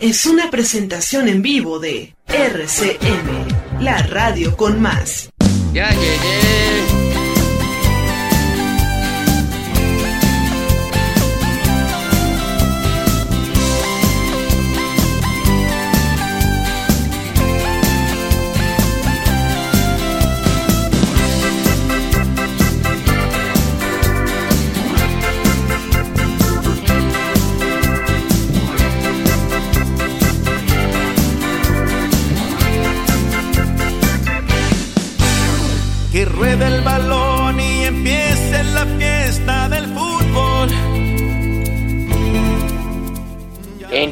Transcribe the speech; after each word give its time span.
es 0.00 0.24
una 0.24 0.50
presentación 0.50 1.28
en 1.28 1.42
vivo 1.42 1.78
de 1.78 2.14
RCM, 2.26 3.82
la 3.82 4.02
radio 4.02 4.56
con 4.56 4.80
más. 4.80 5.30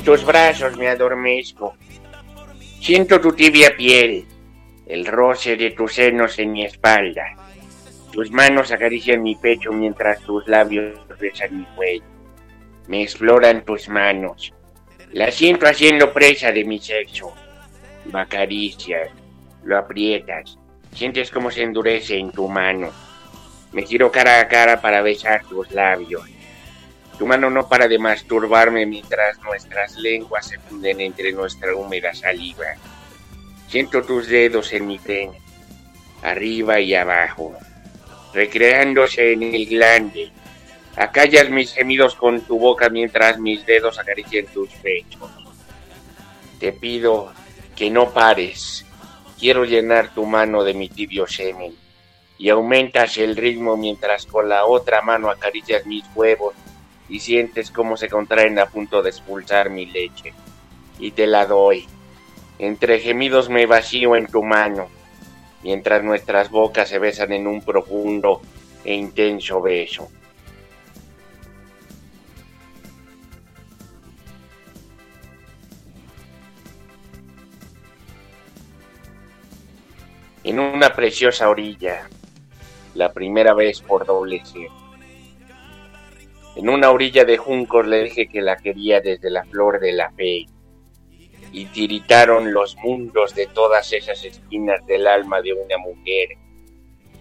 Tus 0.09 0.25
brazos 0.25 0.75
me 0.79 0.89
adormezco. 0.89 1.77
Siento 2.81 3.21
tu 3.21 3.33
tibia 3.33 3.77
piel, 3.77 4.25
el 4.87 5.05
roce 5.05 5.55
de 5.55 5.73
tus 5.73 5.97
senos 5.97 6.39
en 6.39 6.53
mi 6.53 6.65
espalda. 6.65 7.37
Tus 8.11 8.31
manos 8.31 8.73
acarician 8.73 9.23
mi 9.23 9.37
pecho 9.37 9.71
mientras 9.71 10.23
tus 10.23 10.49
labios 10.49 10.99
besan 11.21 11.59
mi 11.59 11.67
cuello. 11.77 12.07
Me 12.87 13.03
exploran 13.03 13.67
tus 13.67 13.91
manos. 13.91 14.55
La 15.13 15.31
siento 15.31 15.67
haciendo 15.67 16.11
presa 16.11 16.53
de 16.53 16.65
mi 16.65 16.79
sexo. 16.79 17.35
Lo 18.11 18.19
acaricias, 18.19 19.11
lo 19.63 19.77
aprietas, 19.77 20.59
Sientes 20.95 21.31
cómo 21.31 21.51
se 21.51 21.65
endurece 21.65 22.17
en 22.17 22.31
tu 22.31 22.49
mano. 22.49 22.89
Me 23.73 23.83
giro 23.83 24.11
cara 24.11 24.41
a 24.41 24.49
cara 24.49 24.81
para 24.81 25.03
besar 25.03 25.45
tus 25.45 25.71
labios. 25.71 26.38
Tu 27.19 27.27
mano 27.27 27.51
no 27.51 27.69
para 27.69 27.89
de 27.89 27.99
masturbarme 27.99 28.87
mientras 28.87 29.39
nuestras 29.41 29.97
lenguas 29.97 30.47
se 30.47 30.59
funden 30.59 31.01
entre 31.01 31.33
nuestra 31.33 31.75
húmeda 31.75 32.15
saliva. 32.15 32.67
Siento 33.69 34.03
tus 34.03 34.29
dedos 34.29 34.73
en 34.73 34.87
mi 34.87 34.99
pene, 34.99 35.41
arriba 36.23 36.81
y 36.81 36.95
abajo, 36.95 37.57
recreándose 38.33 39.33
en 39.33 39.43
el 39.43 39.67
glande. 39.67 40.31
Acallas 40.97 41.51
mis 41.51 41.73
gemidos 41.73 42.15
con 42.15 42.41
tu 42.43 42.59
boca 42.59 42.89
mientras 42.89 43.39
mis 43.39 43.67
dedos 43.67 43.99
acarician 43.99 44.47
tus 44.47 44.71
pechos. 44.75 45.31
Te 46.61 46.73
pido 46.73 47.33
que 47.77 47.91
no 47.91 48.11
pares, 48.13 48.85
Quiero 49.39 49.65
llenar 49.65 50.13
tu 50.13 50.27
mano 50.27 50.65
de 50.65 50.75
mi 50.75 50.89
tibio 50.89 51.29
semen 51.29 51.73
y 52.39 52.49
aumentas 52.49 53.19
el 53.19 53.37
ritmo 53.37 53.77
mientras 53.77 54.27
con 54.27 54.49
la 54.49 54.65
otra 54.67 55.01
mano 55.01 55.31
acaricias 55.31 55.87
mis 55.87 56.05
huevos 56.13 56.55
y 57.09 57.21
sientes 57.21 57.71
cómo 57.71 57.97
se 57.97 58.09
contraen 58.09 58.59
a 58.59 58.67
punto 58.67 59.03
de 59.03 59.11
expulsar 59.11 59.71
mi 59.71 59.87
leche. 59.87 60.35
Y 60.99 61.13
te 61.13 61.27
la 61.27 61.47
doy. 61.47 61.87
Entre 62.59 62.99
gemidos 62.99 63.49
me 63.49 63.67
vacío 63.67 64.17
en 64.17 64.27
tu 64.27 64.43
mano, 64.43 64.89
mientras 65.63 66.03
nuestras 66.03 66.51
bocas 66.51 66.89
se 66.89 66.99
besan 66.99 67.33
en 67.33 67.47
un 67.47 67.63
profundo 67.63 68.43
e 68.85 68.95
intenso 68.95 69.61
beso. 69.61 70.09
en 80.49 80.59
una 80.59 80.95
preciosa 80.95 81.51
orilla, 81.51 82.09
la 82.95 83.13
primera 83.13 83.53
vez 83.53 83.83
por 83.83 84.07
doble 84.07 84.43
C. 84.47 84.67
En 86.59 86.69
una 86.69 86.91
orilla 86.91 87.25
de 87.25 87.37
juncos 87.39 87.87
le 87.87 88.03
dije 88.03 88.27
que 88.27 88.43
la 88.43 88.57
quería 88.57 89.01
desde 89.01 89.31
la 89.31 89.45
flor 89.45 89.79
de 89.79 89.93
la 89.93 90.11
fe, 90.11 90.47
y 91.53 91.67
tiritaron 91.67 92.53
los 92.53 92.77
mundos 92.79 93.37
de 93.37 93.47
todas 93.47 93.93
esas 93.93 94.25
esquinas 94.25 94.85
del 94.85 95.07
alma 95.07 95.41
de 95.41 95.53
una 95.53 95.79
mujer. 95.79 96.31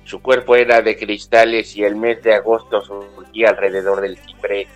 Su 0.06 0.24
cuerpo 0.24 0.56
era 0.56 0.82
de 0.82 0.98
cristales 0.98 1.78
y 1.78 1.84
el 1.84 1.96
mes 1.96 2.24
de 2.24 2.34
agosto 2.34 2.82
surgía 2.82 3.50
alrededor 3.50 4.02
del 4.02 4.18
ciprés. 4.18 4.70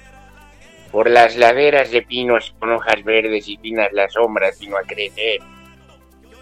Por 0.92 1.10
las 1.10 1.38
laderas 1.38 1.90
de 1.90 2.04
pinos 2.04 2.54
con 2.60 2.72
hojas 2.72 3.04
verdes 3.04 3.50
y 3.50 3.58
finas 3.58 3.92
las 3.94 4.14
sombras 4.14 4.60
vino 4.60 4.78
a 4.78 4.84
crecer. 4.84 5.40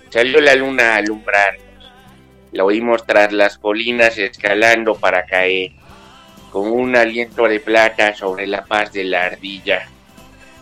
Salió 0.09 0.41
la 0.41 0.55
luna 0.55 0.95
a 0.95 0.97
alumbrar 0.97 1.69
la 2.51 2.63
oímos 2.63 3.05
tras 3.05 3.31
las 3.31 3.57
colinas 3.57 4.17
escalando 4.17 4.95
para 4.95 5.25
caer, 5.25 5.71
con 6.51 6.71
un 6.71 6.95
aliento 6.95 7.47
de 7.47 7.59
plata 7.59 8.13
sobre 8.15 8.47
la 8.47 8.65
paz 8.65 8.91
de 8.91 9.03
la 9.03 9.25
ardilla, 9.25 9.87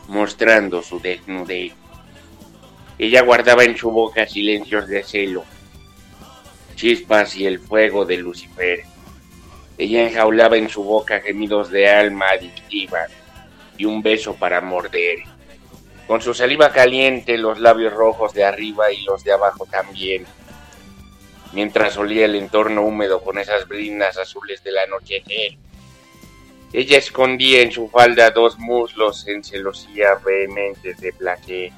mostrando 0.07 0.81
su 0.81 0.99
desnudez. 0.99 1.73
Ella 2.97 3.21
guardaba 3.21 3.63
en 3.63 3.77
su 3.77 3.91
boca 3.91 4.27
silencios 4.27 4.87
de 4.87 5.03
celo, 5.03 5.45
chispas 6.75 7.35
y 7.35 7.45
el 7.45 7.59
fuego 7.59 8.05
de 8.05 8.17
Lucifer. 8.17 8.83
Ella 9.77 10.07
enjaulaba 10.07 10.57
en 10.57 10.69
su 10.69 10.83
boca 10.83 11.21
gemidos 11.21 11.69
de 11.69 11.89
alma 11.89 12.25
adictiva 12.29 13.05
y 13.77 13.85
un 13.85 14.01
beso 14.01 14.35
para 14.35 14.61
morder. 14.61 15.19
Con 16.07 16.21
su 16.21 16.33
saliva 16.33 16.71
caliente, 16.71 17.37
los 17.37 17.59
labios 17.59 17.93
rojos 17.93 18.33
de 18.33 18.43
arriba 18.43 18.91
y 18.91 19.03
los 19.03 19.23
de 19.23 19.33
abajo 19.33 19.67
también 19.69 20.25
mientras 21.53 21.97
olía 21.97 22.25
el 22.25 22.35
entorno 22.35 22.83
húmedo 22.83 23.21
con 23.21 23.37
esas 23.37 23.67
brinas 23.67 24.17
azules 24.17 24.63
del 24.63 24.77
anochecer. 24.77 25.57
Ella 26.73 26.97
escondía 26.97 27.61
en 27.61 27.71
su 27.71 27.87
falda 27.87 28.31
dos 28.31 28.59
muslos 28.59 29.27
en 29.27 29.43
celosía 29.43 30.15
vehementes 30.15 30.99
de 30.99 31.13
placer, 31.13 31.71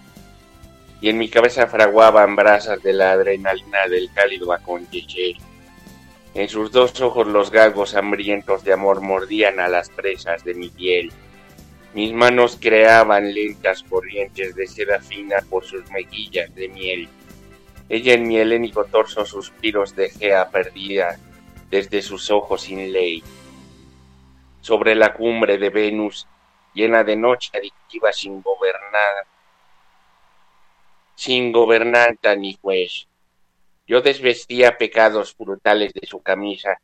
y 1.02 1.10
en 1.10 1.18
mi 1.18 1.30
cabeza 1.30 1.68
fraguaban 1.68 2.36
brasas 2.36 2.82
de 2.82 2.94
la 2.94 3.12
adrenalina 3.12 3.88
del 3.88 4.10
cálido 4.14 4.52
acontecer. 4.52 5.36
En 6.34 6.50
sus 6.50 6.72
dos 6.72 7.00
ojos 7.02 7.28
los 7.28 7.52
galgos 7.52 7.96
hambrientos 7.96 8.64
de 8.64 8.74
amor 8.74 9.02
mordían 9.02 9.60
a 9.60 9.68
las 9.68 9.90
presas 9.90 10.44
de 10.44 10.54
mi 10.54 10.70
piel. 10.70 11.12
Mis 11.94 12.14
manos 12.14 12.58
creaban 12.60 13.34
lentas 13.34 13.84
corrientes 13.84 14.56
de 14.56 14.68
seda 14.68 15.00
fina 15.00 15.38
por 15.50 15.66
sus 15.66 15.90
mejillas 15.92 16.54
de 16.54 16.70
miel. 16.70 17.10
Ella 17.90 18.14
en 18.14 18.28
mi 18.28 18.38
helénico 18.38 18.86
torso 18.86 19.26
suspiros 19.26 19.96
de 19.96 20.10
Gea 20.10 20.50
perdida 20.50 21.18
desde 21.72 22.04
sus 22.04 22.30
ojos 22.30 22.62
sin 22.62 22.92
ley. 22.94 23.24
Sobre 24.62 24.96
la 24.96 25.14
cumbre 25.14 25.58
de 25.58 25.70
Venus, 25.70 26.28
llena 26.74 27.04
de 27.04 27.16
noche 27.16 27.50
adictiva 27.58 28.12
sin 28.12 28.42
gobernar, 28.42 29.26
sin 31.16 31.52
gobernanta 31.52 32.36
ni 32.36 32.58
juez. 32.62 33.08
Yo 33.88 34.02
desvestía 34.02 34.78
pecados 34.78 35.36
brutales 35.38 35.94
de 35.94 36.06
su 36.06 36.22
camisa 36.22 36.80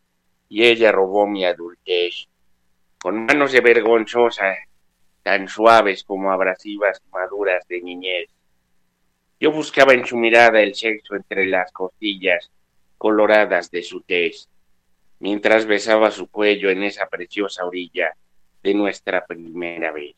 y 0.49 0.65
ella 0.65 0.91
robó 0.91 1.27
mi 1.27 1.45
adultez. 1.45 2.27
Con 2.99 3.25
manos 3.25 3.51
de 3.51 3.61
vergonzosa, 3.61 4.55
tan 5.21 5.47
suaves 5.47 6.03
como 6.03 6.31
abrasivas 6.31 7.01
maduras 7.11 7.67
de 7.67 7.81
niñez. 7.81 8.29
Yo 9.39 9.51
buscaba 9.51 9.93
en 9.93 10.05
su 10.05 10.17
mirada 10.17 10.61
el 10.61 10.75
sexo 10.75 11.15
entre 11.15 11.45
las 11.45 11.71
costillas 11.71 12.51
coloradas 12.97 13.69
de 13.69 13.83
su 13.83 14.01
tez, 14.01 14.49
mientras 15.19 15.65
besaba 15.65 16.11
su 16.11 16.27
cuello 16.27 16.69
en 16.69 16.83
esa 16.83 17.07
preciosa 17.07 17.65
orilla 17.65 18.15
de 18.63 18.73
nuestra 18.73 19.25
primera 19.25 19.91
vez. 19.91 20.15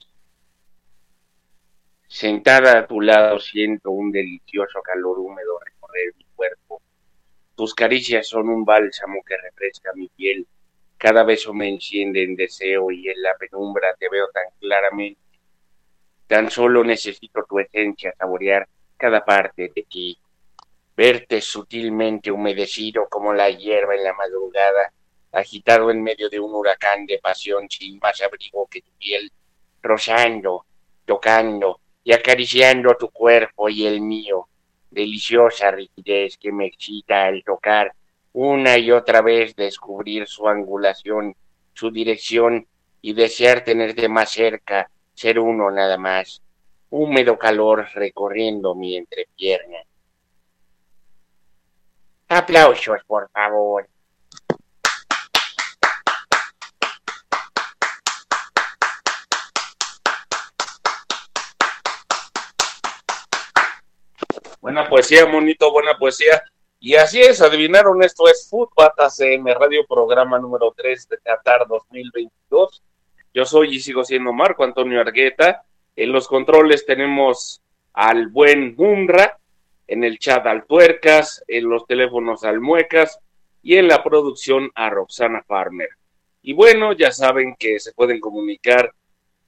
Sentada 2.08 2.80
a 2.80 2.88
tu 2.88 3.02
lado 3.02 3.40
siento 3.40 3.92
un 3.92 4.12
delicioso 4.12 4.82
calor 4.82 5.20
húmedo 5.20 5.60
recorrer 5.60 6.14
mi 6.18 6.26
cuerpo. 6.36 6.82
Tus 7.56 7.74
caricias 7.74 8.28
son 8.28 8.50
un 8.50 8.64
bálsamo 8.64 9.22
que 9.26 9.36
refresca 9.38 9.92
mi 9.94 10.08
piel. 10.10 10.48
Cada 10.98 11.24
beso 11.24 11.54
me 11.54 11.70
enciende 11.70 12.24
en 12.24 12.36
deseo 12.36 12.92
y 12.92 13.10
en 13.10 13.22
la 13.22 13.36
penumbra 13.38 13.94
te 14.00 14.10
veo 14.10 14.28
tan 14.30 14.46
claramente 14.60 15.28
Tan 16.28 16.52
solo 16.52 16.84
necesito 16.84 17.46
tu 17.48 17.60
esencia, 17.60 18.14
saborear 18.18 18.68
cada 18.98 19.24
parte 19.24 19.72
de 19.74 19.84
ti, 19.90 20.18
verte 20.98 21.42
sutilmente 21.42 22.32
humedecido 22.32 23.08
como 23.08 23.32
la 23.32 23.52
hierba 23.52 23.94
en 23.94 24.04
la 24.04 24.14
madrugada, 24.14 24.92
agitado 25.32 25.92
en 25.92 26.02
medio 26.02 26.28
de 26.28 26.40
un 26.40 26.56
huracán 26.56 27.06
de 27.06 27.20
pasión 27.20 27.70
sin 27.70 28.00
más 28.00 28.20
abrigo 28.22 28.66
que 28.66 28.82
tu 28.82 28.92
piel, 28.98 29.32
rozando, 29.84 30.66
tocando 31.06 31.82
y 32.04 32.14
acariciando 32.14 32.96
tu 32.96 33.10
cuerpo 33.12 33.70
y 33.70 33.86
el 33.86 34.02
mío. 34.02 34.48
Deliciosa 34.90 35.70
rigidez 35.70 36.36
que 36.38 36.52
me 36.52 36.66
excita 36.66 37.26
al 37.26 37.44
tocar 37.44 37.94
una 38.34 38.80
y 38.80 38.92
otra 38.92 39.22
vez 39.22 39.56
descubrir 39.56 40.28
su 40.28 40.48
angulación, 40.48 41.36
su 41.74 41.92
dirección 41.92 42.68
y 43.02 43.14
desear 43.14 43.64
tenerte 43.64 44.10
más 44.10 44.32
cerca, 44.32 44.90
ser 45.14 45.38
uno 45.38 45.70
nada 45.70 45.98
más. 45.98 46.42
Húmedo 46.90 47.38
calor 47.38 47.88
recorriendo 47.94 48.74
mi 48.74 48.98
entrepierna. 48.98 49.78
Aplausos, 52.30 53.02
por 53.08 53.30
favor. 53.30 53.88
Buena 64.60 64.90
poesía, 64.90 65.26
monito, 65.26 65.72
buena 65.72 65.98
poesía. 65.98 66.44
Y 66.82 66.96
así 66.96 67.22
es, 67.22 67.42
adivinaron, 67.42 68.04
esto 68.04 68.28
es 68.28 68.50
Fútbol 68.50 68.92
CM, 69.10 69.54
radio 69.54 69.86
programa 69.88 70.38
número 70.38 70.74
3 70.76 71.08
de 71.08 71.18
Qatar 71.20 71.66
2022. 71.66 72.84
Yo 73.34 73.46
soy 73.46 73.76
y 73.76 73.80
sigo 73.80 74.04
siendo 74.04 74.34
Marco 74.34 74.66
Antonio 74.66 75.00
Argueta. 75.00 75.64
En 75.96 76.12
los 76.12 76.28
controles 76.28 76.86
tenemos 76.86 77.62
al 77.94 78.28
buen 78.28 78.76
Mumra, 78.76 79.40
en 79.88 80.04
el 80.04 80.20
chat 80.20 80.46
al 80.46 80.66
Tuercas, 80.66 81.44
en 81.48 81.70
los 81.70 81.86
teléfonos 81.88 82.44
al 82.44 82.60
Muecas 82.60 83.20
y 83.64 83.76
en 83.76 83.88
la 83.88 84.04
producción 84.04 84.70
a 84.76 84.90
Roxana 84.90 85.44
Farmer. 85.48 85.90
Y 86.42 86.54
bueno, 86.54 86.94
ya 86.94 87.12
saben 87.12 87.56
que 87.58 87.80
se 87.80 87.94
pueden 87.94 88.20
comunicar 88.20 88.94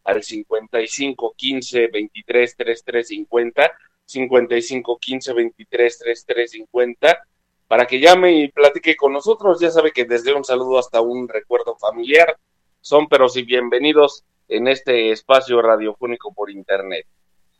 al 0.03 0.23
55 0.23 1.33
15 1.35 1.87
23 1.87 2.55
33 2.55 3.07
50 3.07 3.71
55 4.05 4.97
15 4.97 5.33
23 5.33 5.99
33 5.99 6.51
50 6.51 7.23
para 7.67 7.85
que 7.85 7.99
llame 7.99 8.33
y 8.33 8.47
platique 8.47 8.95
con 8.95 9.13
nosotros. 9.13 9.59
Ya 9.59 9.69
sabe 9.69 9.91
que 9.91 10.05
desde 10.05 10.33
un 10.33 10.43
saludo 10.43 10.79
hasta 10.79 11.01
un 11.01 11.27
recuerdo 11.27 11.77
familiar 11.77 12.37
son 12.81 13.07
pero 13.07 13.29
si 13.29 13.43
bienvenidos 13.43 14.23
en 14.47 14.67
este 14.67 15.11
espacio 15.11 15.61
radiofónico 15.61 16.33
por 16.33 16.49
internet. 16.49 17.05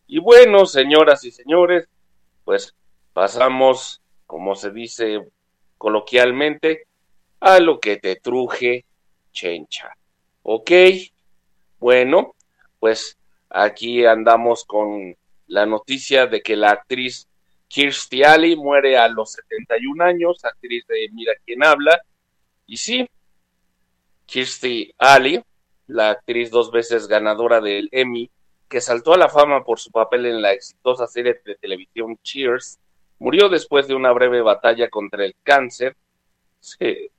Y 0.08 0.20
bueno, 0.20 0.66
señoras 0.66 1.24
y 1.24 1.31
señores, 1.31 1.88
pues 2.50 2.74
pasamos, 3.13 4.01
como 4.25 4.56
se 4.56 4.72
dice 4.72 5.19
coloquialmente, 5.78 6.88
a 7.40 7.60
lo 7.60 7.80
que 7.80 7.98
te 7.98 8.16
truje 8.16 8.86
chencha. 9.31 9.96
¿Ok? 10.42 10.72
Bueno, 11.78 12.34
pues 12.80 13.19
aquí 13.51 14.04
andamos 14.04 14.66
con 14.66 15.16
la 15.46 15.68
noticia 15.68 16.25
de 16.25 16.42
que 16.42 16.56
la 16.56 16.72
actriz 16.72 17.28
Kirstie 17.68 18.25
Alley 18.25 18.56
muere 18.56 18.98
a 18.98 19.07
los 19.10 19.34
71 19.34 20.04
años, 20.04 20.44
actriz 20.44 20.88
de 20.88 21.07
Mira 21.12 21.34
quién 21.45 21.63
habla. 21.63 22.02
Y 22.66 22.78
sí, 22.78 23.07
Kirstie 24.25 24.95
Alley, 24.98 25.40
la 25.86 26.10
actriz 26.10 26.50
dos 26.50 26.72
veces 26.72 27.07
ganadora 27.07 27.62
del 27.62 27.90
Emmy, 27.92 28.31
que 28.69 28.81
saltó 28.81 29.13
a 29.13 29.18
la 29.18 29.30
fama 29.30 29.63
por 29.63 29.80
su 29.80 29.92
papel 29.92 30.27
en 30.27 30.42
la 30.42 30.54
exitosa 30.54 31.07
serie 31.07 31.42
de 31.44 31.56
televisión 31.56 32.18
Cheers, 32.24 32.80
murió 33.18 33.50
después 33.50 33.88
de 33.88 33.95
una 33.95 34.12
breve 34.12 34.42
batalla 34.42 34.89
contra 34.89 35.25
el 35.25 35.36
cáncer, 35.44 35.98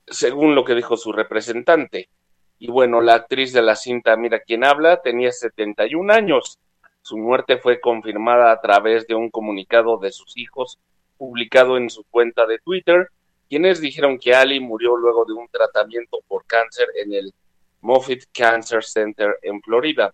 según 0.07 0.55
lo 0.55 0.63
que 0.63 0.75
dijo 0.75 0.97
su 0.97 1.11
representante. 1.11 2.09
Y 2.57 2.67
bueno, 2.67 3.01
la 3.01 3.15
actriz 3.15 3.53
de 3.53 3.61
la 3.61 3.75
cinta 3.75 4.15
Mira 4.15 4.39
quién 4.39 4.63
habla 4.63 5.01
tenía 5.01 5.31
71 5.31 6.13
años 6.13 6.59
su 7.01 7.17
muerte 7.17 7.57
fue 7.57 7.79
confirmada 7.79 8.51
a 8.51 8.61
través 8.61 9.07
de 9.07 9.15
un 9.15 9.29
comunicado 9.29 9.97
de 9.97 10.11
sus 10.11 10.37
hijos 10.37 10.77
publicado 11.17 11.77
en 11.77 11.89
su 11.89 12.03
cuenta 12.03 12.45
de 12.45 12.59
Twitter, 12.59 13.09
quienes 13.49 13.81
dijeron 13.81 14.19
que 14.19 14.35
Ali 14.35 14.59
murió 14.59 14.95
luego 14.95 15.25
de 15.25 15.33
un 15.33 15.47
tratamiento 15.47 16.19
por 16.27 16.45
cáncer 16.45 16.87
en 16.95 17.13
el 17.13 17.33
Moffitt 17.81 18.25
Cancer 18.31 18.83
Center 18.83 19.37
en 19.41 19.61
Florida. 19.61 20.13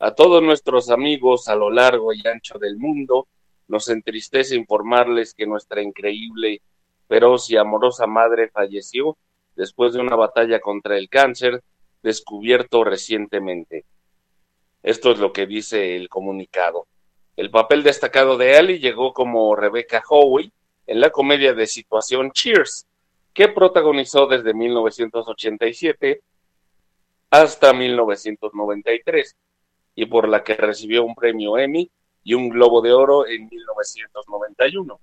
A 0.00 0.14
todos 0.14 0.40
nuestros 0.42 0.90
amigos 0.90 1.48
a 1.48 1.56
lo 1.56 1.70
largo 1.70 2.12
y 2.12 2.22
ancho 2.26 2.56
del 2.58 2.76
mundo, 2.76 3.26
nos 3.66 3.88
entristece 3.88 4.54
informarles 4.54 5.34
que 5.34 5.44
nuestra 5.44 5.82
increíble, 5.82 6.62
feroz 7.08 7.50
y 7.50 7.56
amorosa 7.56 8.06
madre 8.06 8.48
falleció 8.48 9.16
después 9.56 9.92
de 9.92 10.00
una 10.00 10.14
batalla 10.14 10.60
contra 10.60 10.96
el 10.96 11.08
cáncer 11.08 11.64
descubierto 12.00 12.84
recientemente. 12.84 13.84
Esto 14.84 15.10
es 15.10 15.18
lo 15.18 15.32
que 15.32 15.46
dice 15.46 15.96
el 15.96 16.08
comunicado. 16.08 16.86
El 17.36 17.50
papel 17.50 17.82
destacado 17.82 18.36
de 18.36 18.56
Ali 18.56 18.78
llegó 18.78 19.12
como 19.12 19.56
Rebecca 19.56 20.02
Howe 20.08 20.48
en 20.86 21.00
la 21.00 21.10
comedia 21.10 21.54
de 21.54 21.66
situación 21.66 22.30
Cheers, 22.30 22.86
que 23.34 23.48
protagonizó 23.48 24.28
desde 24.28 24.54
1987 24.54 26.20
hasta 27.30 27.72
1993 27.72 29.36
y 29.98 30.06
por 30.06 30.28
la 30.28 30.44
que 30.44 30.54
recibió 30.54 31.02
un 31.02 31.16
premio 31.16 31.58
Emmy 31.58 31.90
y 32.22 32.34
un 32.34 32.50
Globo 32.50 32.80
de 32.80 32.92
Oro 32.92 33.26
en 33.26 33.48
1991. 33.48 35.00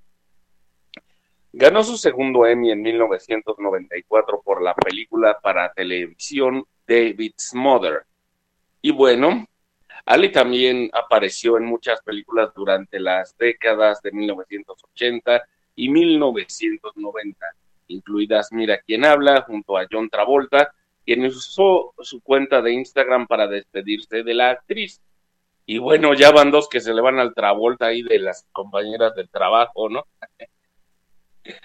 Ganó 1.51 1.83
su 1.83 1.97
segundo 1.97 2.45
Emmy 2.45 2.71
en 2.71 2.81
1994 2.81 4.41
por 4.41 4.61
la 4.61 4.73
película 4.73 5.37
para 5.41 5.73
televisión 5.73 6.63
David's 6.87 7.53
Mother. 7.53 8.05
Y 8.81 8.91
bueno, 8.91 9.45
Ali 10.05 10.31
también 10.31 10.89
apareció 10.93 11.57
en 11.57 11.65
muchas 11.65 12.01
películas 12.01 12.53
durante 12.55 12.97
las 12.97 13.37
décadas 13.37 14.01
de 14.01 14.13
1980 14.13 15.43
y 15.75 15.89
1990, 15.89 17.45
incluidas 17.87 18.49
Mira 18.53 18.79
quién 18.79 19.03
habla, 19.03 19.41
junto 19.41 19.77
a 19.77 19.87
John 19.91 20.09
Travolta, 20.09 20.73
quien 21.05 21.25
usó 21.25 21.93
su 21.99 22.21
cuenta 22.21 22.61
de 22.61 22.73
Instagram 22.73 23.27
para 23.27 23.47
despedirse 23.47 24.23
de 24.23 24.33
la 24.33 24.49
actriz. 24.51 25.01
Y 25.65 25.77
bueno, 25.77 26.13
ya 26.13 26.31
van 26.31 26.51
dos 26.51 26.67
que 26.67 26.81
se 26.81 26.93
le 26.93 27.01
van 27.01 27.19
al 27.19 27.33
Travolta 27.33 27.87
ahí 27.87 28.01
de 28.01 28.19
las 28.19 28.45
compañeras 28.51 29.15
del 29.15 29.29
trabajo, 29.29 29.89
¿no? 29.89 30.05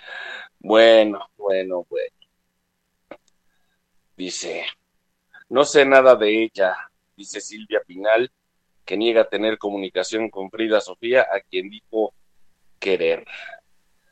bueno, 0.58 1.26
bueno, 1.36 1.86
bueno. 1.88 2.14
Dice, 4.16 4.66
no 5.48 5.64
sé 5.64 5.86
nada 5.86 6.14
de 6.14 6.44
ella, 6.44 6.76
dice 7.16 7.40
Silvia 7.40 7.82
Pinal, 7.86 8.30
que 8.84 8.96
niega 8.96 9.28
tener 9.28 9.56
comunicación 9.56 10.28
con 10.28 10.50
Frida 10.50 10.80
Sofía, 10.80 11.22
a 11.22 11.40
quien 11.40 11.70
dijo 11.70 12.14
querer. 12.78 13.24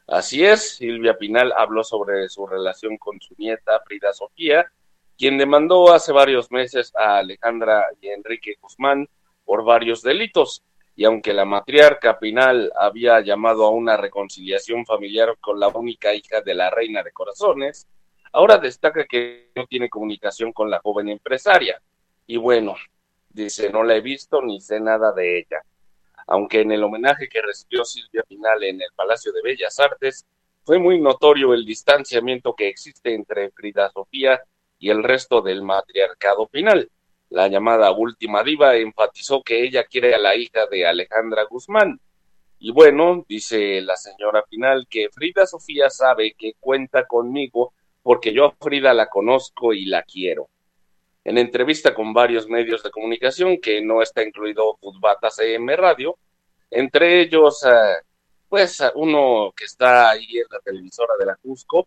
Así 0.06 0.44
es, 0.44 0.76
Silvia 0.76 1.18
Pinal 1.18 1.52
habló 1.54 1.84
sobre 1.84 2.28
su 2.30 2.46
relación 2.46 2.96
con 2.96 3.20
su 3.20 3.34
nieta 3.36 3.80
Frida 3.84 4.14
Sofía, 4.14 4.70
quien 5.18 5.36
demandó 5.36 5.92
hace 5.92 6.12
varios 6.12 6.50
meses 6.50 6.92
a 6.96 7.18
Alejandra 7.18 7.86
y 8.00 8.08
Enrique 8.08 8.54
Guzmán 8.60 9.08
por 9.44 9.64
varios 9.64 10.02
delitos. 10.02 10.62
Y 10.94 11.04
aunque 11.04 11.34
la 11.34 11.44
matriarca 11.44 12.18
Pinal 12.18 12.72
había 12.78 13.20
llamado 13.20 13.66
a 13.66 13.70
una 13.70 13.96
reconciliación 13.96 14.86
familiar 14.86 15.36
con 15.40 15.60
la 15.60 15.68
única 15.68 16.14
hija 16.14 16.40
de 16.40 16.54
la 16.54 16.70
reina 16.70 17.02
de 17.02 17.12
corazones, 17.12 17.86
ahora 18.32 18.58
destaca 18.58 19.04
que 19.04 19.50
no 19.54 19.66
tiene 19.66 19.88
comunicación 19.88 20.52
con 20.52 20.70
la 20.70 20.80
joven 20.80 21.08
empresaria. 21.08 21.80
Y 22.26 22.36
bueno, 22.36 22.74
Dice, 23.30 23.70
no 23.70 23.84
la 23.84 23.94
he 23.94 24.00
visto 24.00 24.42
ni 24.42 24.60
sé 24.60 24.80
nada 24.80 25.12
de 25.12 25.38
ella. 25.38 25.62
Aunque 26.26 26.60
en 26.60 26.72
el 26.72 26.82
homenaje 26.82 27.28
que 27.28 27.42
recibió 27.42 27.84
Silvia 27.84 28.22
Pinal 28.26 28.64
en 28.64 28.82
el 28.82 28.88
Palacio 28.94 29.32
de 29.32 29.42
Bellas 29.42 29.78
Artes, 29.78 30.26
fue 30.64 30.78
muy 30.78 31.00
notorio 31.00 31.54
el 31.54 31.64
distanciamiento 31.64 32.54
que 32.54 32.68
existe 32.68 33.14
entre 33.14 33.50
Frida 33.50 33.90
Sofía 33.90 34.42
y 34.78 34.90
el 34.90 35.02
resto 35.02 35.42
del 35.42 35.62
matriarcado 35.62 36.46
Pinal. 36.46 36.90
La 37.30 37.48
llamada 37.48 37.90
última 37.92 38.42
diva 38.42 38.76
enfatizó 38.76 39.42
que 39.42 39.62
ella 39.62 39.84
quiere 39.84 40.14
a 40.14 40.18
la 40.18 40.36
hija 40.36 40.66
de 40.66 40.86
Alejandra 40.86 41.44
Guzmán. 41.44 42.00
Y 42.58 42.72
bueno, 42.72 43.24
dice 43.28 43.80
la 43.82 43.96
señora 43.96 44.44
Pinal 44.48 44.86
que 44.88 45.08
Frida 45.10 45.46
Sofía 45.46 45.90
sabe 45.90 46.34
que 46.36 46.54
cuenta 46.58 47.06
conmigo 47.06 47.72
porque 48.02 48.32
yo 48.32 48.46
a 48.46 48.52
Frida 48.52 48.94
la 48.94 49.08
conozco 49.08 49.72
y 49.72 49.84
la 49.84 50.02
quiero 50.02 50.48
en 51.28 51.36
entrevista 51.36 51.94
con 51.94 52.14
varios 52.14 52.48
medios 52.48 52.82
de 52.82 52.90
comunicación, 52.90 53.58
que 53.60 53.82
no 53.82 54.00
está 54.00 54.22
incluido 54.22 54.78
Futbata 54.80 55.28
CM 55.30 55.76
Radio, 55.76 56.18
entre 56.70 57.20
ellos, 57.20 57.62
eh, 57.66 57.96
pues 58.48 58.82
uno 58.94 59.52
que 59.54 59.66
está 59.66 60.08
ahí 60.08 60.38
en 60.38 60.46
la 60.50 60.58
televisora 60.60 61.12
de 61.18 61.26
la 61.26 61.36
Cusco, 61.36 61.86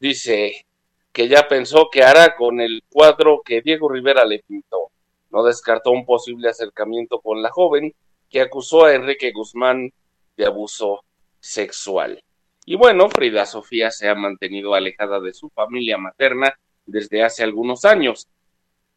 dice 0.00 0.66
que 1.14 1.28
ya 1.28 1.46
pensó 1.46 1.88
que 1.92 2.02
hará 2.02 2.34
con 2.34 2.60
el 2.60 2.82
cuadro 2.90 3.40
que 3.44 3.62
Diego 3.62 3.88
Rivera 3.88 4.24
le 4.24 4.40
pintó. 4.40 4.90
no 5.30 5.44
descartó 5.44 5.90
un 5.92 6.04
posible 6.04 6.48
acercamiento 6.48 7.20
con 7.20 7.40
la 7.40 7.50
joven 7.50 7.94
que 8.28 8.40
acusó 8.40 8.84
a 8.84 8.94
Enrique 8.94 9.32
Guzmán 9.32 9.92
de 10.36 10.46
abuso 10.46 11.04
sexual. 11.38 12.22
Y 12.66 12.74
bueno, 12.74 13.08
Frida 13.08 13.46
Sofía 13.46 13.90
se 13.92 14.08
ha 14.08 14.14
mantenido 14.16 14.74
alejada 14.74 15.20
de 15.20 15.32
su 15.32 15.50
familia 15.50 15.98
materna 15.98 16.52
desde 16.84 17.22
hace 17.22 17.44
algunos 17.44 17.84
años, 17.84 18.28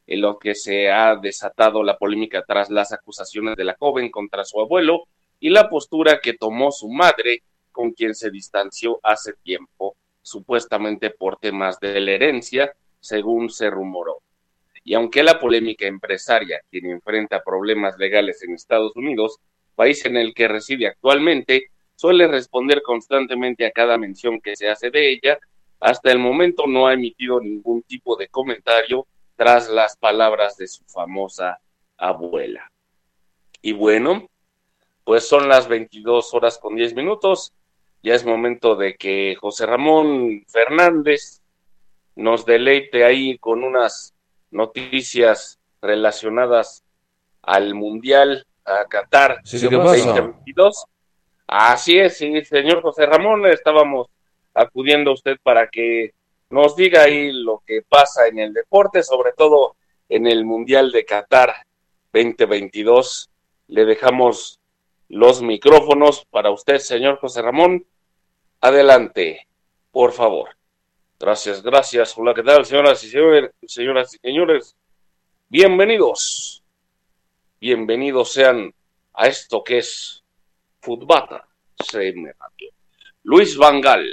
en 0.07 0.21
lo 0.21 0.39
que 0.39 0.55
se 0.55 0.89
ha 0.89 1.15
desatado 1.17 1.83
la 1.83 1.97
polémica 1.97 2.43
tras 2.47 2.71
las 2.71 2.93
acusaciones 2.93 3.55
de 3.55 3.63
la 3.63 3.75
joven 3.77 4.09
contra 4.09 4.43
su 4.43 4.59
abuelo 4.59 5.03
y 5.39 5.49
la 5.49 5.69
postura 5.69 6.19
que 6.21 6.33
tomó 6.33 6.71
su 6.71 6.89
madre, 6.89 7.43
con 7.71 7.91
quien 7.91 8.15
se 8.15 8.31
distanció 8.31 8.99
hace 9.03 9.33
tiempo, 9.43 9.95
supuestamente 10.27 11.09
por 11.09 11.37
temas 11.37 11.79
de 11.79 11.99
la 12.01 12.11
herencia, 12.11 12.73
según 12.99 13.49
se 13.49 13.69
rumoró. 13.69 14.21
Y 14.83 14.93
aunque 14.93 15.23
la 15.23 15.39
polémica 15.39 15.87
empresaria, 15.87 16.59
quien 16.69 16.91
enfrenta 16.91 17.43
problemas 17.43 17.97
legales 17.97 18.43
en 18.43 18.53
Estados 18.53 18.93
Unidos, 18.97 19.39
país 19.75 20.05
en 20.05 20.17
el 20.17 20.33
que 20.33 20.49
reside 20.49 20.87
actualmente, 20.87 21.67
suele 21.95 22.27
responder 22.27 22.81
constantemente 22.81 23.65
a 23.65 23.71
cada 23.71 23.97
mención 23.97 24.41
que 24.41 24.57
se 24.57 24.69
hace 24.69 24.91
de 24.91 25.11
ella, 25.11 25.39
hasta 25.79 26.11
el 26.11 26.19
momento 26.19 26.67
no 26.67 26.87
ha 26.87 26.93
emitido 26.93 27.39
ningún 27.39 27.83
tipo 27.83 28.17
de 28.17 28.27
comentario 28.27 29.07
tras 29.37 29.69
las 29.69 29.95
palabras 29.95 30.57
de 30.57 30.67
su 30.67 30.83
famosa 30.85 31.59
abuela. 31.95 32.69
Y 33.61 33.71
bueno, 33.71 34.27
pues 35.05 35.25
son 35.25 35.47
las 35.47 35.69
22 35.69 36.33
horas 36.33 36.57
con 36.57 36.75
10 36.75 36.95
minutos. 36.95 37.53
Ya 38.03 38.13
es 38.13 38.25
momento 38.25 38.75
de 38.75 38.95
que 38.95 39.35
José 39.39 39.65
Ramón 39.65 40.43
Fernández 40.47 41.41
nos 42.15 42.45
deleite 42.45 43.03
ahí 43.03 43.37
con 43.37 43.63
unas 43.63 44.13
noticias 44.51 45.59
relacionadas 45.81 46.83
al 47.41 47.75
Mundial 47.75 48.45
a 48.65 48.85
Qatar 48.85 49.41
2022. 49.43 50.85
Así 51.47 51.97
es, 51.97 52.17
sí, 52.17 52.43
señor 52.43 52.81
José 52.81 53.05
Ramón, 53.05 53.45
estábamos 53.45 54.07
acudiendo 54.53 55.11
a 55.11 55.13
usted 55.13 55.37
para 55.41 55.67
que 55.67 56.13
nos 56.49 56.75
diga 56.75 57.03
ahí 57.03 57.31
lo 57.31 57.61
que 57.65 57.81
pasa 57.87 58.27
en 58.27 58.39
el 58.39 58.53
deporte, 58.53 59.03
sobre 59.03 59.31
todo 59.33 59.75
en 60.09 60.27
el 60.27 60.45
Mundial 60.45 60.91
de 60.91 61.05
Qatar 61.05 61.53
2022. 62.13 63.29
Le 63.67 63.85
dejamos 63.85 64.59
los 65.09 65.41
micrófonos 65.41 66.25
para 66.25 66.51
usted, 66.51 66.79
señor 66.79 67.17
José 67.19 67.41
Ramón. 67.41 67.85
Adelante, 68.61 69.47
por 69.91 70.11
favor. 70.11 70.49
Gracias, 71.19 71.63
gracias. 71.63 72.17
Hola, 72.17 72.33
¿qué 72.33 72.43
tal, 72.43 72.65
señoras 72.65 73.03
y 73.03 73.09
señores? 73.09 73.51
Señoras 73.65 74.13
y 74.13 74.17
señores, 74.19 74.75
bienvenidos. 75.49 76.63
Bienvenidos 77.59 78.33
sean 78.33 78.73
a 79.13 79.27
esto 79.27 79.63
que 79.63 79.79
es 79.79 80.23
Futbata. 80.79 81.47
Luis 83.23 83.57
Vangal, 83.57 84.05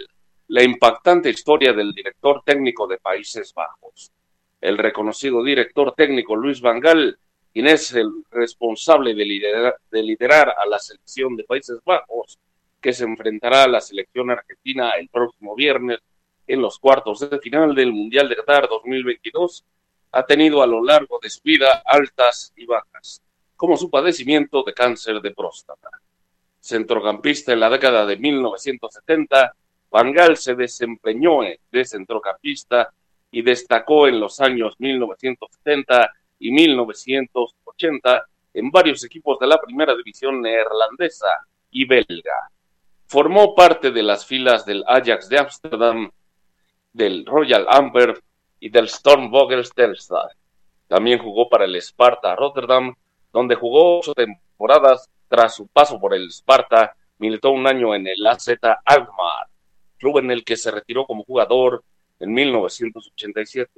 la 0.49 0.63
impactante 0.63 1.31
historia 1.31 1.73
del 1.73 1.93
director 1.93 2.43
técnico 2.45 2.87
de 2.87 2.99
Países 2.99 3.53
Bajos. 3.53 4.13
El 4.61 4.79
reconocido 4.79 5.43
director 5.43 5.95
técnico 5.95 6.37
Luis 6.37 6.61
Vangal, 6.61 7.19
quien 7.55 7.69
es 7.69 7.93
el 7.95 8.11
responsable 8.33 9.15
de 9.15 9.25
liderar, 9.25 9.77
de 9.89 10.03
liderar 10.03 10.57
a 10.59 10.67
la 10.67 10.81
selección 10.81 11.37
de 11.37 11.45
Países 11.45 11.79
Bajos, 11.85 12.37
que 12.81 12.93
se 12.93 13.05
enfrentará 13.05 13.63
a 13.63 13.69
la 13.69 13.81
selección 13.81 14.29
argentina 14.29 14.91
el 14.99 15.09
próximo 15.09 15.55
viernes 15.55 16.01
en 16.49 16.61
los 16.61 16.81
cuartos 16.81 17.31
de 17.31 17.39
final 17.39 17.73
del 17.77 17.93
Mundial 17.93 18.29
de 18.29 18.35
Qatar 18.35 18.69
2022, 18.69 19.65
ha 20.11 20.27
tenido 20.27 20.63
a 20.63 20.67
lo 20.67 20.83
largo 20.83 21.21
de 21.23 21.31
su 21.31 21.41
vida 21.45 21.81
altas 21.87 22.53
y 22.57 22.67
bajas, 22.67 23.23
como 23.55 23.77
su 23.77 23.89
padecimiento 23.89 24.65
de 24.65 24.75
cáncer 24.75 25.21
de 25.21 25.31
próstata. 25.31 25.91
Centrocampista 26.59 27.53
en 27.53 27.61
la 27.61 27.71
década 27.71 28.05
de 28.05 28.17
1970, 28.17 29.55
Van 29.91 30.13
se 30.35 30.57
desempeñó 30.57 31.43
de 31.71 31.85
centrocampista 31.85 32.93
y 33.31 33.43
destacó 33.43 34.09
en 34.09 34.19
los 34.19 34.41
años 34.41 34.75
1970 34.81 36.11
y 36.45 36.53
1980 36.53 38.27
en 38.53 38.71
varios 38.71 39.03
equipos 39.03 39.39
de 39.39 39.47
la 39.47 39.59
primera 39.59 39.97
división 39.97 40.43
neerlandesa 40.43 41.29
y 41.71 41.87
belga. 41.87 42.51
Formó 43.07 43.55
parte 43.55 43.91
de 43.91 44.03
las 44.03 44.27
filas 44.27 44.67
del 44.67 44.85
Ajax 44.87 45.29
de 45.31 45.39
Ámsterdam, 45.39 46.11
del 46.93 47.25
Royal 47.25 47.67
Amber 47.69 48.23
y 48.61 48.69
del 48.69 48.85
Storm 48.85 49.33
Telstar. 49.75 50.29
También 50.87 51.19
jugó 51.19 51.49
para 51.49 51.65
el 51.65 51.77
Sparta 51.77 52.37
Rotterdam, 52.37 52.95
donde 53.33 53.55
jugó 53.55 54.01
ocho 54.01 54.13
temporadas 54.13 55.09
tras 55.29 55.55
su 55.55 55.67
paso 55.69 55.99
por 55.99 56.13
el 56.13 56.31
Sparta, 56.31 56.95
militó 57.19 57.53
un 57.53 57.67
año 57.67 57.95
en 57.95 58.07
el 58.07 58.27
AZ 58.27 58.49
Alkmaar 58.85 59.49
club 59.97 60.19
en 60.19 60.31
el 60.31 60.45
que 60.45 60.59
se 60.59 60.71
retiró 60.71 61.07
como 61.07 61.25
jugador 61.25 61.83
en 62.21 62.35
1987. 62.35 63.71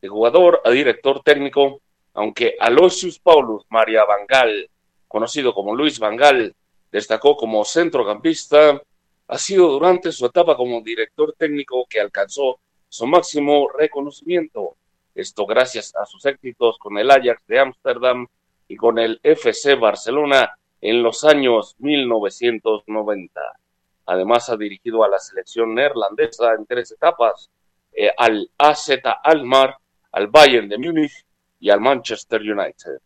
De 0.00 0.08
jugador 0.08 0.60
a 0.64 0.70
director 0.70 1.22
técnico, 1.22 1.80
aunque 2.14 2.56
Aloysius 2.58 3.18
Paulus 3.18 3.64
María 3.70 4.04
Vangal, 4.04 4.70
conocido 5.08 5.54
como 5.54 5.74
Luis 5.74 5.98
Vangal, 5.98 6.54
destacó 6.90 7.36
como 7.36 7.64
centrocampista, 7.64 8.82
ha 9.28 9.38
sido 9.38 9.68
durante 9.68 10.12
su 10.12 10.26
etapa 10.26 10.56
como 10.56 10.82
director 10.82 11.34
técnico 11.38 11.86
que 11.88 12.00
alcanzó 12.00 12.60
su 12.88 13.06
máximo 13.06 13.68
reconocimiento. 13.70 14.76
Esto 15.14 15.46
gracias 15.46 15.94
a 15.96 16.04
sus 16.04 16.24
éxitos 16.26 16.78
con 16.78 16.98
el 16.98 17.10
Ajax 17.10 17.46
de 17.46 17.58
Ámsterdam 17.58 18.26
y 18.68 18.76
con 18.76 18.98
el 18.98 19.20
FC 19.22 19.74
Barcelona 19.76 20.56
en 20.80 21.02
los 21.02 21.24
años 21.24 21.76
1990. 21.78 23.40
Además, 24.06 24.50
ha 24.50 24.56
dirigido 24.56 25.04
a 25.04 25.08
la 25.08 25.18
selección 25.18 25.74
neerlandesa 25.74 26.54
en 26.54 26.66
tres 26.66 26.90
etapas, 26.92 27.50
eh, 27.92 28.10
al 28.16 28.50
AZ 28.58 28.90
Almar, 29.22 29.76
al 30.10 30.26
Bayern 30.26 30.68
de 30.68 30.78
Múnich 30.78 31.24
y 31.62 31.70
al 31.70 31.80
Manchester 31.80 32.40
United. 32.40 32.98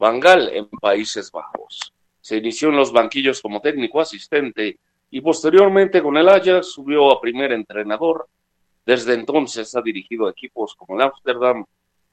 Van 0.00 0.18
Gaal 0.18 0.48
en 0.48 0.68
Países 0.68 1.30
Bajos. 1.30 1.92
Se 2.20 2.38
inició 2.38 2.70
en 2.70 2.76
los 2.76 2.92
banquillos 2.92 3.40
como 3.40 3.60
técnico 3.60 4.00
asistente 4.00 4.80
y 5.10 5.20
posteriormente 5.20 6.02
con 6.02 6.16
el 6.16 6.28
Ajax 6.28 6.72
subió 6.72 7.08
a 7.12 7.20
primer 7.20 7.52
entrenador. 7.52 8.26
Desde 8.84 9.14
entonces 9.14 9.76
ha 9.76 9.80
dirigido 9.80 10.28
equipos 10.28 10.74
como 10.74 10.96
el 10.96 11.02
Amsterdam, 11.02 11.64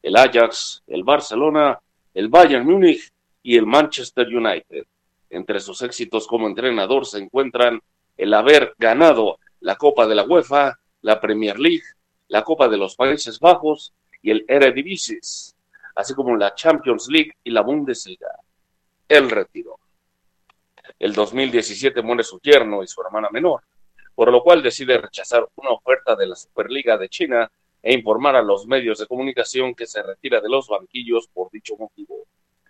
el 0.03 0.15
Ajax, 0.17 0.83
el 0.85 1.03
Barcelona, 1.03 1.79
el 2.13 2.27
Bayern 2.27 2.63
Múnich 2.63 3.11
y 3.41 3.57
el 3.57 3.65
Manchester 3.65 4.27
United. 4.27 4.85
Entre 5.31 5.59
sus 5.59 5.81
éxitos 5.81 6.27
como 6.27 6.47
entrenador 6.47 7.07
se 7.07 7.17
encuentran 7.17 7.81
el 8.17 8.35
haber 8.35 8.75
ganado 8.77 9.39
la 9.61 9.77
Copa 9.77 10.05
de 10.05 10.13
la 10.13 10.25
UEFA, 10.25 10.77
la 11.01 11.19
Premier 11.19 11.59
League, 11.59 11.85
la 12.27 12.43
Copa 12.43 12.67
de 12.67 12.77
los 12.77 12.95
Países 12.95 13.39
Bajos 13.39 13.93
y 14.23 14.31
el 14.31 14.45
Eredivisie, 14.47 15.19
así 15.95 16.15
como 16.15 16.35
la 16.35 16.55
Champions 16.55 17.07
League 17.09 17.33
y 17.43 17.51
la 17.51 17.61
Bundesliga. 17.61 18.29
El 19.07 19.29
retiro. 19.29 19.77
El 20.97 21.13
2017 21.13 22.01
muere 22.01 22.23
su 22.23 22.39
yerno 22.39 22.81
y 22.81 22.87
su 22.87 23.01
hermana 23.01 23.29
menor, 23.29 23.61
por 24.15 24.31
lo 24.31 24.41
cual 24.41 24.63
decide 24.63 24.97
rechazar 24.97 25.47
una 25.55 25.71
oferta 25.71 26.15
de 26.15 26.27
la 26.27 26.35
Superliga 26.35 26.97
de 26.97 27.09
China 27.09 27.51
e 27.81 27.93
informar 27.93 28.37
a 28.37 28.41
los 28.41 28.65
medios 28.65 28.99
de 28.99 29.07
comunicación 29.07 29.75
que 29.75 29.85
se 29.85 30.01
retira 30.01 30.39
de 30.39 30.49
los 30.49 30.69
banquillos 30.69 31.27
por 31.27 31.51
dicho 31.51 31.75
motivo. 31.77 32.25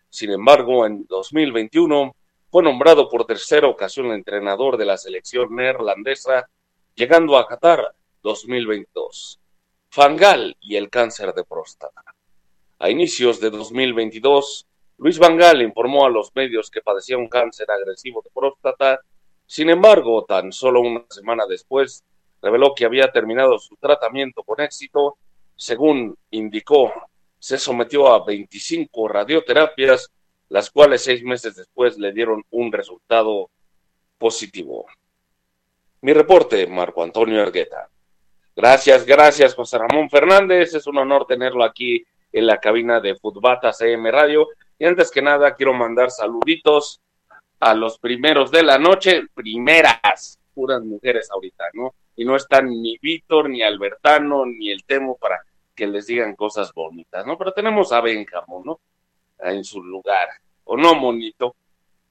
Sin 0.10 0.32
embargo, 0.32 0.86
en 0.88 1.06
2021 1.08 2.16
fue 2.50 2.64
nombrado 2.64 3.10
por 3.10 3.26
tercera 3.26 3.68
ocasión 3.68 4.08
entrenador 4.08 4.78
de 4.78 4.86
la 4.86 4.98
selección 4.98 5.56
neerlandesa, 5.56 6.50
llegando 6.96 7.38
a 7.38 7.48
Qatar 7.48 7.94
2022. 8.24 9.40
Fangal 9.96 10.58
y 10.60 10.76
el 10.76 10.90
cáncer 10.90 11.36
de 11.36 11.44
próstata. 11.44 12.04
A 12.80 12.90
inicios 12.90 13.40
de 13.40 13.52
2022, 13.52 14.66
Luis 14.98 15.20
Vangal 15.20 15.62
informó 15.62 16.08
a 16.08 16.10
los 16.10 16.32
medios 16.34 16.72
que 16.72 16.82
padecía 16.82 17.16
un 17.16 17.28
cáncer 17.28 17.70
agresivo 17.70 18.24
de 18.24 18.32
próstata. 18.34 19.02
Sin 19.46 19.70
embargo, 19.70 20.26
tan 20.26 20.52
solo 20.52 20.82
una 20.82 21.06
semana 21.12 21.46
después, 21.48 22.04
reveló 22.42 22.74
que 22.74 22.86
había 22.86 23.12
terminado 23.12 23.60
su 23.60 23.76
tratamiento 23.76 24.42
con 24.42 24.62
éxito. 24.62 25.20
Según 25.56 26.18
indicó, 26.32 26.92
se 27.38 27.60
sometió 27.60 28.08
a 28.08 28.26
25 28.26 29.08
radioterapias 29.08 30.10
las 30.50 30.72
cuales 30.72 31.04
seis 31.04 31.24
meses 31.24 31.56
después 31.56 32.00
le 32.00 32.12
dieron 32.14 32.44
un 32.50 32.72
resultado 32.72 33.52
positivo. 34.18 34.88
Mi 36.02 36.14
reporte, 36.14 36.66
Marco 36.66 37.04
Antonio 37.04 37.44
Ergueta. 37.44 37.92
Gracias, 38.56 39.06
gracias, 39.06 39.56
José 39.56 39.80
Ramón 39.80 40.10
Fernández. 40.10 40.76
Es 40.76 40.86
un 40.86 40.98
honor 40.98 41.26
tenerlo 41.26 41.64
aquí 41.64 42.06
en 42.32 42.46
la 42.46 42.60
cabina 42.60 43.00
de 43.00 43.16
Futbata 43.16 43.74
CM 43.74 44.12
Radio. 44.12 44.48
Y 44.78 44.86
antes 44.86 45.10
que 45.10 45.22
nada, 45.22 45.56
quiero 45.56 45.74
mandar 45.74 46.12
saluditos 46.12 47.02
a 47.60 47.74
los 47.74 47.98
primeros 47.98 48.52
de 48.52 48.64
la 48.64 48.78
noche, 48.78 49.24
primeras, 49.34 50.40
puras 50.54 50.84
mujeres 50.84 51.32
ahorita, 51.32 51.66
¿no? 51.74 51.96
Y 52.16 52.26
no 52.26 52.36
están 52.36 52.68
ni 52.70 52.98
Víctor, 52.98 53.50
ni 53.50 53.64
Albertano, 53.64 54.46
ni 54.46 54.72
el 54.72 54.84
Temo 54.84 55.16
para 55.16 55.42
que 55.76 55.88
les 55.88 56.06
digan 56.06 56.36
cosas 56.36 56.72
bonitas, 56.74 57.26
¿no? 57.26 57.38
Pero 57.38 57.54
tenemos 57.54 57.92
a 57.92 58.02
Benjamín, 58.02 58.62
¿no? 58.66 58.80
En 59.40 59.64
su 59.64 59.82
lugar. 59.84 60.30
¿O 60.66 60.78
no, 60.78 60.94
monito? 60.94 61.56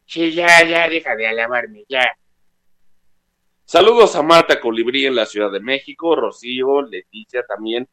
Sí, 0.07 0.33
ya, 0.33 0.65
ya, 0.65 0.89
deja 0.89 1.15
de 1.15 1.29
alabarme, 1.29 1.85
ya. 1.89 2.13
Saludos 3.73 4.17
a 4.17 4.23
Marta 4.23 4.61
Colibrí 4.61 5.07
en 5.07 5.15
la 5.15 5.25
Ciudad 5.25 5.51
de 5.51 5.59
México, 5.59 6.15
Rocío, 6.15 6.83
Leticia 6.83 7.43
también 7.49 7.89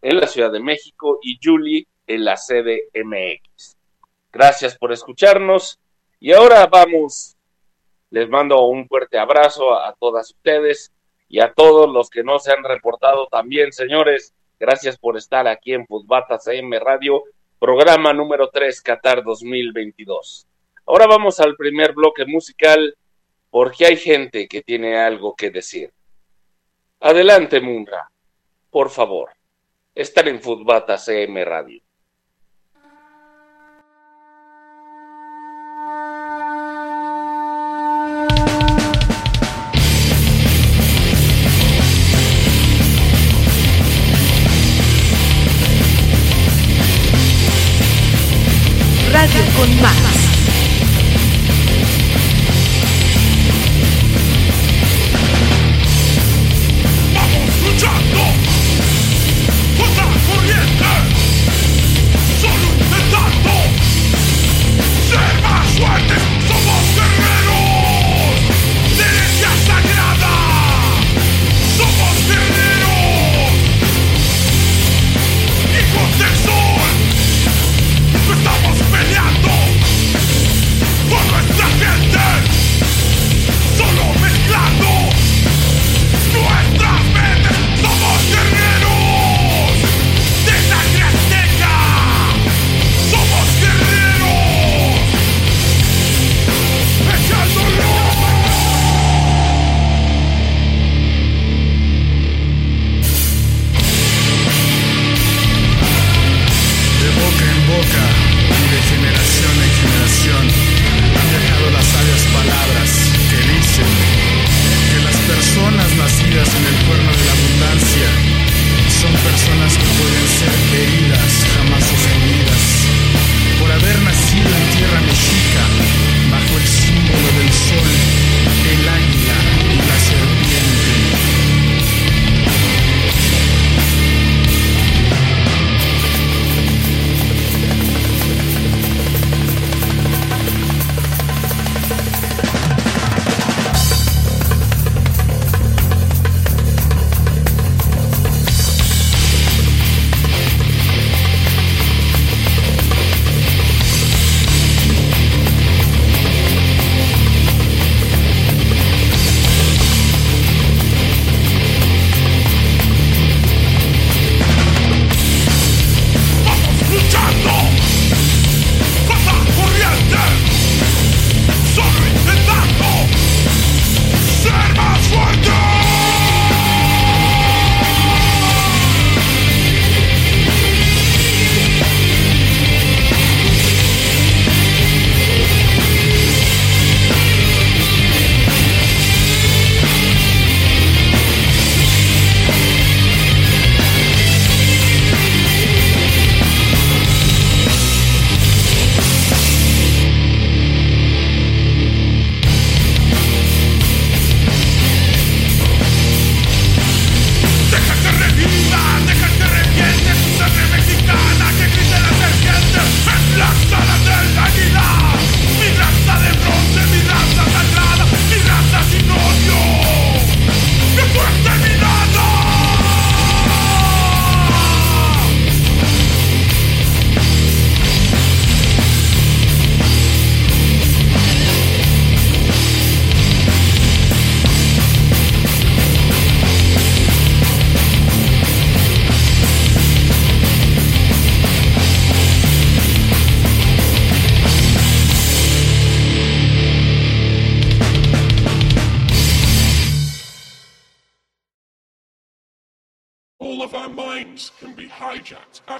en 0.00 0.20
la 0.20 0.28
Ciudad 0.28 0.52
de 0.52 0.60
México 0.60 1.18
y 1.20 1.40
Julie 1.42 1.88
en 2.06 2.24
la 2.24 2.36
sede 2.36 2.82
MX. 2.94 3.76
Gracias 4.32 4.78
por 4.78 4.92
escucharnos 4.92 5.80
y 6.20 6.32
ahora 6.32 6.64
vamos, 6.68 7.36
les 8.10 8.28
mando 8.28 8.64
un 8.68 8.86
fuerte 8.86 9.18
abrazo 9.18 9.74
a, 9.74 9.92
todas 9.98 10.30
ustedes 10.30 10.92
y 11.28 11.40
a 11.40 11.52
todos 11.52 11.92
los 11.92 12.10
que 12.10 12.22
no 12.22 12.38
se 12.38 12.52
han 12.52 12.62
reportado 12.62 13.26
también, 13.26 13.72
señores. 13.72 14.32
Gracias 14.60 14.96
por 14.96 15.16
estar 15.16 15.48
aquí 15.48 15.72
en 15.72 15.84
Fútbatas 15.84 16.46
AM 16.46 16.70
Radio, 16.80 17.24
programa 17.58 18.12
número 18.12 18.50
3, 18.50 18.80
Qatar 18.82 19.24
2022. 19.24 20.46
Ahora 20.86 21.08
vamos 21.08 21.40
al 21.40 21.56
primer 21.56 21.92
bloque 21.92 22.24
musical 22.24 22.96
porque 23.54 23.86
hay 23.86 23.96
gente 23.96 24.48
que 24.48 24.62
tiene 24.62 24.98
algo 24.98 25.36
que 25.36 25.48
decir. 25.48 25.92
Adelante, 26.98 27.60
Munra, 27.60 28.10
por 28.68 28.90
favor. 28.90 29.30
Están 29.94 30.26
en 30.26 30.42
Futbata 30.42 30.98
CM 30.98 31.44
Radio. 31.44 31.80
Radio 49.12 49.42
con 49.56 49.80
más. 49.80 50.03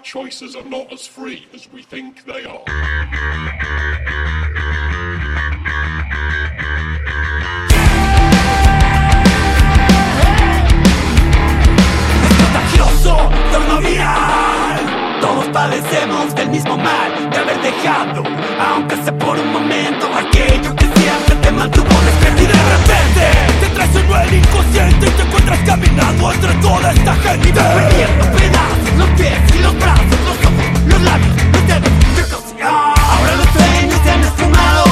Choices 0.05 0.55
are 0.55 0.65
not 0.65 0.93
as 0.93 1.07
free 1.07 1.47
as 1.55 1.69
we 1.73 1.83
think 1.83 2.25
they 2.25 2.45
are. 2.45 2.63
Todos 15.21 15.49
padecemos 15.49 16.35
del 16.35 16.51
mismo 16.51 16.77
mal 16.77 17.31
de 17.31 17.39
haber 17.39 17.61
dejado, 17.63 18.23
aunque 18.61 18.97
sea 18.97 19.19
por 19.19 19.39
un 19.39 19.53
momento, 19.53 20.07
aquello 20.15 20.77
que 20.77 20.85
siempre 20.85 21.37
te 21.43 21.51
mantuvo 21.51 21.89
despierto 21.89 22.43
y 22.43 22.47
de 22.47 22.53
repente 22.53 23.54
Vives 23.93 24.07
en 24.07 24.29
el 24.29 24.35
inconsciente 24.35 25.07
y 25.07 25.11
te 25.11 25.23
encuentras 25.23 25.59
caminando 25.61 26.33
entre 26.33 26.55
toda 26.55 26.93
esta 26.93 27.15
gente. 27.17 27.49
Vives 27.49 28.17
los 28.19 28.27
pedazos, 28.29 28.99
los 28.99 29.09
pies 29.11 29.39
y 29.55 29.59
los 29.63 29.79
brazos, 29.79 30.21
los 30.25 30.37
ojos, 30.39 30.83
los 30.87 31.01
labios, 31.03 31.35
los 31.53 31.67
dedos, 31.67 31.91
los 32.17 32.27
cosas 32.29 32.55
Ahora 32.63 33.37
los 33.37 33.49
sueños 33.49 34.01
se 34.03 34.11
han 34.11 34.23
esfumado 34.23 34.85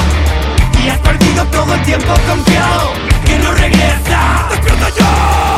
y 0.83 0.89
has 0.89 0.99
perdido 0.99 1.45
todo 1.45 1.73
el 1.73 1.81
tiempo 1.83 2.13
confiado. 2.27 2.93
Que 3.25 3.39
no 3.39 3.51
regresa, 3.53 4.47
despierta 4.51 4.89
ya. 4.97 5.52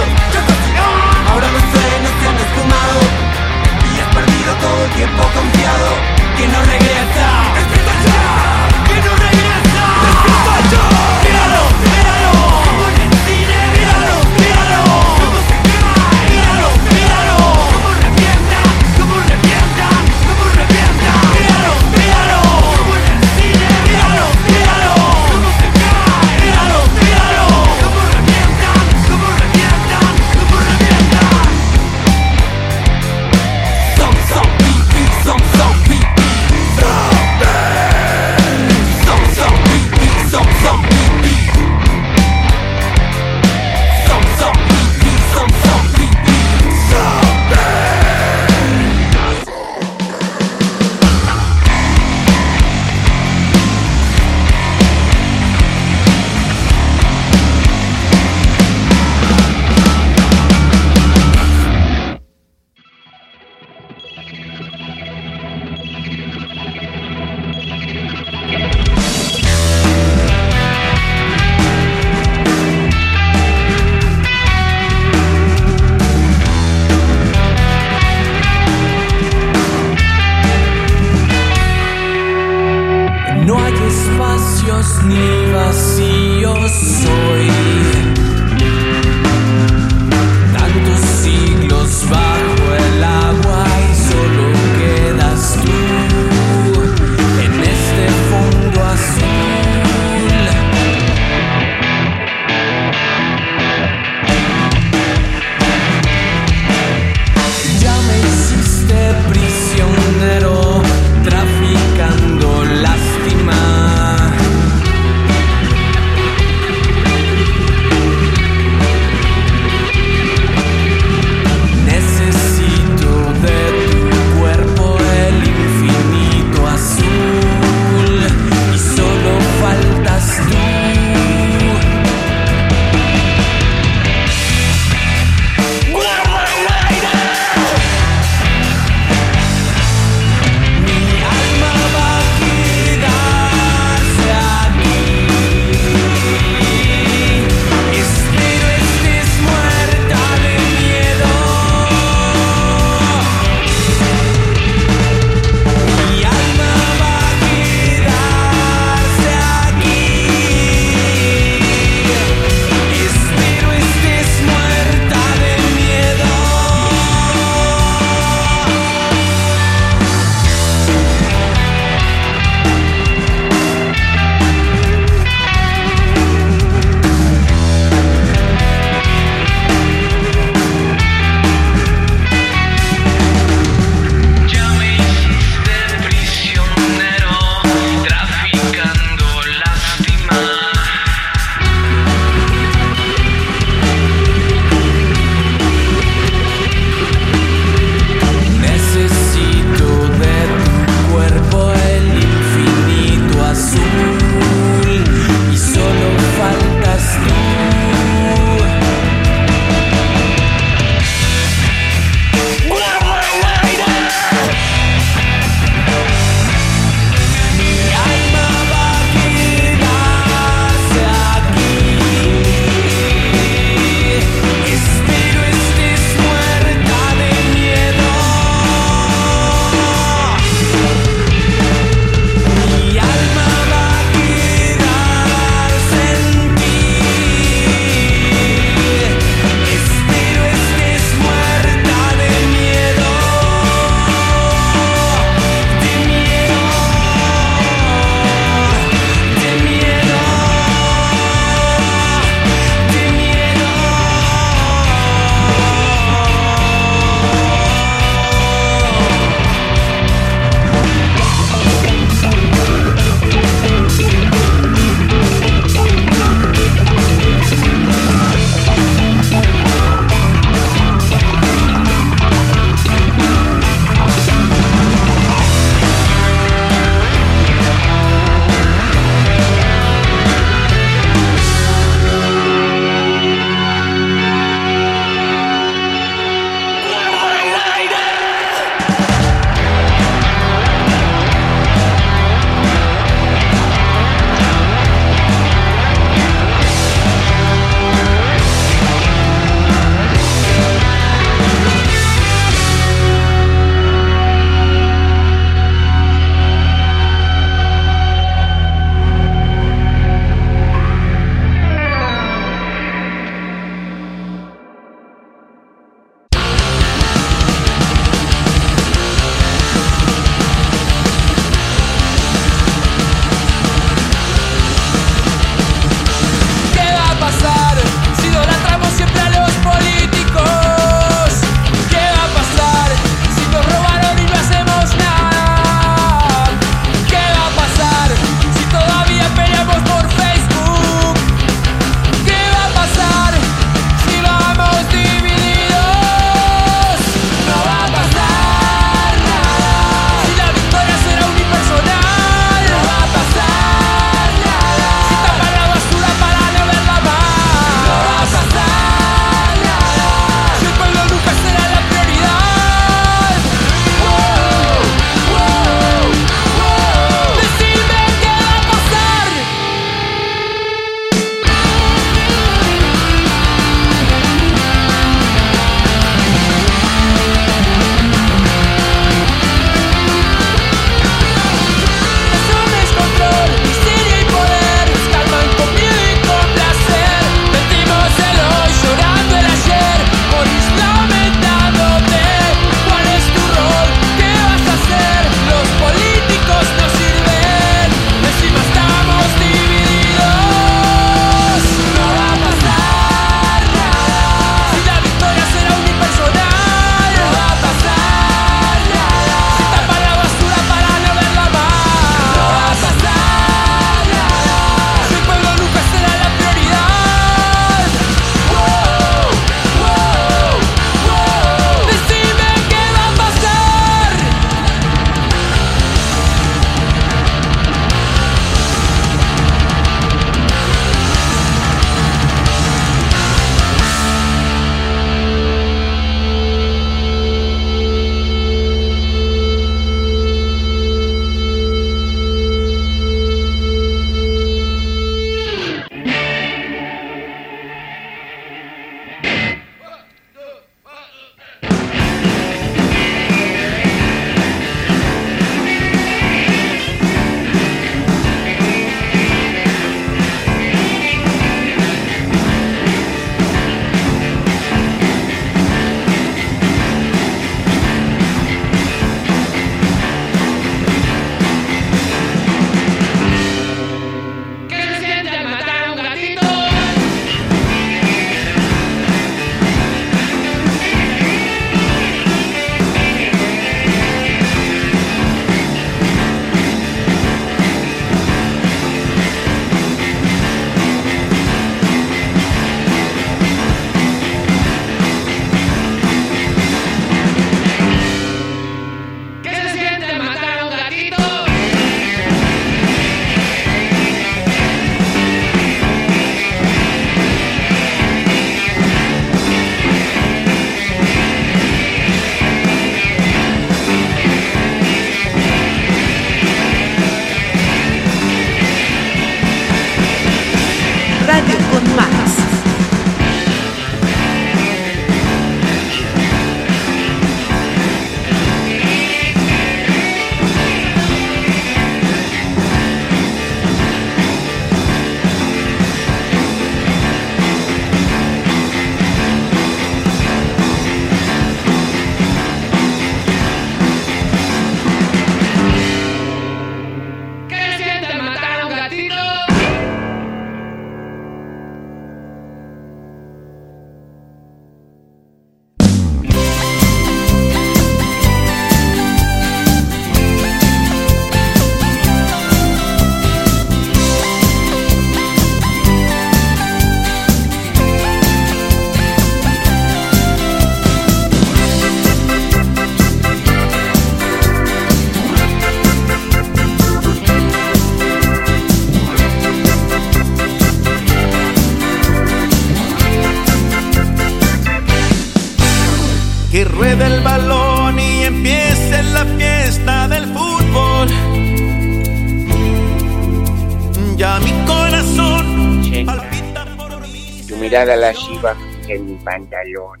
Mirada 597.80 597.96
lasciva 597.96 598.54
en 598.88 599.06
mi 599.06 599.14
pantalón, 599.24 600.00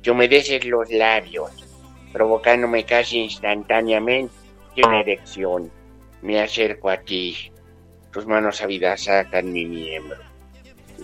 que 0.00 0.12
humedece 0.12 0.60
los 0.60 0.88
labios, 0.88 1.50
provocándome 2.12 2.84
casi 2.84 3.18
instantáneamente 3.18 4.32
una 4.76 5.00
erección. 5.00 5.68
Me 6.20 6.40
acerco 6.40 6.90
a 6.90 6.98
ti, 6.98 7.50
tus 8.12 8.24
manos 8.24 8.62
ávidas 8.62 9.02
sacan 9.02 9.52
mi 9.52 9.64
miembro. 9.64 10.20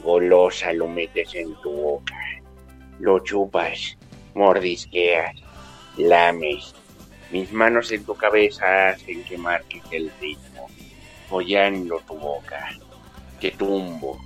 Golosa 0.04 0.72
lo 0.72 0.86
metes 0.86 1.34
en 1.34 1.52
tu 1.62 1.72
boca, 1.72 2.14
lo 3.00 3.18
chupas, 3.24 3.98
mordisqueas, 4.34 5.34
lames. 5.96 6.76
Mis 7.32 7.50
manos 7.52 7.90
en 7.90 8.04
tu 8.04 8.14
cabeza 8.14 8.90
hacen 8.90 9.24
que 9.24 9.36
marques 9.36 9.82
el 9.90 10.12
ritmo, 10.20 10.68
follando 11.28 11.98
tu 12.06 12.14
boca. 12.14 12.68
Que 13.40 13.50
tumbo, 13.50 14.16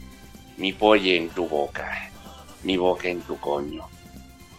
mi 0.57 0.73
polla 0.73 1.15
en 1.15 1.29
tu 1.31 1.49
boca, 1.49 2.11
mi 2.63 2.77
boca 2.77 3.09
en 3.09 3.21
tu 3.23 3.39
coño. 3.39 3.89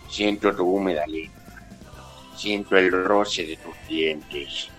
Siento 0.10 0.56
tu 0.56 0.65
húmeda 0.65 1.06
lengua, 1.08 1.62
siento 2.36 2.77
el 2.77 2.91
roce 2.91 3.45
de 3.45 3.58
tus 3.58 3.75
dientes. 3.88 4.69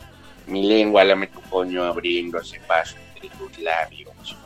Mi 0.46 0.66
lengua 0.66 1.04
lame 1.04 1.28
tu 1.28 1.40
coño 1.42 1.84
abriéndose 1.84 2.60
paso 2.60 2.96
entre 3.14 3.30
tus 3.36 3.58
labios. 3.58 4.36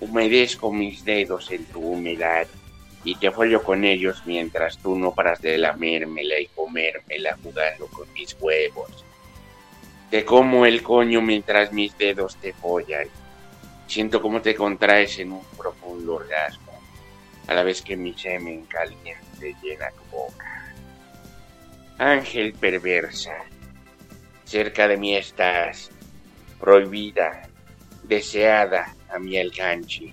Humedezco 0.00 0.72
mis 0.72 1.04
dedos 1.04 1.50
en 1.50 1.64
tu 1.66 1.80
humedad 1.80 2.46
y 3.04 3.14
te 3.14 3.30
follo 3.30 3.62
con 3.62 3.84
ellos 3.84 4.22
mientras 4.26 4.78
tú 4.78 4.96
no 4.96 5.14
paras 5.14 5.40
de 5.40 5.56
lamérmela 5.58 6.38
y 6.38 6.46
comérmela 6.48 7.36
jugando 7.42 7.86
con 7.86 8.12
mis 8.12 8.36
huevos. 8.40 9.04
Te 10.10 10.24
como 10.24 10.66
el 10.66 10.82
coño 10.82 11.20
mientras 11.20 11.72
mis 11.72 11.96
dedos 11.96 12.36
te 12.36 12.52
follan. 12.52 13.08
Siento 13.88 14.20
cómo 14.20 14.42
te 14.42 14.54
contraes 14.54 15.18
en 15.18 15.32
un 15.32 15.42
profundo 15.56 16.16
orgasmo, 16.16 16.78
a 17.46 17.54
la 17.54 17.62
vez 17.62 17.80
que 17.80 17.96
mi 17.96 18.12
semen 18.12 18.66
caliente 18.66 19.56
llena 19.62 19.88
tu 19.92 20.14
boca. 20.14 20.74
Ángel 21.96 22.52
perversa, 22.52 23.34
cerca 24.44 24.86
de 24.86 24.98
mí 24.98 25.16
estás, 25.16 25.90
prohibida, 26.60 27.48
deseada 28.02 28.94
a 29.08 29.18
mi 29.18 29.38
alcance. 29.38 30.12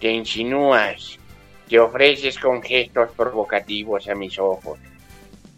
Te 0.00 0.10
insinúas, 0.10 1.20
te 1.68 1.78
ofreces 1.78 2.36
con 2.36 2.60
gestos 2.60 3.12
provocativos 3.12 4.08
a 4.08 4.16
mis 4.16 4.40
ojos, 4.40 4.80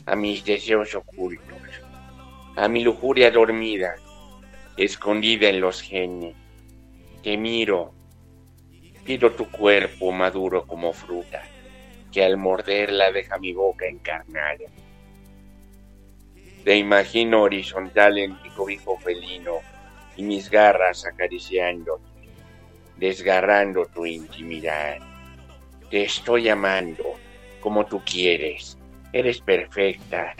a 0.04 0.14
mis 0.14 0.44
deseos 0.44 0.94
ocultos, 0.94 1.56
a 2.54 2.68
mi 2.68 2.84
lujuria 2.84 3.30
dormida, 3.30 3.94
escondida 4.76 5.48
en 5.48 5.62
los 5.62 5.80
genes 5.80 6.36
te 7.22 7.36
miro, 7.36 7.92
pido 9.04 9.32
tu 9.32 9.50
cuerpo 9.50 10.10
maduro 10.10 10.66
como 10.66 10.92
fruta, 10.92 11.42
que 12.10 12.24
al 12.24 12.36
morderla 12.36 13.12
deja 13.12 13.38
mi 13.38 13.52
boca 13.52 13.86
encarnada. 13.86 14.64
Te 16.64 16.76
imagino 16.76 17.42
horizontal 17.42 18.18
en 18.18 18.40
mi 18.42 18.48
cobijo 18.50 18.98
felino 18.98 19.58
y 20.16 20.22
mis 20.22 20.50
garras 20.50 21.06
acariciando, 21.06 22.00
desgarrando 22.96 23.86
tu 23.86 24.06
intimidad. 24.06 24.98
Te 25.90 26.04
estoy 26.04 26.48
amando 26.48 27.04
como 27.60 27.84
tú 27.86 28.02
quieres. 28.04 28.78
Eres 29.12 29.40
perfecta. 29.40 30.34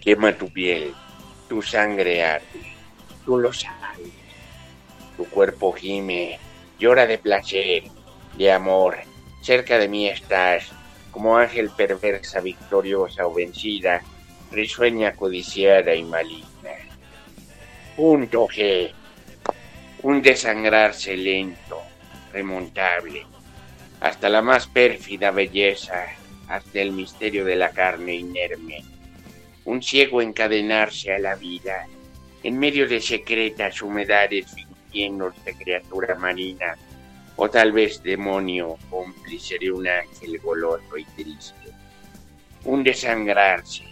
Quema 0.00 0.32
tu 0.32 0.48
piel, 0.48 0.94
tu 1.48 1.60
sangre 1.60 2.22
arde. 2.24 2.74
Tú 3.24 3.38
lo 3.38 3.52
sabes. 3.52 3.79
Tu 5.20 5.26
cuerpo 5.26 5.72
gime, 5.72 6.38
llora 6.78 7.06
de 7.06 7.18
placer, 7.18 7.82
de 8.38 8.50
amor. 8.50 8.96
Cerca 9.42 9.76
de 9.76 9.86
mí 9.86 10.08
estás, 10.08 10.72
como 11.10 11.36
ángel 11.36 11.68
perversa, 11.76 12.40
victoriosa 12.40 13.26
o 13.26 13.34
vencida, 13.34 14.00
risueña, 14.50 15.12
codiciada 15.12 15.94
y 15.94 16.04
maligna. 16.04 16.72
Punto 17.94 18.46
G. 18.46 18.92
Un 20.04 20.22
desangrarse 20.22 21.14
lento, 21.18 21.82
remontable, 22.32 23.26
hasta 24.00 24.30
la 24.30 24.40
más 24.40 24.68
pérfida 24.68 25.32
belleza, 25.32 26.06
hasta 26.48 26.80
el 26.80 26.92
misterio 26.92 27.44
de 27.44 27.56
la 27.56 27.72
carne 27.72 28.14
inerme. 28.14 28.82
Un 29.66 29.82
ciego 29.82 30.22
encadenarse 30.22 31.12
a 31.12 31.18
la 31.18 31.34
vida, 31.34 31.86
en 32.42 32.58
medio 32.58 32.88
de 32.88 33.02
secretas 33.02 33.82
humedades 33.82 34.46
llenos 34.90 35.34
de 35.44 35.54
criatura 35.54 36.14
marina, 36.14 36.76
o 37.36 37.48
tal 37.48 37.72
vez 37.72 38.02
demonio 38.02 38.76
cómplice 38.90 39.58
de 39.58 39.72
un 39.72 39.86
ángel 39.86 40.38
goloso 40.40 40.96
y 40.96 41.04
triste. 41.04 41.70
Un 42.64 42.84
desangrarse, 42.84 43.84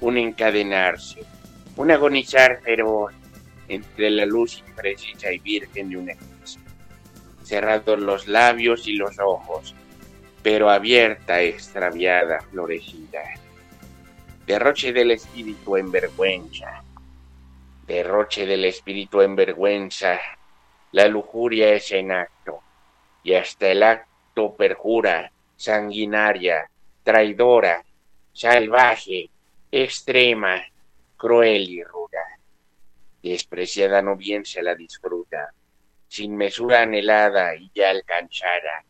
un 0.00 0.16
encadenarse, 0.16 1.22
un 1.76 1.90
agonizar 1.90 2.60
feroz 2.62 3.12
entre 3.68 4.10
la 4.10 4.26
luz 4.26 4.62
imprecisa 4.66 5.32
y 5.32 5.38
virgen 5.38 5.90
de 5.90 5.96
un 5.96 6.10
eclipse. 6.10 6.58
Cerrados 7.44 8.00
los 8.00 8.26
labios 8.26 8.88
y 8.88 8.94
los 8.94 9.18
ojos, 9.18 9.74
pero 10.42 10.70
abierta, 10.70 11.42
extraviada, 11.42 12.40
florecida. 12.50 13.22
Derroche 14.46 14.92
del 14.92 15.12
espíritu 15.12 15.76
en 15.76 15.92
vergüenza, 15.92 16.82
derroche 17.90 18.46
del 18.46 18.64
espíritu 18.66 19.20
en 19.20 19.34
vergüenza, 19.34 20.20
la 20.92 21.08
lujuria 21.08 21.72
es 21.72 21.90
en 21.90 22.12
acto, 22.12 22.62
y 23.24 23.34
hasta 23.34 23.66
el 23.66 23.82
acto 23.82 24.54
perjura, 24.54 25.32
sanguinaria, 25.56 26.70
traidora, 27.02 27.84
salvaje, 28.32 29.28
extrema, 29.72 30.62
cruel 31.16 31.68
y 31.68 31.82
ruda. 31.82 32.38
Despreciada 33.20 34.00
no 34.02 34.14
bien 34.14 34.44
se 34.44 34.62
la 34.62 34.76
disfruta, 34.76 35.52
sin 36.06 36.36
mesura 36.36 36.82
anhelada 36.82 37.56
y 37.56 37.72
ya 37.74 37.90
alcanzada, 37.90 38.84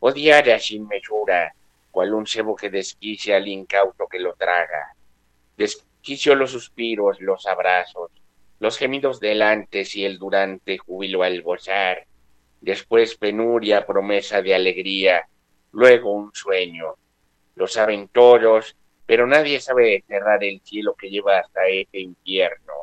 odiada 0.00 0.58
sin 0.58 0.88
mesura, 0.88 1.54
cual 1.92 2.12
un 2.14 2.26
cebo 2.26 2.56
que 2.56 2.68
desquicia 2.68 3.36
al 3.36 3.46
incauto 3.46 4.08
que 4.08 4.18
lo 4.18 4.34
traga. 4.34 4.92
Desquicio 5.56 6.34
los 6.34 6.50
suspiros, 6.50 7.20
los 7.20 7.46
abrazos, 7.46 8.10
los 8.60 8.76
gemidos 8.76 9.20
del 9.20 9.42
antes 9.42 9.96
y 9.96 10.04
el 10.04 10.18
durante 10.18 10.78
júbilo 10.78 11.22
al 11.22 11.42
gozar, 11.42 12.06
después 12.60 13.16
penuria, 13.16 13.86
promesa 13.86 14.42
de 14.42 14.54
alegría, 14.54 15.26
luego 15.72 16.12
un 16.12 16.30
sueño. 16.34 16.94
Lo 17.54 17.66
saben 17.66 18.08
todos, 18.08 18.76
pero 19.06 19.26
nadie 19.26 19.60
sabe 19.60 20.04
cerrar 20.06 20.44
el 20.44 20.60
cielo 20.60 20.94
que 20.94 21.08
lleva 21.08 21.38
hasta 21.38 21.66
este 21.68 22.00
infierno. 22.00 22.74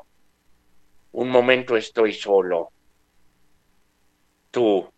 Un 1.12 1.30
momento 1.30 1.78
estoy 1.78 2.14
solo. 2.14 2.72
Tú, 4.50 4.92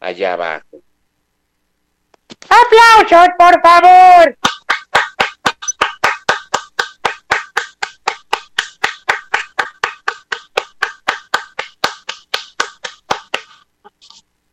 allá 0.00 0.32
abajo. 0.32 0.80
¡Aplausos, 2.48 3.28
por 3.38 3.60
favor! 3.60 4.38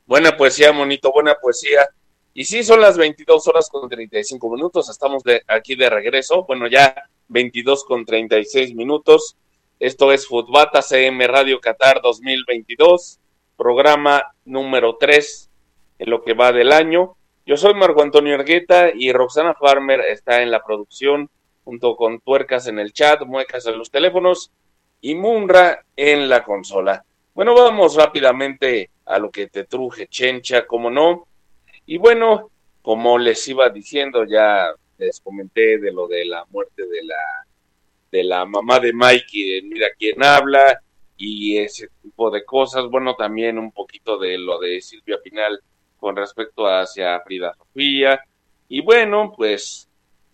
Buena 0.09 0.35
poesía, 0.35 0.73
monito, 0.73 1.11
buena 1.11 1.35
poesía. 1.35 1.87
Y 2.33 2.45
sí, 2.45 2.63
son 2.63 2.81
las 2.81 2.97
22 2.97 3.47
horas 3.47 3.69
con 3.69 3.87
35 3.87 4.49
minutos. 4.49 4.89
Estamos 4.89 5.21
aquí 5.47 5.75
de 5.75 5.87
regreso. 5.87 6.45
Bueno, 6.45 6.65
ya 6.65 6.95
22 7.27 7.85
con 7.85 8.05
36 8.05 8.73
minutos. 8.73 9.37
Esto 9.79 10.11
es 10.11 10.25
Futbata 10.25 10.81
CM 10.81 11.27
Radio 11.27 11.61
Qatar 11.61 12.01
2022, 12.01 13.19
programa 13.55 14.33
número 14.45 14.97
3 14.99 15.51
en 15.99 16.09
lo 16.09 16.23
que 16.23 16.33
va 16.33 16.53
del 16.53 16.71
año. 16.71 17.15
Yo 17.45 17.55
soy 17.55 17.75
Marco 17.75 18.01
Antonio 18.01 18.33
Ergueta 18.33 18.89
y 18.91 19.11
Roxana 19.11 19.53
Farmer 19.53 19.99
está 19.99 20.41
en 20.41 20.49
la 20.49 20.63
producción 20.63 21.29
junto 21.63 21.95
con 21.95 22.19
Tuercas 22.19 22.65
en 22.65 22.79
el 22.79 22.93
chat, 22.93 23.21
Muecas 23.27 23.67
en 23.67 23.77
los 23.77 23.91
teléfonos 23.91 24.51
y 25.01 25.13
Munra 25.13 25.85
en 25.95 26.29
la 26.29 26.43
consola. 26.43 27.05
Bueno, 27.35 27.53
vamos 27.53 27.95
rápidamente 27.95 28.89
a 29.09 29.17
lo 29.17 29.31
que 29.31 29.47
te 29.47 29.63
truje, 29.63 30.07
Chencha, 30.07 30.67
como 30.67 30.91
no. 30.91 31.27
Y 31.87 31.97
bueno, 31.97 32.51
como 32.83 33.17
les 33.17 33.45
iba 33.47 33.69
diciendo, 33.69 34.23
ya 34.23 34.71
les 34.99 35.19
comenté 35.19 35.79
de 35.79 35.91
lo 35.91 36.07
de 36.07 36.25
la 36.25 36.45
muerte 36.45 36.85
de 36.85 37.03
la, 37.03 37.45
de 38.11 38.23
la 38.23 38.45
mamá 38.45 38.79
de 38.79 38.93
Mikey, 38.93 39.63
Mira 39.63 39.87
quién 39.97 40.23
habla, 40.23 40.79
y 41.17 41.57
ese 41.57 41.89
tipo 42.03 42.29
de 42.29 42.45
cosas. 42.45 42.85
Bueno, 42.89 43.15
también 43.15 43.57
un 43.57 43.71
poquito 43.71 44.19
de 44.19 44.37
lo 44.37 44.59
de 44.59 44.79
Silvia 44.79 45.17
Pinal 45.23 45.59
con 45.97 46.15
respecto 46.15 46.67
hacia 46.67 47.19
Frida 47.21 47.53
Sofía. 47.55 48.23
Y 48.67 48.81
bueno, 48.81 49.33
pues 49.35 49.89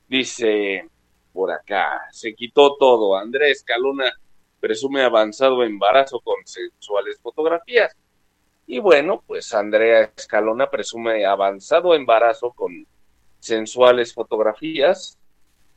dice 0.10 0.90
por 1.32 1.50
acá, 1.52 2.02
se 2.12 2.36
quitó 2.36 2.76
todo. 2.76 3.18
Andrés 3.18 3.64
Caluna 3.64 4.12
presume 4.60 5.02
avanzado 5.02 5.64
embarazo 5.64 6.20
con 6.20 6.36
sexuales 6.46 7.20
fotografías. 7.22 7.96
Y 8.68 8.80
bueno, 8.80 9.24
pues 9.28 9.54
Andrea 9.54 10.12
Escalona 10.16 10.70
presume 10.70 11.26
avanzado 11.26 11.94
embarazo 11.94 12.52
con 12.52 12.88
sensuales 13.40 14.14
fotografías. 14.14 15.20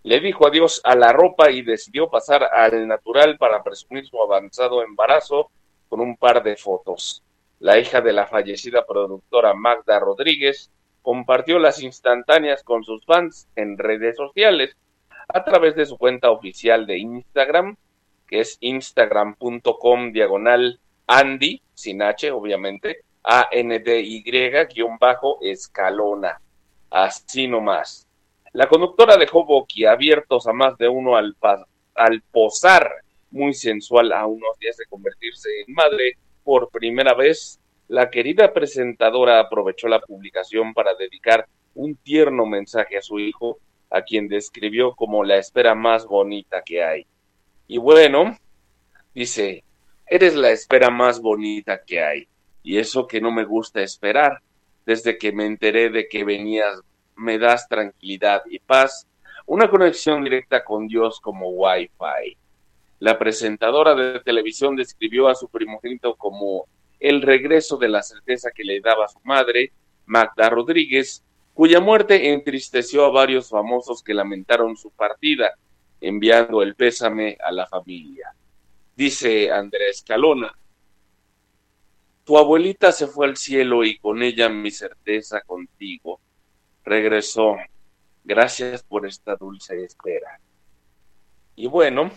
Le 0.02 0.20
dijo 0.20 0.46
adiós 0.46 0.80
a 0.84 0.94
la 0.94 1.12
ropa 1.12 1.50
y 1.50 1.62
decidió 1.62 2.08
pasar 2.08 2.44
al 2.44 2.88
natural 2.88 3.36
para 3.36 3.62
presumir 3.62 4.06
su 4.06 4.20
avanzado 4.22 4.82
embarazo 4.82 5.50
con 5.88 6.00
un 6.00 6.16
par 6.16 6.42
de 6.42 6.56
fotos. 6.56 7.22
La 7.60 7.78
hija 7.78 8.00
de 8.00 8.12
la 8.12 8.26
fallecida 8.26 8.86
productora 8.86 9.52
Magda 9.52 9.98
Rodríguez 9.98 10.70
compartió 11.02 11.58
las 11.58 11.82
instantáneas 11.82 12.62
con 12.62 12.84
sus 12.84 13.04
fans 13.04 13.48
en 13.56 13.76
redes 13.76 14.16
sociales 14.16 14.76
a 15.28 15.44
través 15.44 15.74
de 15.74 15.84
su 15.84 15.98
cuenta 15.98 16.30
oficial 16.30 16.86
de 16.86 16.98
Instagram, 16.98 17.76
que 18.26 18.40
es 18.40 18.56
instagram.com 18.60 20.12
diagonal 20.12 20.80
Andy, 21.08 21.60
sin 21.74 22.02
H, 22.02 22.30
obviamente, 22.30 23.00
A-N-D-Y, 23.24 24.22
guion 24.22 24.98
bajo, 24.98 25.38
escalona. 25.42 26.40
Así 26.90 27.48
nomás. 27.48 28.06
La 28.52 28.68
conductora 28.68 29.16
dejó 29.16 29.44
boquiabiertos 29.44 30.46
a 30.46 30.52
más 30.52 30.78
de 30.78 30.88
uno 30.88 31.16
al 31.16 31.34
posar 32.30 33.02
muy 33.30 33.54
sensual 33.54 34.12
a 34.12 34.26
unos 34.26 34.58
días 34.58 34.76
de 34.76 34.86
convertirse 34.86 35.48
en 35.66 35.74
madre 35.74 36.16
por 36.44 36.70
primera 36.70 37.14
vez. 37.14 37.60
La 37.88 38.10
querida 38.10 38.52
presentadora 38.52 39.40
aprovechó 39.40 39.88
la 39.88 40.00
publicación 40.00 40.74
para 40.74 40.94
dedicar 40.94 41.46
un 41.74 41.96
tierno 41.96 42.46
mensaje 42.46 42.96
a 42.96 43.02
su 43.02 43.18
hijo, 43.18 43.58
a 43.90 44.02
quien 44.02 44.28
describió 44.28 44.94
como 44.94 45.24
la 45.24 45.36
espera 45.36 45.74
más 45.74 46.06
bonita 46.06 46.62
que 46.62 46.82
hay. 46.82 47.06
Y 47.66 47.78
bueno, 47.78 48.36
dice, 49.14 49.64
Eres 50.10 50.34
la 50.34 50.50
espera 50.50 50.90
más 50.90 51.20
bonita 51.20 51.82
que 51.84 52.02
hay, 52.02 52.28
y 52.62 52.78
eso 52.78 53.06
que 53.06 53.20
no 53.20 53.30
me 53.30 53.44
gusta 53.44 53.82
esperar. 53.82 54.40
Desde 54.86 55.18
que 55.18 55.32
me 55.32 55.44
enteré 55.44 55.90
de 55.90 56.08
que 56.08 56.24
venías, 56.24 56.80
me 57.14 57.38
das 57.38 57.68
tranquilidad 57.68 58.42
y 58.48 58.58
paz, 58.58 59.06
una 59.44 59.68
conexión 59.68 60.24
directa 60.24 60.64
con 60.64 60.88
Dios 60.88 61.20
como 61.20 61.50
Wi-Fi. 61.50 62.36
La 63.00 63.18
presentadora 63.18 63.94
de 63.94 64.20
televisión 64.20 64.76
describió 64.76 65.28
a 65.28 65.34
su 65.34 65.48
primogénito 65.48 66.14
como 66.16 66.66
el 66.98 67.22
regreso 67.22 67.76
de 67.76 67.88
la 67.88 68.02
certeza 68.02 68.50
que 68.50 68.64
le 68.64 68.80
daba 68.80 69.08
su 69.08 69.20
madre, 69.24 69.72
Magda 70.06 70.48
Rodríguez, 70.48 71.22
cuya 71.52 71.80
muerte 71.80 72.32
entristeció 72.32 73.04
a 73.04 73.10
varios 73.10 73.50
famosos 73.50 74.02
que 74.02 74.14
lamentaron 74.14 74.76
su 74.76 74.90
partida, 74.90 75.52
enviando 76.00 76.62
el 76.62 76.74
pésame 76.74 77.36
a 77.44 77.52
la 77.52 77.66
familia. 77.66 78.32
Dice 78.98 79.52
Andrés 79.52 80.02
Calona, 80.04 80.52
tu 82.24 82.36
abuelita 82.36 82.90
se 82.90 83.06
fue 83.06 83.28
al 83.28 83.36
cielo 83.36 83.84
y 83.84 83.96
con 83.96 84.24
ella 84.24 84.48
mi 84.48 84.72
certeza 84.72 85.40
contigo. 85.42 86.18
Regresó. 86.84 87.58
Gracias 88.24 88.82
por 88.82 89.06
esta 89.06 89.36
dulce 89.36 89.84
espera. 89.84 90.40
Y 91.54 91.68
bueno, 91.68 92.10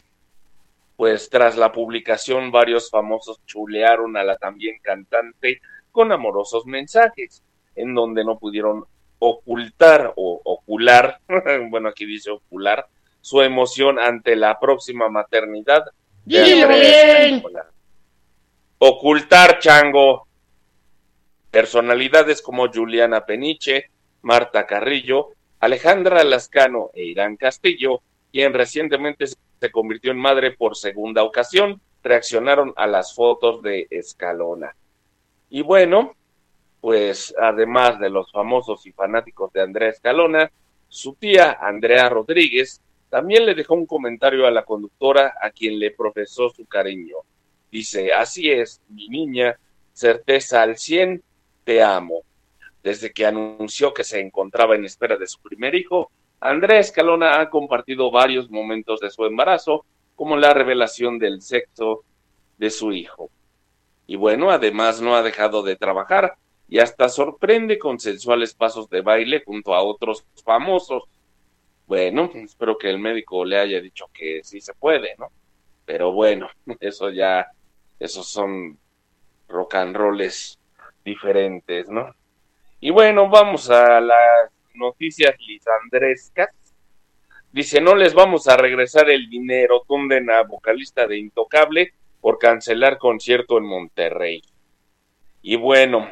pues 0.95 1.29
tras 1.29 1.55
la 1.55 1.71
publicación 1.71 2.51
varios 2.51 2.89
famosos 2.89 3.45
chulearon 3.45 4.17
a 4.17 4.23
la 4.23 4.37
también 4.37 4.79
cantante 4.81 5.61
con 5.91 6.11
amorosos 6.11 6.65
mensajes, 6.65 7.43
en 7.75 7.93
donde 7.93 8.25
no 8.25 8.39
pudieron 8.39 8.85
ocultar 9.19 10.13
o 10.15 10.41
ocular, 10.43 11.19
bueno 11.69 11.89
aquí 11.89 12.07
dice 12.07 12.31
ocular, 12.31 12.87
su 13.21 13.43
emoción 13.43 13.99
ante 13.99 14.35
la 14.35 14.59
próxima 14.59 15.09
maternidad 15.09 15.83
bien. 16.25 17.43
Ocultar, 18.77 19.59
chango. 19.59 20.27
Personalidades 21.51 22.41
como 22.41 22.71
Juliana 22.71 23.25
Peniche, 23.25 23.91
Marta 24.21 24.65
Carrillo, 24.65 25.29
Alejandra 25.59 26.23
Lascano 26.23 26.89
e 26.93 27.03
Irán 27.03 27.35
Castillo, 27.35 28.01
quien 28.31 28.53
recientemente 28.53 29.27
se 29.27 29.71
convirtió 29.71 30.11
en 30.11 30.17
madre 30.17 30.51
por 30.51 30.75
segunda 30.75 31.23
ocasión, 31.23 31.81
reaccionaron 32.03 32.73
a 32.77 32.87
las 32.87 33.13
fotos 33.13 33.61
de 33.61 33.87
Escalona. 33.89 34.75
Y 35.49 35.61
bueno, 35.61 36.15
pues 36.79 37.35
además 37.39 37.99
de 37.99 38.09
los 38.09 38.31
famosos 38.31 38.85
y 38.87 38.91
fanáticos 38.91 39.53
de 39.53 39.61
Andrea 39.61 39.89
Escalona, 39.89 40.51
su 40.87 41.13
tía 41.13 41.57
Andrea 41.61 42.09
Rodríguez 42.09 42.81
también 43.11 43.45
le 43.45 43.53
dejó 43.53 43.73
un 43.73 43.85
comentario 43.85 44.47
a 44.47 44.51
la 44.51 44.63
conductora 44.63 45.33
a 45.41 45.51
quien 45.51 45.77
le 45.77 45.91
profesó 45.91 46.49
su 46.49 46.65
cariño. 46.65 47.17
Dice, 47.69 48.13
así 48.13 48.49
es, 48.49 48.81
mi 48.87 49.09
niña, 49.09 49.59
certeza 49.91 50.61
al 50.61 50.77
cien, 50.77 51.21
te 51.65 51.83
amo. 51.83 52.21
Desde 52.81 53.11
que 53.11 53.25
anunció 53.25 53.93
que 53.93 54.05
se 54.05 54.21
encontraba 54.21 54.75
en 54.75 54.85
espera 54.85 55.17
de 55.17 55.27
su 55.27 55.41
primer 55.41 55.75
hijo, 55.75 56.09
Andrés 56.39 56.87
Escalona 56.87 57.41
ha 57.41 57.49
compartido 57.49 58.11
varios 58.11 58.49
momentos 58.49 59.01
de 59.01 59.09
su 59.09 59.25
embarazo, 59.25 59.83
como 60.15 60.37
la 60.37 60.53
revelación 60.53 61.19
del 61.19 61.41
sexo 61.41 62.05
de 62.57 62.69
su 62.69 62.93
hijo. 62.93 63.29
Y 64.07 64.15
bueno, 64.15 64.51
además 64.51 65.01
no 65.01 65.15
ha 65.15 65.21
dejado 65.21 65.63
de 65.63 65.75
trabajar 65.75 66.35
y 66.69 66.79
hasta 66.79 67.09
sorprende 67.09 67.77
con 67.77 67.99
sensuales 67.99 68.53
pasos 68.53 68.89
de 68.89 69.01
baile 69.01 69.43
junto 69.45 69.75
a 69.75 69.83
otros 69.83 70.23
famosos 70.45 71.03
bueno, 71.91 72.31
espero 72.35 72.77
que 72.77 72.89
el 72.89 72.99
médico 72.99 73.43
le 73.43 73.59
haya 73.59 73.81
dicho 73.81 74.05
que 74.13 74.45
sí 74.45 74.61
se 74.61 74.73
puede, 74.73 75.13
¿no? 75.17 75.27
Pero 75.83 76.13
bueno, 76.13 76.49
eso 76.79 77.09
ya, 77.09 77.47
esos 77.99 78.29
son 78.29 78.79
rock 79.49 79.75
and 79.75 79.97
rolls 79.97 80.57
diferentes, 81.03 81.89
¿no? 81.89 82.15
Y 82.79 82.91
bueno, 82.91 83.29
vamos 83.29 83.69
a 83.69 83.99
las 83.99 84.49
noticias 84.73 85.35
lisandrescas. 85.45 86.51
Dice, 87.51 87.81
no 87.81 87.93
les 87.93 88.13
vamos 88.13 88.47
a 88.47 88.55
regresar 88.55 89.09
el 89.09 89.29
dinero, 89.29 89.83
tunden 89.85 90.29
a 90.29 90.43
vocalista 90.43 91.05
de 91.07 91.17
Intocable 91.17 91.93
por 92.21 92.37
cancelar 92.37 92.99
concierto 92.99 93.57
en 93.57 93.65
Monterrey. 93.65 94.41
Y 95.41 95.57
bueno, 95.57 96.09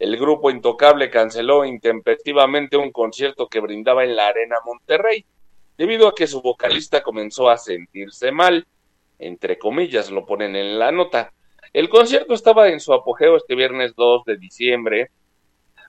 el 0.00 0.16
grupo 0.16 0.50
Intocable 0.50 1.10
canceló 1.10 1.62
intempestivamente 1.66 2.78
un 2.78 2.90
concierto 2.90 3.48
que 3.48 3.60
brindaba 3.60 4.02
en 4.02 4.16
la 4.16 4.28
Arena 4.28 4.56
Monterrey, 4.64 5.26
debido 5.76 6.08
a 6.08 6.14
que 6.14 6.26
su 6.26 6.40
vocalista 6.40 7.02
comenzó 7.02 7.50
a 7.50 7.58
sentirse 7.58 8.32
mal, 8.32 8.66
entre 9.18 9.58
comillas 9.58 10.10
lo 10.10 10.24
ponen 10.24 10.56
en 10.56 10.78
la 10.78 10.90
nota. 10.90 11.34
El 11.74 11.90
concierto 11.90 12.32
estaba 12.32 12.70
en 12.70 12.80
su 12.80 12.94
apogeo 12.94 13.36
este 13.36 13.54
viernes 13.54 13.94
2 13.94 14.24
de 14.24 14.38
diciembre, 14.38 15.10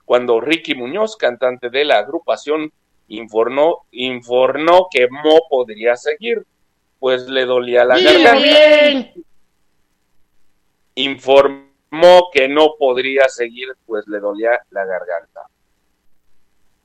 cuando 0.04 0.42
Ricky 0.42 0.74
Muñoz, 0.74 1.16
cantante 1.16 1.70
de 1.70 1.86
la 1.86 1.96
agrupación, 1.96 2.70
informó, 3.08 3.86
informó 3.92 4.88
que 4.90 5.08
Mo 5.08 5.40
podría 5.48 5.96
seguir, 5.96 6.44
pues 6.98 7.28
le 7.28 7.46
dolía 7.46 7.86
la 7.86 7.98
garganta. 7.98 9.12
Informó 10.96 11.71
que 12.32 12.48
no 12.48 12.74
podría 12.78 13.28
seguir, 13.28 13.68
pues 13.86 14.06
le 14.08 14.18
dolía 14.18 14.60
la 14.70 14.84
garganta. 14.84 15.42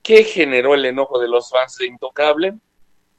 ¿Qué 0.02 0.24
generó 0.24 0.74
el 0.74 0.84
enojo 0.84 1.18
de 1.18 1.28
los 1.28 1.50
fans 1.50 1.78
de 1.78 1.86
Intocable? 1.86 2.54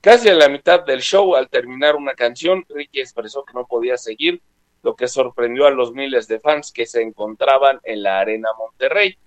Casi 0.01 0.29
a 0.29 0.35
la 0.35 0.49
mitad 0.49 0.85
del 0.85 1.01
show, 1.01 1.35
al 1.35 1.49
terminar 1.49 1.95
una 1.95 2.13
canción, 2.13 2.63
Ricky 2.69 3.01
expresó 3.01 3.43
que 3.43 3.53
no 3.53 3.65
podía 3.65 3.97
seguir, 3.97 4.41
lo 4.83 4.95
que 4.95 5.07
sorprendió 5.07 5.65
a 5.65 5.71
los 5.71 5.91
miles 5.91 6.27
de 6.27 6.39
fans 6.39 6.71
que 6.71 6.85
se 6.85 7.01
encontraban 7.01 7.79
en 7.83 8.03
la 8.03 8.19
Arena 8.19 8.49
Monterrey. 8.57 9.17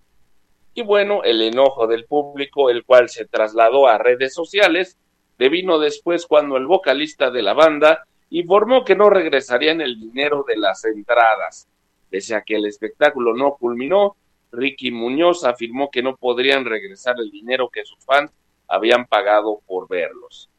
Y 0.73 0.83
bueno, 0.83 1.23
el 1.25 1.43
enojo 1.43 1.87
del 1.87 2.07
público, 2.07 2.71
el 2.71 2.85
cual 2.85 3.11
se 3.11 3.27
trasladó 3.27 3.87
a 3.87 3.99
redes 3.99 4.33
sociales, 4.33 4.97
devino 5.37 5.79
después 5.79 6.27
cuando 6.27 6.57
el 6.57 6.67
vocalista 6.67 7.31
de 7.31 7.43
la 7.43 7.53
banda 7.53 8.07
informó 8.31 8.85
que 8.85 8.97
no 8.97 9.11
regresarían 9.11 9.81
el 9.83 10.01
dinero 10.01 10.45
de 10.47 10.57
las 10.57 10.85
entradas. 10.85 11.69
Pese 12.13 12.35
a 12.35 12.43
que 12.43 12.57
el 12.57 12.67
espectáculo 12.67 13.35
no 13.35 13.57
culminó, 13.57 14.17
Ricky 14.53 14.91
Muñoz 14.91 15.45
afirmó 15.45 15.91
que 15.91 16.03
no 16.03 16.15
podrían 16.15 16.67
regresar 16.67 17.17
el 17.19 17.31
dinero 17.31 17.71
que 17.71 17.87
sus 17.87 18.05
fans 18.05 18.31
habían 18.69 19.07
pagado 19.07 19.63
por 19.67 19.89
verlos. 19.89 20.51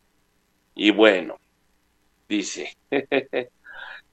Y 0.73 0.89
bueno, 0.89 1.37
dice, 2.27 2.75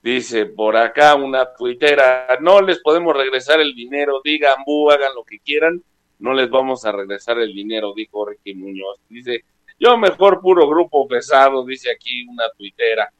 dice 0.03 0.45
por 0.45 0.77
acá 0.77 1.15
una 1.15 1.51
tuitera, 1.51 2.37
no 2.41 2.61
les 2.61 2.79
podemos 2.79 3.17
regresar 3.17 3.59
el 3.59 3.73
dinero, 3.73 4.21
digan 4.23 4.63
bu, 4.63 4.91
hagan 4.91 5.15
lo 5.15 5.23
que 5.23 5.39
quieran, 5.39 5.83
no 6.19 6.35
les 6.35 6.47
vamos 6.47 6.85
a 6.85 6.91
regresar 6.91 7.39
el 7.39 7.55
dinero, 7.55 7.91
dijo 7.95 8.23
Ricky 8.23 8.53
Muñoz. 8.53 8.99
Dice, 9.09 9.45
yo 9.79 9.97
mejor 9.97 10.41
puro 10.41 10.69
grupo 10.69 11.07
pesado, 11.07 11.65
dice 11.65 11.89
aquí 11.91 12.23
una 12.27 12.43
tuitera. 12.55 13.11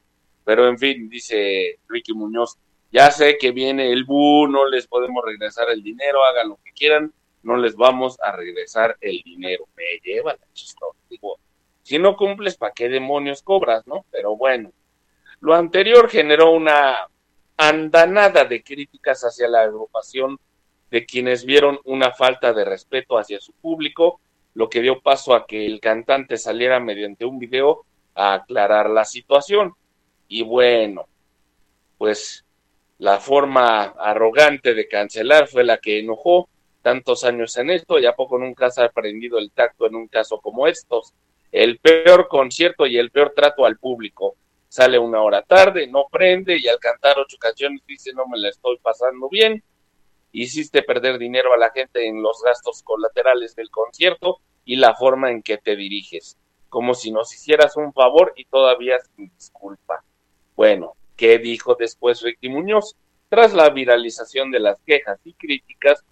Pero 0.45 0.67
en 0.67 0.77
fin, 0.77 1.09
dice 1.09 1.79
Ricky 1.89 2.13
Muñoz, 2.13 2.59
ya 2.91 3.11
sé 3.11 3.37
que 3.37 3.51
viene 3.51 3.91
el 3.91 4.03
bu, 4.03 4.47
no 4.47 4.67
les 4.67 4.87
podemos 4.87 5.23
regresar 5.25 5.69
el 5.69 5.81
dinero, 5.81 6.23
hagan 6.23 6.49
lo 6.49 6.57
que 6.63 6.71
quieran, 6.71 7.13
no 7.43 7.57
les 7.57 7.75
vamos 7.75 8.19
a 8.21 8.31
regresar 8.33 8.97
el 9.01 9.21
dinero. 9.23 9.67
Me 9.75 9.99
lleva 10.03 10.33
la 10.33 10.53
chistosa. 10.53 10.97
Digo, 11.09 11.39
si 11.83 11.97
no 11.97 12.15
cumples, 12.15 12.57
¿para 12.57 12.73
qué 12.73 12.89
demonios 12.89 13.41
cobras, 13.41 13.87
no? 13.87 14.05
Pero 14.11 14.35
bueno, 14.35 14.71
lo 15.39 15.55
anterior 15.55 16.09
generó 16.09 16.51
una 16.51 17.07
andanada 17.57 18.45
de 18.45 18.63
críticas 18.63 19.23
hacia 19.23 19.47
la 19.47 19.61
agrupación 19.61 20.39
de 20.89 21.05
quienes 21.05 21.45
vieron 21.45 21.79
una 21.85 22.11
falta 22.11 22.53
de 22.53 22.65
respeto 22.65 23.17
hacia 23.17 23.39
su 23.39 23.53
público, 23.53 24.19
lo 24.53 24.69
que 24.69 24.81
dio 24.81 25.01
paso 25.01 25.33
a 25.33 25.47
que 25.47 25.65
el 25.65 25.79
cantante 25.79 26.37
saliera 26.37 26.79
mediante 26.79 27.23
un 27.23 27.39
video 27.39 27.85
a 28.13 28.33
aclarar 28.33 28.89
la 28.89 29.05
situación. 29.05 29.73
Y 30.27 30.43
bueno, 30.43 31.07
pues 31.97 32.45
la 33.01 33.19
forma 33.19 33.95
arrogante 33.97 34.75
de 34.75 34.87
cancelar 34.87 35.47
fue 35.47 35.63
la 35.63 35.79
que 35.79 35.97
enojó 35.97 36.47
tantos 36.83 37.23
años 37.23 37.57
en 37.57 37.71
esto 37.71 37.97
y 37.97 38.05
a 38.05 38.13
poco 38.13 38.37
nunca 38.37 38.69
se 38.69 38.83
ha 38.83 38.85
aprendido 38.85 39.39
el 39.39 39.49
tacto 39.49 39.87
en 39.87 39.95
un 39.95 40.07
caso 40.07 40.39
como 40.39 40.67
estos. 40.67 41.11
El 41.51 41.79
peor 41.79 42.27
concierto 42.27 42.85
y 42.85 42.99
el 42.99 43.09
peor 43.09 43.33
trato 43.35 43.65
al 43.65 43.79
público. 43.79 44.35
Sale 44.67 44.99
una 44.99 45.19
hora 45.23 45.41
tarde, 45.41 45.87
no 45.87 46.05
prende 46.11 46.59
y 46.59 46.67
al 46.67 46.77
cantar 46.77 47.17
ocho 47.17 47.37
canciones 47.39 47.81
dice 47.87 48.13
no 48.13 48.27
me 48.27 48.37
la 48.37 48.49
estoy 48.49 48.77
pasando 48.77 49.29
bien. 49.29 49.63
Hiciste 50.31 50.83
perder 50.83 51.17
dinero 51.17 51.55
a 51.55 51.57
la 51.57 51.71
gente 51.71 52.07
en 52.07 52.21
los 52.21 52.39
gastos 52.45 52.83
colaterales 52.83 53.55
del 53.55 53.71
concierto 53.71 54.41
y 54.63 54.75
la 54.75 54.93
forma 54.93 55.31
en 55.31 55.41
que 55.41 55.57
te 55.57 55.75
diriges, 55.75 56.37
como 56.69 56.93
si 56.93 57.11
nos 57.11 57.33
hicieras 57.33 57.77
un 57.77 57.93
favor 57.93 58.31
y 58.35 58.45
todavía 58.45 58.99
sin 58.99 59.31
disculpa. 59.35 60.03
Bueno, 60.55 60.93
¿qué 61.21 61.37
dijo 61.37 61.75
después 61.75 62.23
Ricky 62.23 62.49
Muñoz? 62.49 62.95
Tras 63.29 63.53
la 63.53 63.69
viralización 63.69 64.49
de 64.49 64.59
las 64.59 64.79
quejas 64.87 65.19
y 65.23 65.33
críticas, 65.33 66.03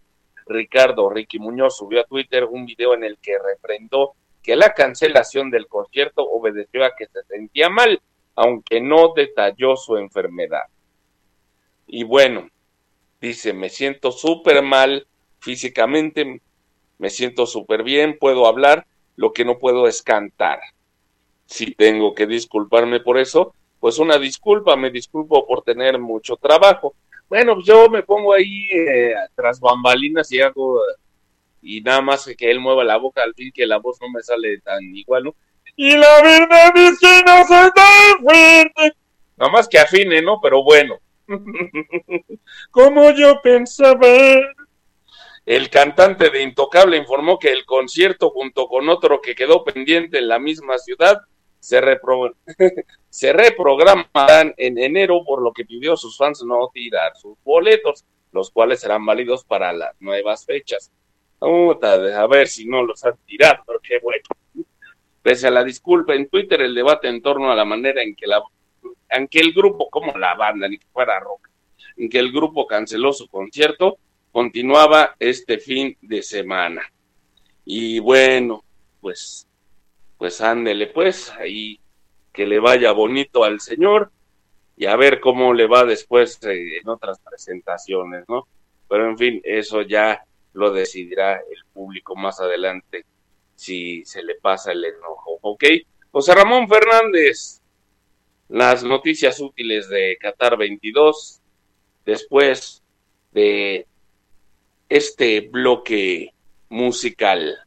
Ricardo 0.45 1.09
Ricky 1.09 1.39
Muñoz 1.39 1.77
subió 1.77 2.01
a 2.01 2.03
Twitter 2.03 2.45
un 2.45 2.67
video 2.67 2.93
en 2.93 3.03
el 3.03 3.17
que 3.17 3.39
reprendó 3.39 4.13
que 4.43 4.55
la 4.55 4.75
cancelación 4.75 5.49
del 5.49 5.65
concierto 5.65 6.21
obedeció 6.21 6.85
a 6.85 6.91
que 6.95 7.07
se 7.07 7.23
sentía 7.23 7.69
mal, 7.69 7.99
aunque 8.35 8.81
no 8.81 9.13
detalló 9.15 9.75
su 9.77 9.97
enfermedad. 9.97 10.65
Y 11.87 12.03
bueno, 12.03 12.47
dice, 13.19 13.51
me 13.51 13.69
siento 13.69 14.11
súper 14.11 14.61
mal 14.61 15.07
físicamente, 15.39 16.39
me 16.99 17.09
siento 17.09 17.47
súper 17.47 17.81
bien, 17.81 18.19
puedo 18.19 18.45
hablar, 18.45 18.85
lo 19.15 19.33
que 19.33 19.43
no 19.43 19.57
puedo 19.57 19.87
es 19.87 20.03
cantar. 20.03 20.59
Si 21.47 21.73
tengo 21.73 22.13
que 22.13 22.27
disculparme 22.27 22.99
por 22.99 23.17
eso, 23.17 23.55
pues 23.79 23.97
una 23.97 24.17
disculpa, 24.17 24.75
me 24.75 24.89
disculpo 24.89 25.45
por 25.47 25.63
tener 25.63 25.97
mucho 25.99 26.35
trabajo. 26.35 26.95
Bueno, 27.27 27.55
pues 27.55 27.67
yo 27.67 27.89
me 27.89 28.03
pongo 28.03 28.33
ahí 28.33 28.67
eh, 28.71 29.13
tras 29.35 29.59
bambalinas 29.59 30.31
y 30.31 30.41
hago, 30.41 30.81
y 31.61 31.81
nada 31.81 32.01
más 32.01 32.29
que 32.37 32.51
él 32.51 32.59
mueva 32.59 32.83
la 32.83 32.97
boca, 32.97 33.21
al 33.23 33.33
fin 33.33 33.51
que 33.53 33.65
la 33.65 33.77
voz 33.77 33.99
no 34.01 34.09
me 34.09 34.21
sale 34.21 34.59
tan 34.61 34.83
igual, 34.95 35.25
¿no? 35.25 35.35
Y 35.75 35.95
la 35.95 36.21
verdad 36.21 36.71
es 36.75 36.99
que 36.99 37.23
no 37.25 37.47
soy 37.47 37.71
tan 37.71 38.23
fuerte. 38.23 38.97
Nada 39.37 39.51
más 39.51 39.67
que 39.67 39.79
afine, 39.79 40.21
¿no? 40.21 40.41
Pero 40.41 40.63
bueno. 40.63 40.99
Como 42.71 43.11
yo 43.11 43.41
pensaba. 43.41 44.07
El 45.45 45.69
cantante 45.69 46.29
de 46.29 46.43
Intocable 46.43 46.97
informó 46.97 47.39
que 47.39 47.51
el 47.51 47.65
concierto 47.65 48.29
junto 48.31 48.67
con 48.67 48.89
otro 48.89 49.21
que 49.21 49.35
quedó 49.35 49.63
pendiente 49.63 50.17
en 50.17 50.27
la 50.27 50.37
misma 50.37 50.77
ciudad 50.77 51.21
se, 51.59 51.81
repro 51.81 52.35
se 53.09 53.33
reprogramarán 53.33 54.53
en 54.57 54.77
enero, 54.77 55.23
por 55.25 55.41
lo 55.41 55.51
que 55.51 55.65
pidió 55.65 55.93
a 55.93 55.97
sus 55.97 56.17
fans 56.17 56.43
no 56.43 56.69
tirar 56.73 57.15
sus 57.15 57.37
boletos, 57.43 58.05
los 58.31 58.51
cuales 58.51 58.79
serán 58.79 59.05
válidos 59.05 59.43
para 59.43 59.73
las 59.73 59.99
nuevas 59.99 60.45
fechas. 60.45 60.91
a 61.41 62.27
ver 62.27 62.47
si 62.47 62.65
no 62.65 62.83
los 62.83 63.03
han 63.03 63.17
tirado, 63.25 63.63
pero 63.65 63.79
qué 63.79 63.99
bueno. 64.01 64.23
Pese 65.21 65.47
a 65.47 65.51
la 65.51 65.63
disculpa 65.63 66.15
en 66.15 66.29
Twitter, 66.29 66.61
el 66.61 66.73
debate 66.73 67.07
en 67.07 67.21
torno 67.21 67.51
a 67.51 67.55
la 67.55 67.65
manera 67.65 68.01
en 68.01 68.15
que, 68.15 68.25
la, 68.25 68.41
en 69.09 69.27
que 69.27 69.39
el 69.39 69.53
grupo, 69.53 69.89
como 69.89 70.17
la 70.17 70.35
banda, 70.35 70.67
ni 70.67 70.77
que 70.77 70.87
fuera 70.91 71.19
rock, 71.19 71.49
en 71.97 72.09
que 72.09 72.19
el 72.19 72.31
grupo 72.31 72.65
canceló 72.65 73.11
su 73.11 73.27
concierto, 73.27 73.97
continuaba 74.31 75.15
este 75.19 75.57
fin 75.57 75.97
de 76.01 76.23
semana. 76.23 76.83
Y 77.65 77.99
bueno, 77.99 78.63
pues 79.01 79.48
pues 80.19 80.41
ándele 80.41 80.87
pues, 80.87 81.31
ahí 81.31 81.79
que 82.33 82.45
le 82.45 82.59
vaya 82.59 82.91
bonito 82.91 83.45
al 83.45 83.61
señor 83.61 84.11
y 84.75 84.85
a 84.85 84.95
ver 84.97 85.21
cómo 85.21 85.53
le 85.53 85.65
va 85.65 85.85
después 85.85 86.37
eh, 86.43 86.77
en 86.77 86.89
otras 86.89 87.19
presentaciones, 87.19 88.25
¿no? 88.27 88.45
Pero 88.89 89.09
en 89.09 89.17
fin, 89.17 89.41
eso 89.45 89.81
ya 89.81 90.23
lo 90.53 90.71
decidirá 90.71 91.35
el 91.35 91.63
público 91.73 92.17
más 92.17 92.41
adelante 92.41 93.05
si 93.55 94.03
se 94.05 94.21
le 94.21 94.35
pasa 94.35 94.73
el 94.73 94.83
enojo, 94.83 95.39
¿ok? 95.41 95.63
José 96.11 96.35
Ramón 96.35 96.67
Fernández, 96.67 97.61
las 98.49 98.83
noticias 98.83 99.39
útiles 99.39 99.87
de 99.87 100.17
Qatar 100.19 100.57
22, 100.57 101.41
después 102.05 102.83
de 103.31 103.87
este 104.89 105.41
bloque 105.41 106.33
musical 106.67 107.57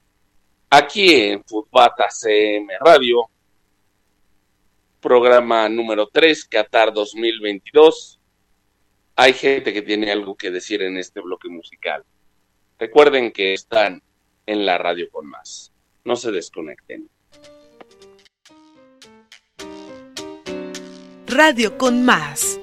aquí 0.73 1.15
en 1.17 1.45
Futbata 1.45 2.09
CM 2.11 2.73
Radio, 2.81 3.29
programa 5.01 5.69
número 5.69 6.09
3, 6.09 6.47
Qatar 6.47 6.95
2022. 6.95 8.19
Hay 9.15 9.35
gente 9.35 9.75
que 9.75 9.83
tiene 9.83 10.11
algo 10.11 10.35
que 10.35 10.51
decir 10.51 10.81
en 10.81 10.97
este 10.97 11.21
bloque 11.21 11.51
musical. 11.51 12.03
Recuerden 12.79 13.33
que 13.33 13.53
están 13.53 14.03
en 14.47 14.65
la 14.65 14.79
radio 14.79 15.11
con 15.11 15.27
más. 15.27 15.75
No 16.05 16.17
se 16.17 16.33
desconecten. 16.33 17.11
Radio 21.27 21.77
con 21.77 22.03
más 22.03 22.62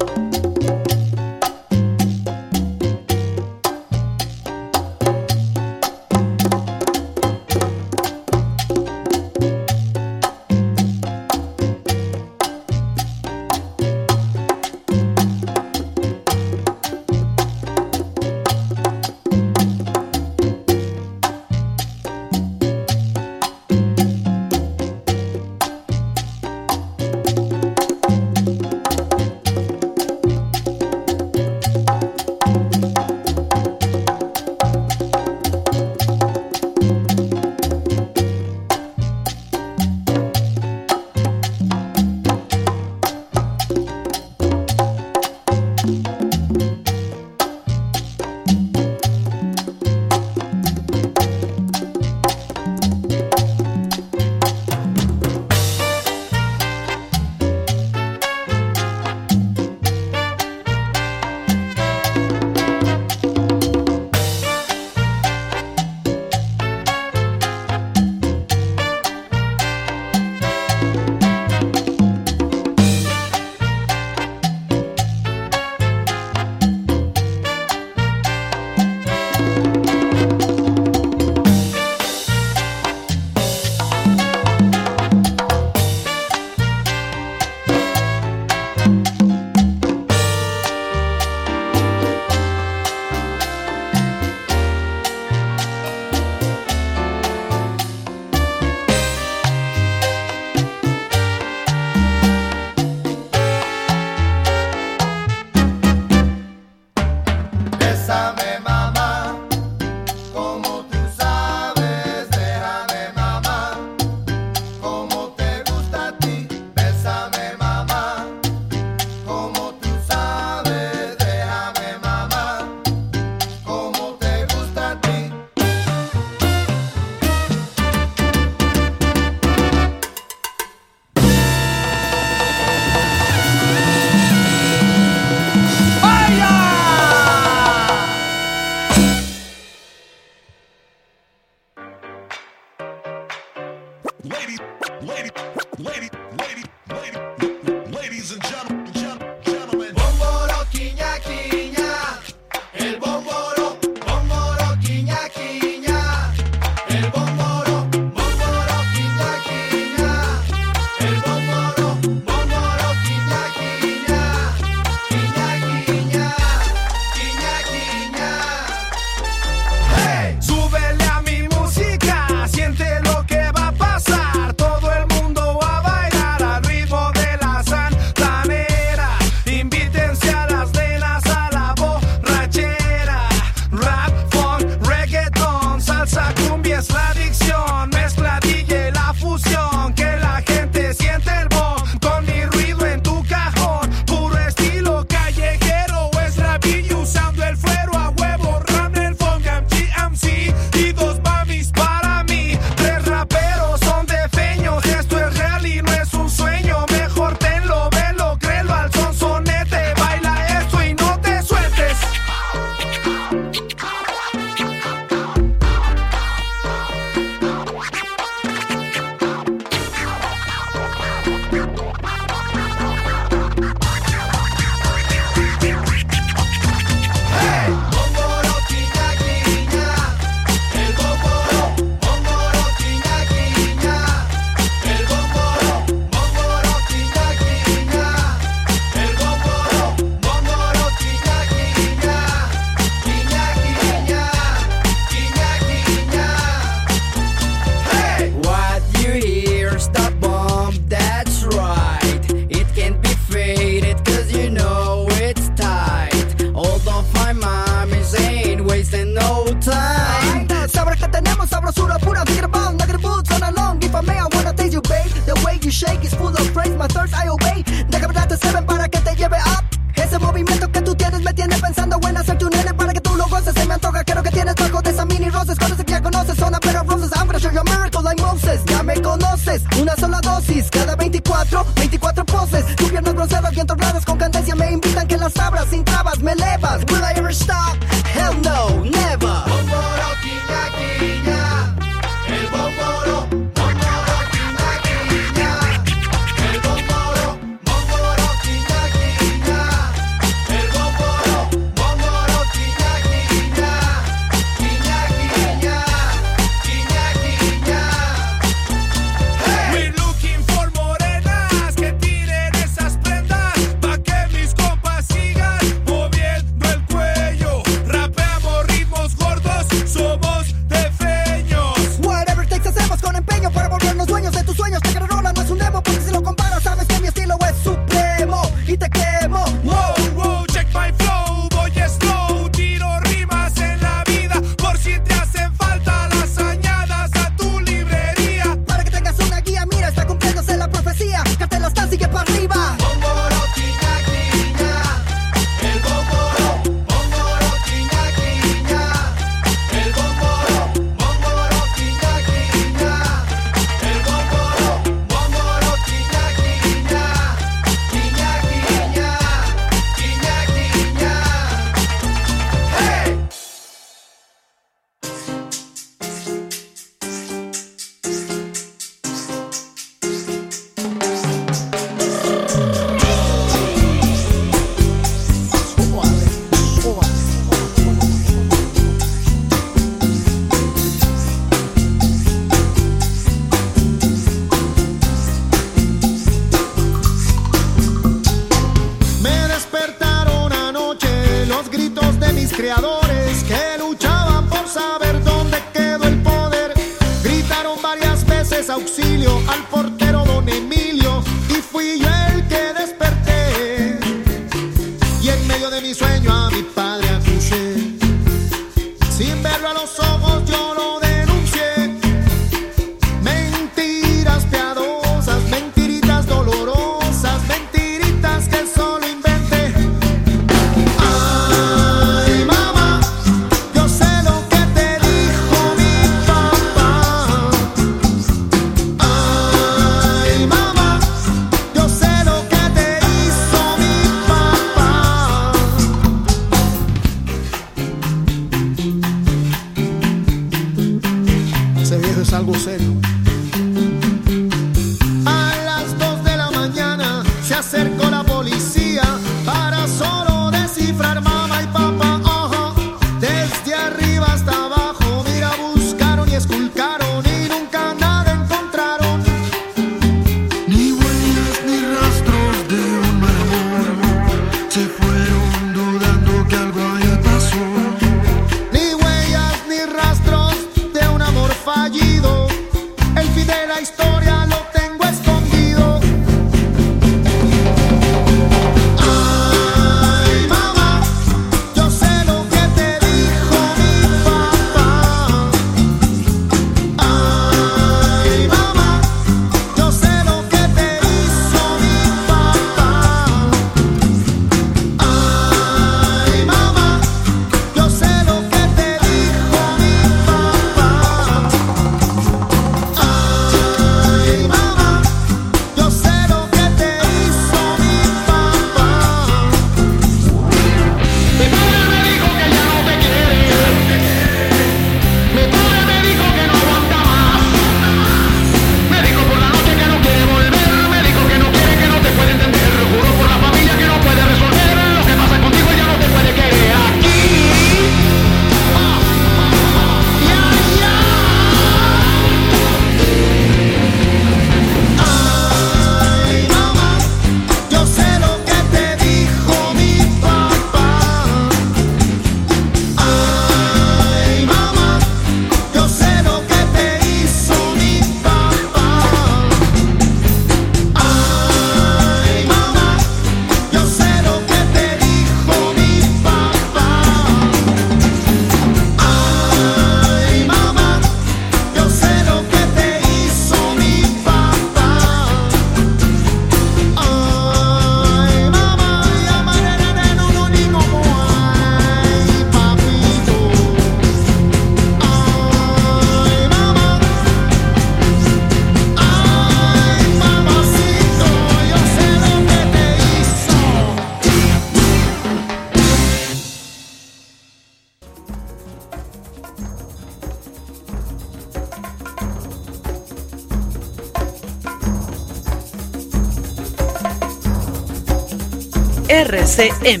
RCM. 599.60 600.00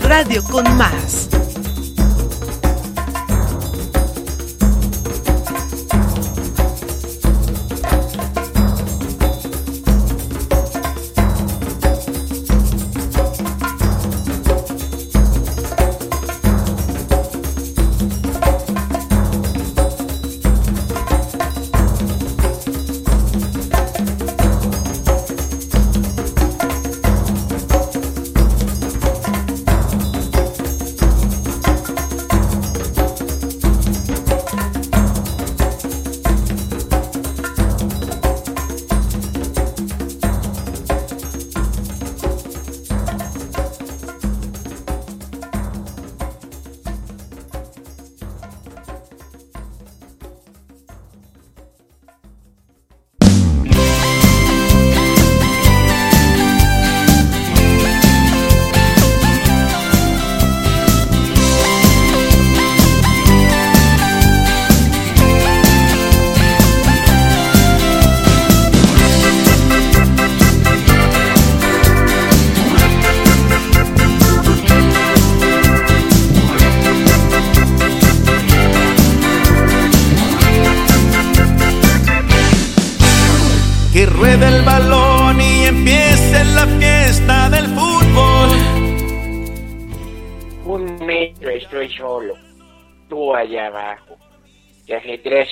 Radio 0.00 0.42
con 0.42 0.64
más. 0.76 1.21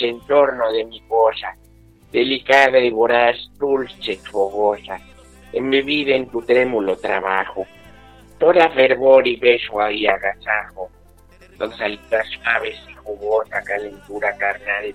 Ajetreas 0.00 0.02
en 0.02 0.20
torno 0.26 0.72
de 0.72 0.84
mi 0.84 1.00
cosa, 1.02 1.56
delicada 2.12 2.78
y 2.78 2.90
voraz, 2.90 3.36
dulce 3.58 4.16
fogosa, 4.16 4.98
embebida 5.52 6.14
en 6.14 6.28
tu 6.28 6.42
trémulo 6.42 6.96
trabajo. 6.96 7.66
Toda 8.38 8.70
fervor 8.70 9.26
y 9.26 9.36
beso 9.36 9.80
ahí 9.80 10.06
agasajo, 10.06 10.90
con 11.58 11.76
salidas 11.76 12.26
suaves 12.42 12.78
y 12.88 12.94
jugosa 12.94 13.62
calentura 13.62 14.34
carnal, 14.36 14.94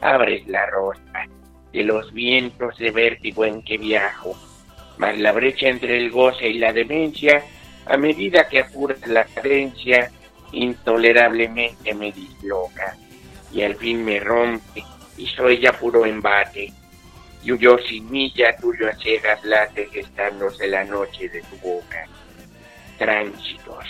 abres 0.00 0.46
la 0.46 0.66
rosca 0.66 1.28
de 1.72 1.82
los 1.82 2.12
vientos 2.12 2.78
de 2.78 2.90
vértigo 2.90 3.44
en 3.44 3.62
que 3.62 3.76
viajo, 3.76 4.34
mas 4.96 5.18
la 5.18 5.32
brecha 5.32 5.68
entre 5.68 5.98
el 5.98 6.10
goce 6.10 6.48
y 6.48 6.58
la 6.58 6.72
demencia, 6.72 7.44
a 7.84 7.96
medida 7.98 8.48
que 8.48 8.60
apuras 8.60 9.06
la 9.06 9.24
cadencia, 9.24 10.10
intolerablemente 10.52 11.92
me 11.92 12.12
disloca, 12.12 12.96
y 13.52 13.62
al 13.62 13.76
fin 13.76 14.04
me 14.04 14.20
rompe, 14.20 14.84
y 15.16 15.26
soy 15.26 15.60
ya 15.60 15.72
puro 15.72 16.04
embate, 16.04 16.72
y 17.42 17.52
huyó 17.52 17.78
sin 17.78 18.10
milla 18.10 18.56
tuyo 18.56 18.88
a 18.88 18.96
ciegas 18.96 19.44
late 19.44 19.88
gestándose 19.92 20.66
la 20.66 20.84
noche 20.84 21.28
de 21.28 21.42
tu 21.42 21.56
boca. 21.56 22.06
Tránsitos. 22.98 23.86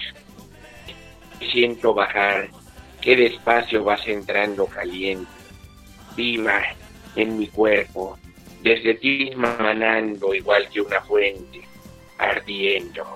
Siento 1.52 1.94
bajar, 1.94 2.48
que 3.00 3.16
despacio 3.16 3.84
vas 3.84 4.06
entrando 4.06 4.66
caliente. 4.66 5.30
Viva, 6.16 6.62
en 7.14 7.38
mi 7.38 7.48
cuerpo, 7.48 8.18
desde 8.62 8.94
ti 8.94 9.30
manando 9.36 10.34
igual 10.34 10.68
que 10.68 10.80
una 10.80 11.00
fuente, 11.00 11.62
ardiendo. 12.18 13.06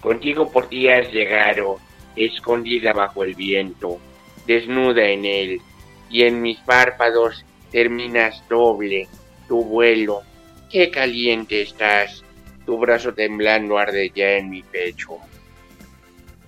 Contigo 0.00 0.50
por 0.50 0.68
días 0.68 1.10
llegaron, 1.12 1.76
escondida 2.14 2.92
bajo 2.92 3.24
el 3.24 3.34
viento, 3.34 3.98
desnuda 4.46 5.04
en 5.08 5.24
él, 5.24 5.60
y 6.10 6.22
en 6.22 6.42
mis 6.42 6.58
párpados 6.60 7.44
terminas 7.70 8.42
doble 8.48 9.08
tu 9.48 9.64
vuelo. 9.64 10.22
Qué 10.70 10.90
caliente 10.90 11.62
estás, 11.62 12.24
tu 12.64 12.78
brazo 12.78 13.12
temblando 13.14 13.78
arde 13.78 14.12
ya 14.14 14.32
en 14.32 14.50
mi 14.50 14.62
pecho. 14.62 15.18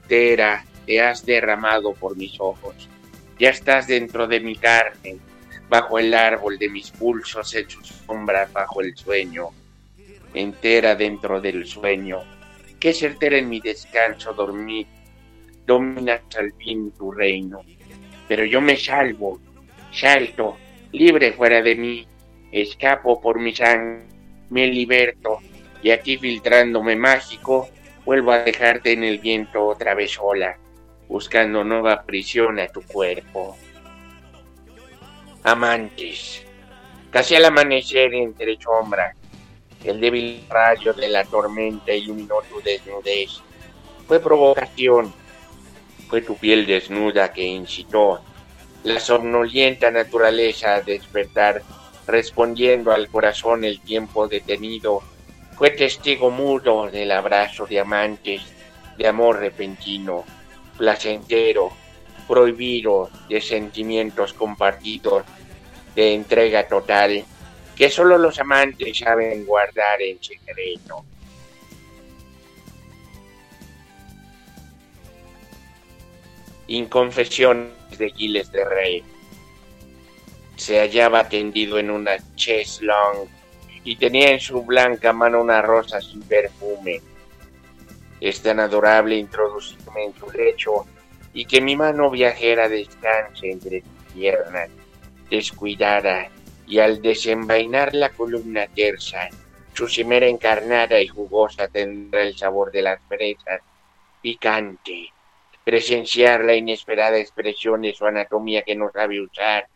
Tera, 0.08 0.64
te 0.86 1.00
has 1.00 1.26
derramado 1.26 1.94
por 1.94 2.16
mis 2.16 2.38
ojos, 2.38 2.88
ya 3.38 3.50
estás 3.50 3.88
dentro 3.88 4.26
de 4.26 4.40
mi 4.40 4.56
carne, 4.56 5.16
bajo 5.68 5.98
el 5.98 6.14
árbol 6.14 6.58
de 6.58 6.68
mis 6.68 6.90
pulsos 6.92 7.54
hechos 7.54 7.88
sombra 8.06 8.48
bajo 8.52 8.80
el 8.80 8.96
sueño, 8.96 9.48
entera 10.32 10.94
dentro 10.94 11.40
del 11.40 11.66
sueño, 11.66 12.20
que 12.78 12.92
certera 12.92 13.36
en 13.38 13.48
mi 13.48 13.60
descanso 13.60 14.32
dormir, 14.32 14.86
dominas 15.66 16.22
al 16.38 16.52
fin 16.52 16.92
tu 16.92 17.10
reino, 17.10 17.62
pero 18.28 18.44
yo 18.44 18.60
me 18.60 18.76
salvo, 18.76 19.40
salto, 19.92 20.56
libre 20.92 21.32
fuera 21.32 21.62
de 21.62 21.74
mí, 21.74 22.06
escapo 22.52 23.20
por 23.20 23.38
mi 23.38 23.54
sangre, 23.54 24.06
me 24.50 24.66
liberto, 24.66 25.40
y 25.82 25.90
a 25.90 26.00
ti 26.00 26.16
filtrándome 26.16 26.96
mágico, 26.96 27.68
vuelvo 28.04 28.32
a 28.32 28.38
dejarte 28.38 28.92
en 28.92 29.04
el 29.04 29.18
viento 29.18 29.66
otra 29.66 29.94
vez 29.94 30.12
sola, 30.12 30.58
buscando 31.08 31.64
nueva 31.64 32.02
prisión 32.04 32.58
a 32.58 32.68
tu 32.68 32.82
cuerpo 32.82 33.56
amantes. 35.46 36.42
Casi 37.10 37.36
al 37.36 37.44
amanecer 37.44 38.12
entre 38.14 38.58
sombras, 38.60 39.14
el 39.84 40.00
débil 40.00 40.44
rayo 40.50 40.92
de 40.92 41.08
la 41.08 41.24
tormenta 41.24 41.92
iluminó 41.92 42.42
tu 42.50 42.60
desnudez. 42.60 43.40
Fue 44.08 44.18
provocación, 44.18 45.12
fue 46.08 46.22
tu 46.22 46.36
piel 46.36 46.66
desnuda 46.66 47.32
que 47.32 47.42
incitó 47.42 48.20
la 48.84 49.00
somnolienta 49.00 49.90
naturaleza 49.90 50.76
a 50.76 50.82
despertar, 50.82 51.62
respondiendo 52.06 52.92
al 52.92 53.08
corazón 53.08 53.64
el 53.64 53.80
tiempo 53.80 54.28
detenido. 54.28 55.02
Fue 55.56 55.70
testigo 55.70 56.30
mudo 56.30 56.88
del 56.88 57.10
abrazo 57.10 57.66
de 57.66 57.80
amantes, 57.80 58.42
de 58.96 59.08
amor 59.08 59.40
repentino, 59.40 60.24
placentero, 60.76 61.72
prohibido, 62.28 63.10
de 63.28 63.40
sentimientos 63.40 64.32
compartidos, 64.32 65.24
de 65.94 66.14
entrega 66.14 66.68
total, 66.68 67.24
que 67.74 67.90
solo 67.90 68.18
los 68.18 68.38
amantes 68.38 68.98
saben 68.98 69.44
guardar 69.44 70.00
en 70.00 70.22
secreto. 70.22 71.04
Inconfesiones 76.68 77.96
de 77.96 78.10
Giles 78.10 78.50
de 78.50 78.64
Rey. 78.64 79.04
Se 80.56 80.80
hallaba 80.80 81.28
tendido 81.28 81.78
en 81.78 81.90
una 81.90 82.16
chess 82.34 82.80
long 82.82 83.28
y 83.84 83.94
tenía 83.94 84.30
en 84.30 84.40
su 84.40 84.62
blanca 84.62 85.12
mano 85.12 85.40
una 85.40 85.62
rosa 85.62 86.00
sin 86.00 86.22
perfume. 86.22 87.00
Es 88.20 88.42
tan 88.42 88.58
adorable 88.58 89.16
introducirme 89.16 90.06
en 90.06 90.14
su 90.14 90.30
lecho 90.32 90.86
y 91.32 91.44
que 91.44 91.60
mi 91.60 91.76
mano 91.76 92.10
viajera 92.10 92.68
descanse 92.68 93.50
entre 93.50 93.82
sus 93.82 94.12
piernas, 94.12 94.70
descuidada, 95.30 96.30
y 96.66 96.80
al 96.80 97.00
desenvainar 97.00 97.94
la 97.94 98.08
columna 98.08 98.66
tersa, 98.66 99.28
su 99.72 99.86
cimera 99.86 100.26
encarnada 100.26 101.00
y 101.00 101.06
jugosa 101.06 101.68
tendrá 101.68 102.22
el 102.22 102.36
sabor 102.36 102.72
de 102.72 102.82
las 102.82 102.98
fresas, 103.06 103.60
picante, 104.20 105.12
presenciar 105.66 106.44
la 106.44 106.54
inesperada 106.54 107.18
expresión 107.18 107.82
de 107.82 107.92
su 107.92 108.06
anatomía 108.06 108.62
que 108.62 108.76
no 108.76 108.88
sabe 108.92 109.20
usar, 109.20 109.66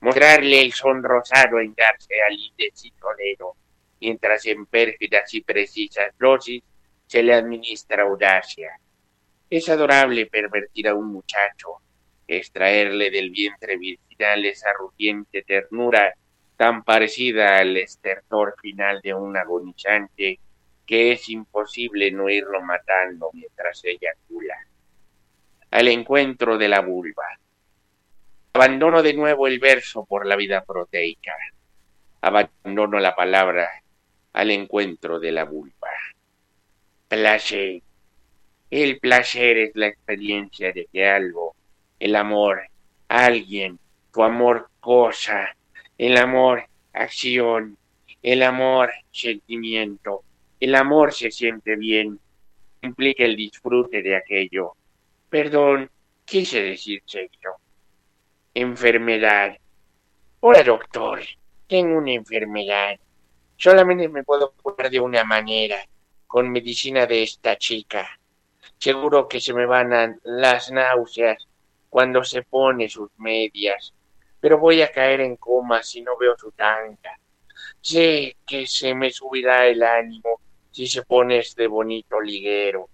mostrarle 0.00 0.62
el 0.62 0.72
son 0.72 1.02
rosado 1.02 1.60
en 1.60 1.74
darse 1.74 2.14
al 2.26 2.32
indecisolero, 2.32 3.56
mientras 4.00 4.46
en 4.46 4.64
pérfidas 4.64 5.34
y 5.34 5.42
precisas 5.42 6.16
dosis 6.18 6.62
se 7.06 7.22
le 7.22 7.34
administra 7.34 8.04
audacia. 8.04 8.70
Es 9.50 9.68
adorable 9.68 10.24
pervertir 10.24 10.88
a 10.88 10.94
un 10.94 11.12
muchacho, 11.12 11.74
extraerle 12.26 13.10
del 13.10 13.28
vientre 13.28 13.76
virginal 13.76 14.46
esa 14.46 14.72
rugiente 14.72 15.42
ternura 15.42 16.14
tan 16.56 16.84
parecida 16.84 17.58
al 17.58 17.76
estertor 17.76 18.54
final 18.62 19.02
de 19.02 19.12
un 19.12 19.36
agonizante 19.36 20.40
que 20.86 21.12
es 21.12 21.28
imposible 21.28 22.10
no 22.12 22.30
irlo 22.30 22.62
matando 22.62 23.28
mientras 23.34 23.84
eyacula. 23.84 24.56
Al 25.70 25.88
encuentro 25.88 26.58
de 26.58 26.68
la 26.68 26.80
vulva. 26.80 27.26
Abandono 28.52 29.02
de 29.02 29.14
nuevo 29.14 29.46
el 29.46 29.58
verso 29.58 30.04
por 30.04 30.26
la 30.26 30.36
vida 30.36 30.64
proteica. 30.64 31.34
Abandono 32.20 32.98
la 32.98 33.14
palabra 33.14 33.68
al 34.32 34.50
encuentro 34.50 35.18
de 35.18 35.32
la 35.32 35.44
vulva. 35.44 35.88
Placer. 37.08 37.82
El 38.70 38.98
placer 38.98 39.58
es 39.58 39.70
la 39.74 39.86
experiencia 39.86 40.72
de 40.72 40.88
que 40.92 41.06
algo, 41.06 41.54
el 41.98 42.16
amor, 42.16 42.62
alguien, 43.08 43.78
tu 44.12 44.22
amor 44.22 44.68
cosa, 44.80 45.56
el 45.96 46.16
amor 46.16 46.64
acción, 46.92 47.78
el 48.22 48.42
amor 48.42 48.90
sentimiento, 49.10 50.22
el 50.58 50.74
amor 50.74 51.12
se 51.12 51.30
siente 51.30 51.76
bien, 51.76 52.18
implica 52.82 53.24
el 53.24 53.36
disfrute 53.36 54.02
de 54.02 54.16
aquello. 54.16 54.72
Perdón, 55.38 55.90
quise 56.24 56.62
decir 56.62 57.02
sexo. 57.04 57.56
Enfermedad. 58.54 59.54
Hola 60.40 60.62
doctor, 60.62 61.20
tengo 61.66 61.98
una 61.98 62.12
enfermedad. 62.12 62.98
Solamente 63.54 64.08
me 64.08 64.24
puedo 64.24 64.52
curar 64.52 64.88
de 64.88 64.98
una 64.98 65.24
manera, 65.24 65.76
con 66.26 66.48
medicina 66.50 67.04
de 67.04 67.22
esta 67.22 67.58
chica. 67.58 68.18
Seguro 68.78 69.28
que 69.28 69.38
se 69.38 69.52
me 69.52 69.66
van 69.66 70.18
las 70.24 70.72
náuseas 70.72 71.46
cuando 71.90 72.24
se 72.24 72.40
pone 72.40 72.88
sus 72.88 73.10
medias, 73.18 73.92
pero 74.40 74.56
voy 74.56 74.80
a 74.80 74.90
caer 74.90 75.20
en 75.20 75.36
coma 75.36 75.82
si 75.82 76.00
no 76.00 76.16
veo 76.16 76.34
su 76.38 76.50
tanga. 76.52 77.20
Sé 77.82 78.38
que 78.46 78.66
se 78.66 78.94
me 78.94 79.10
subirá 79.10 79.66
el 79.66 79.82
ánimo 79.82 80.40
si 80.70 80.86
se 80.86 81.02
pone 81.02 81.40
este 81.40 81.66
bonito 81.66 82.22
liguero. 82.22 82.88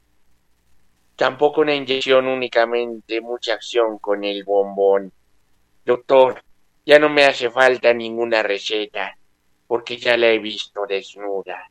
Tampoco 1.16 1.60
una 1.60 1.74
inyección 1.74 2.26
únicamente, 2.26 3.20
mucha 3.20 3.54
acción 3.54 3.98
con 3.98 4.24
el 4.24 4.44
bombón. 4.44 5.12
Doctor, 5.84 6.42
ya 6.84 6.98
no 6.98 7.08
me 7.08 7.24
hace 7.24 7.50
falta 7.50 7.92
ninguna 7.92 8.42
receta, 8.42 9.16
porque 9.66 9.96
ya 9.96 10.16
la 10.16 10.28
he 10.28 10.38
visto 10.38 10.86
desnuda. 10.86 11.70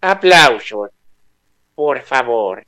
Aplausos, 0.00 0.90
por 1.74 2.00
favor. 2.02 2.66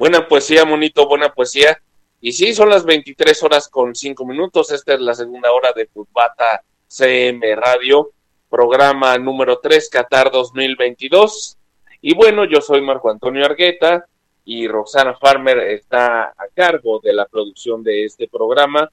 Buena 0.00 0.26
poesía, 0.26 0.64
monito, 0.64 1.06
buena 1.06 1.30
poesía. 1.30 1.78
Y 2.22 2.32
sí, 2.32 2.54
son 2.54 2.70
las 2.70 2.86
23 2.86 3.42
horas 3.42 3.68
con 3.68 3.94
5 3.94 4.24
minutos. 4.24 4.72
Esta 4.72 4.94
es 4.94 5.00
la 5.00 5.12
segunda 5.12 5.52
hora 5.52 5.74
de 5.76 5.88
Futbata 5.88 6.62
CM 6.86 7.54
Radio, 7.54 8.10
programa 8.48 9.18
número 9.18 9.58
3, 9.58 9.90
Qatar 9.90 10.30
2022. 10.30 11.58
Y 12.00 12.14
bueno, 12.14 12.46
yo 12.46 12.62
soy 12.62 12.80
Marco 12.80 13.10
Antonio 13.10 13.44
Argueta 13.44 14.06
y 14.46 14.66
Roxana 14.68 15.18
Farmer 15.18 15.58
está 15.58 16.28
a 16.28 16.48
cargo 16.54 17.00
de 17.00 17.12
la 17.12 17.26
producción 17.26 17.82
de 17.82 18.06
este 18.06 18.26
programa, 18.26 18.90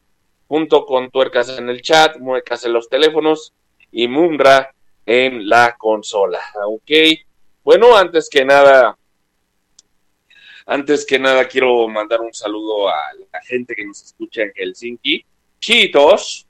junto 0.50 0.86
con 0.86 1.10
Tuercas 1.10 1.58
en 1.58 1.70
el 1.70 1.82
chat, 1.82 2.18
Muecas 2.18 2.66
en 2.66 2.74
los 2.74 2.90
teléfonos 2.90 3.54
y 3.94 4.10
Mundra 4.10 4.74
en 5.06 5.48
la 5.48 5.78
consola. 5.78 6.42
Ok, 6.66 6.92
bueno, 7.64 7.96
antes 7.96 8.30
que 8.30 8.44
nada, 8.44 8.98
antes 10.68 11.06
que 11.06 11.18
nada 11.18 11.48
quiero 11.48 11.88
mandar 11.88 12.20
un 12.22 12.34
saludo 12.34 12.90
a 12.90 13.14
la 13.32 13.42
gente 13.42 13.74
que 13.74 13.86
nos 13.86 14.04
escucha 14.04 14.42
en 14.44 14.52
Helsinki, 14.54 15.26
Chitos, 15.60 16.46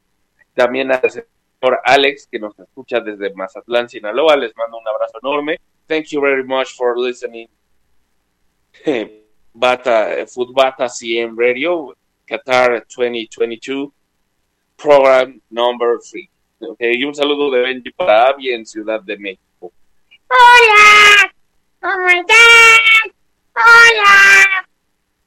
también 0.56 0.92
al 0.92 1.10
señor 1.10 1.80
Alex 1.84 2.28
que 2.30 2.40
nos 2.40 2.58
escucha 2.60 3.00
desde 3.00 3.32
Mazatlán, 3.34 3.88
Sinaloa, 3.88 4.36
les 4.36 4.56
mando 4.58 4.80
un 4.80 4.88
abrazo 4.88 5.20
enorme. 5.22 5.60
Thank 5.88 6.08
you 6.08 6.20
very 6.20 6.44
much 6.44 6.76
for 6.76 6.98
listening. 6.98 7.48
Bata, 9.54 10.26
Futbata 10.28 10.90
CM 10.90 11.36
Radio, 11.38 11.96
Qatar 12.26 12.86
2022, 12.88 13.92
program 14.76 15.40
number 15.50 16.00
3. 16.00 16.28
Okay, 16.60 16.96
y 16.96 17.04
un 17.04 17.14
saludo 17.14 17.52
de 17.52 17.62
Benji 17.62 17.92
para 17.92 18.30
Abby 18.30 18.50
en 18.50 18.66
Ciudad 18.66 19.00
de 19.02 19.16
México. 19.18 19.72
Hola, 20.28 21.34
¿cómo 21.80 22.10
estás? 22.10 23.17
Hola. 23.58 24.68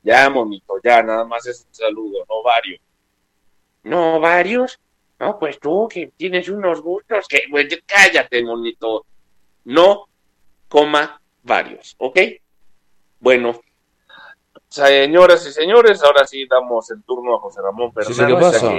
Ya, 0.02 0.30
monito, 0.30 0.74
ya, 0.82 1.02
nada 1.02 1.24
más 1.24 1.46
es 1.46 1.66
un 1.66 1.74
saludo, 1.74 2.24
no 2.28 2.42
varios. 2.42 2.80
¿No 3.82 4.20
varios? 4.20 4.78
No, 5.18 5.38
pues 5.38 5.58
tú 5.58 5.88
que 5.90 6.12
tienes 6.16 6.48
unos 6.48 6.80
gustos 6.80 7.26
que... 7.28 7.42
Pues, 7.50 7.66
cállate, 7.84 8.42
monito. 8.42 9.04
No, 9.64 10.06
coma, 10.68 11.20
varios, 11.42 11.94
¿ok? 11.98 12.18
Bueno, 13.18 13.60
señoras 14.68 15.46
y 15.46 15.52
señores, 15.52 16.02
ahora 16.02 16.26
sí 16.26 16.46
damos 16.46 16.90
el 16.90 17.02
turno 17.02 17.36
a 17.36 17.40
José 17.40 17.60
Ramón 17.60 17.92
Fernández. 17.92 18.16
Sí, 18.16 18.26
¿qué 18.26 18.40
pasa? 18.40 18.70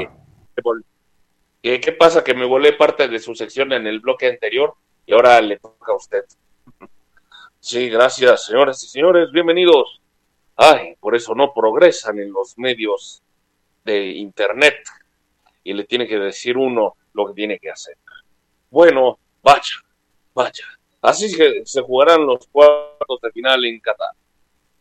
Que, 1.61 1.79
¿Qué 1.79 1.91
pasa? 1.91 2.23
Que 2.23 2.33
me 2.33 2.45
volé 2.45 2.73
parte 2.73 3.07
de 3.07 3.19
su 3.19 3.35
sección 3.35 3.73
en 3.73 3.85
el 3.85 3.99
bloque 3.99 4.27
anterior 4.27 4.73
y 5.05 5.13
ahora 5.13 5.39
le 5.41 5.59
toca 5.59 5.91
a 5.91 5.95
usted. 5.95 6.25
Sí, 7.63 7.89
gracias, 7.89 8.45
señoras 8.45 8.83
y 8.83 8.87
señores, 8.87 9.31
bienvenidos. 9.31 10.01
Ay, 10.55 10.95
por 10.99 11.15
eso 11.15 11.35
no 11.35 11.53
progresan 11.53 12.17
en 12.17 12.33
los 12.33 12.57
medios 12.57 13.21
de 13.85 14.07
Internet 14.13 14.77
y 15.63 15.73
le 15.73 15.83
tiene 15.83 16.07
que 16.07 16.17
decir 16.17 16.57
uno 16.57 16.95
lo 17.13 17.27
que 17.27 17.33
tiene 17.35 17.59
que 17.59 17.69
hacer. 17.69 17.95
Bueno, 18.71 19.19
vaya, 19.43 19.75
vaya. 20.33 20.65
Así 21.03 21.37
que 21.37 21.61
se 21.63 21.81
jugarán 21.83 22.25
los 22.25 22.47
cuartos 22.47 23.21
de 23.21 23.31
final 23.31 23.63
en 23.63 23.79
Qatar. 23.79 24.15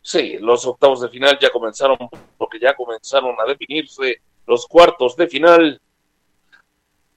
Sí, 0.01 0.39
los 0.39 0.65
octavos 0.65 1.01
de 1.01 1.09
final 1.09 1.37
ya 1.39 1.51
comenzaron, 1.51 1.99
porque 2.35 2.59
ya 2.59 2.75
comenzaron 2.75 3.35
a 3.39 3.45
definirse 3.45 4.21
los 4.47 4.65
cuartos 4.65 5.15
de 5.15 5.27
final, 5.27 5.79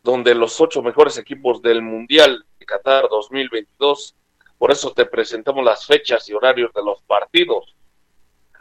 donde 0.02 0.34
los 0.34 0.60
ocho 0.60 0.82
mejores 0.82 1.16
equipos 1.16 1.62
del 1.62 1.80
Mundial 1.80 2.44
de 2.58 2.66
Qatar 2.66 3.08
2022 3.08 4.14
por 4.64 4.72
eso 4.72 4.94
te 4.94 5.04
presentamos 5.04 5.62
las 5.62 5.84
fechas 5.84 6.26
y 6.30 6.32
horarios 6.32 6.72
de 6.72 6.82
los 6.82 7.02
partidos. 7.02 7.76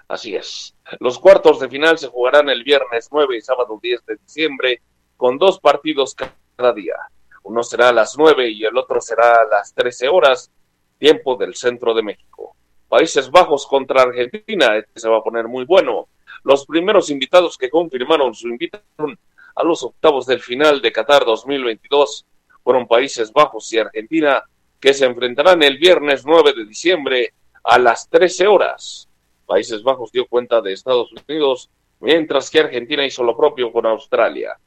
Así 0.06 0.36
es. 0.36 0.76
Los 1.00 1.18
cuartos 1.18 1.62
de 1.62 1.70
final 1.70 1.98
se 1.98 2.10
jugarán 2.10 2.50
el 2.50 2.62
viernes 2.66 3.08
9 3.10 3.38
y 3.38 3.40
sábado 3.40 3.80
10 3.82 4.06
de 4.08 4.18
diciembre 4.18 4.82
con 5.16 5.38
dos 5.38 5.62
partidos 5.62 6.14
cada 6.14 6.74
día. 6.74 6.96
Uno 7.44 7.64
será 7.64 7.88
a 7.88 7.94
las 7.94 8.18
9 8.18 8.50
y 8.50 8.66
el 8.66 8.76
otro 8.78 9.00
será 9.00 9.44
a 9.44 9.46
las 9.46 9.74
13 9.74 10.10
horas, 10.10 10.52
tiempo 10.98 11.38
del 11.38 11.56
centro 11.56 11.94
de 11.94 12.04
México. 12.04 12.54
Países 12.90 13.32
Bajos 13.32 13.66
contra 13.66 14.02
Argentina, 14.02 14.76
este 14.76 15.00
se 15.00 15.08
va 15.08 15.20
a 15.20 15.24
poner 15.24 15.48
muy 15.48 15.64
bueno. 15.64 16.10
Los 16.44 16.66
primeros 16.66 17.12
invitados 17.12 17.58
que 17.58 17.70
confirmaron 17.70 18.36
su 18.36 18.50
invitación 18.50 19.18
a 19.56 19.64
los 19.64 19.82
octavos 19.84 20.26
del 20.26 20.42
final 20.42 20.82
de 20.82 20.92
Qatar 20.92 21.24
2022 21.24 22.26
fueron 22.62 22.88
Países 22.88 23.32
Bajos 23.32 23.72
y 23.72 23.78
Argentina, 23.78 24.44
que 24.84 24.94
se 24.94 25.06
enfrentarán 25.06 25.64
el 25.64 25.78
viernes 25.78 26.26
9 26.26 26.52
de 26.58 26.66
diciembre 26.66 27.34
a 27.64 27.80
las 27.80 28.10
13 28.10 28.48
horas. 28.48 29.08
Países 29.46 29.82
Bajos 29.82 30.12
dio 30.12 30.28
cuenta 30.28 30.60
de 30.60 30.74
Estados 30.74 31.10
Unidos, 31.26 31.70
mientras 32.02 32.50
que 32.50 32.60
Argentina 32.60 33.06
hizo 33.06 33.24
lo 33.24 33.38
propio 33.38 33.72
con 33.72 33.86
Australia. 33.86 34.60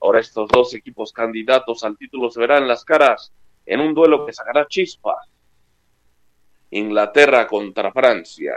Ahora 0.00 0.20
estos 0.20 0.48
dos 0.48 0.74
equipos 0.74 1.12
candidatos 1.12 1.82
al 1.82 1.98
título 1.98 2.30
se 2.30 2.38
verán 2.38 2.68
las 2.68 2.84
caras 2.84 3.32
en 3.66 3.80
un 3.80 3.94
duelo 3.94 4.24
que 4.24 4.32
sacará 4.32 4.64
chispas. 4.68 5.28
Inglaterra 6.70 7.48
contra 7.48 7.90
Francia. 7.90 8.54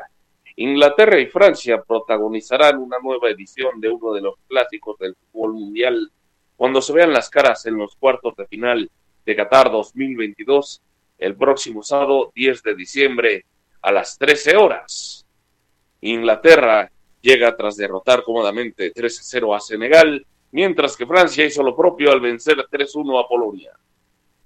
Inglaterra 0.55 1.19
y 1.19 1.25
Francia 1.25 1.81
protagonizarán 1.81 2.77
una 2.77 2.99
nueva 3.01 3.31
edición 3.31 3.81
de 3.81 3.89
uno 3.89 4.13
de 4.13 4.21
los 4.21 4.35
clásicos 4.47 4.99
del 4.99 5.15
fútbol 5.15 5.53
mundial 5.53 6.11
cuando 6.55 6.79
se 6.79 6.93
vean 6.93 7.11
las 7.11 7.31
caras 7.31 7.65
en 7.65 7.75
los 7.75 7.95
cuartos 7.95 8.35
de 8.35 8.45
final 8.45 8.91
de 9.25 9.35
Qatar 9.35 9.71
2022 9.71 10.83
el 11.17 11.35
próximo 11.35 11.83
sábado 11.83 12.31
10 12.35 12.63
de 12.63 12.75
diciembre 12.75 13.45
a 13.81 13.91
las 13.91 14.17
13 14.17 14.57
horas. 14.57 15.25
Inglaterra 16.01 16.91
llega 17.21 17.55
tras 17.55 17.75
derrotar 17.75 18.23
cómodamente 18.23 18.93
3-0 18.93 19.55
a 19.55 19.59
Senegal, 19.59 20.25
mientras 20.51 20.95
que 20.95 21.05
Francia 21.05 21.45
hizo 21.45 21.63
lo 21.63 21.75
propio 21.75 22.11
al 22.11 22.21
vencer 22.21 22.57
3-1 22.69 23.23
a 23.23 23.27
Polonia. 23.27 23.71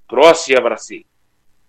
Croacia-Brasil. 0.07 1.05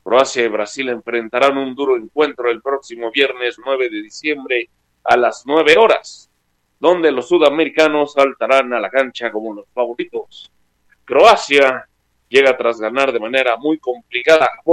Croacia 0.02 0.44
y 0.44 0.48
Brasil 0.48 0.88
enfrentarán 0.88 1.56
un 1.56 1.74
duro 1.74 1.96
encuentro 1.96 2.50
el 2.50 2.60
próximo 2.60 3.10
viernes 3.10 3.56
9 3.64 3.88
de 3.88 4.02
diciembre 4.02 4.68
a 5.04 5.16
las 5.16 5.44
9 5.46 5.76
horas, 5.78 6.28
donde 6.80 7.12
los 7.12 7.28
sudamericanos 7.28 8.14
saltarán 8.14 8.72
a 8.72 8.80
la 8.80 8.90
cancha 8.90 9.30
como 9.30 9.54
los 9.54 9.68
favoritos. 9.72 10.50
Croacia 11.04 11.88
llega 12.32 12.56
tras 12.56 12.80
ganar 12.80 13.12
de 13.12 13.20
manera 13.20 13.58
muy 13.58 13.78
complicada 13.78 14.46
a 14.46 14.72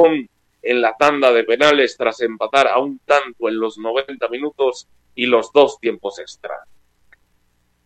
en 0.62 0.82
la 0.82 0.96
tanda 0.96 1.32
de 1.34 1.44
penales 1.44 1.98
tras 1.98 2.22
empatar 2.22 2.68
a 2.68 2.80
un 2.80 3.00
tanto 3.00 3.50
en 3.50 3.60
los 3.60 3.78
90 3.78 4.30
minutos 4.30 4.88
y 5.14 5.26
los 5.26 5.52
dos 5.52 5.78
tiempos 5.80 6.20
extra. 6.20 6.56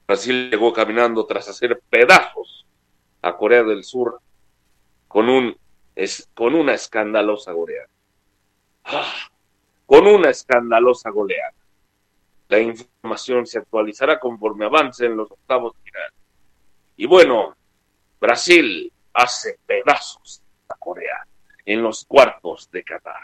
Brasil 0.08 0.52
llegó 0.52 0.72
caminando 0.74 1.26
tras 1.26 1.50
hacer 1.50 1.82
pedazos 1.90 2.68
a 3.24 3.36
Corea 3.36 3.64
del 3.64 3.84
Sur 3.84 4.20
con, 5.08 5.28
un, 5.28 5.58
es, 5.96 6.30
con 6.36 6.54
una 6.54 6.76
escandalosa 6.76 7.52
goleada. 7.52 7.90
Ah, 8.86 9.30
con 9.88 10.06
una 10.06 10.30
escandalosa 10.30 11.10
goleada. 11.10 11.54
La 12.50 12.60
información 12.60 13.48
se 13.48 13.58
actualizará 13.58 14.20
conforme 14.20 14.66
avance 14.66 15.06
en 15.06 15.18
los 15.18 15.32
octavos 15.32 15.74
de 15.74 15.92
final. 15.92 16.12
Y 16.98 17.08
bueno, 17.08 17.56
Brasil 18.20 18.93
hace 19.14 19.60
pedazos 19.66 20.42
a 20.68 20.76
Corea 20.76 21.26
en 21.66 21.82
los 21.82 22.06
cuartos 22.06 22.70
de 22.72 22.84
Qatar. 22.84 23.22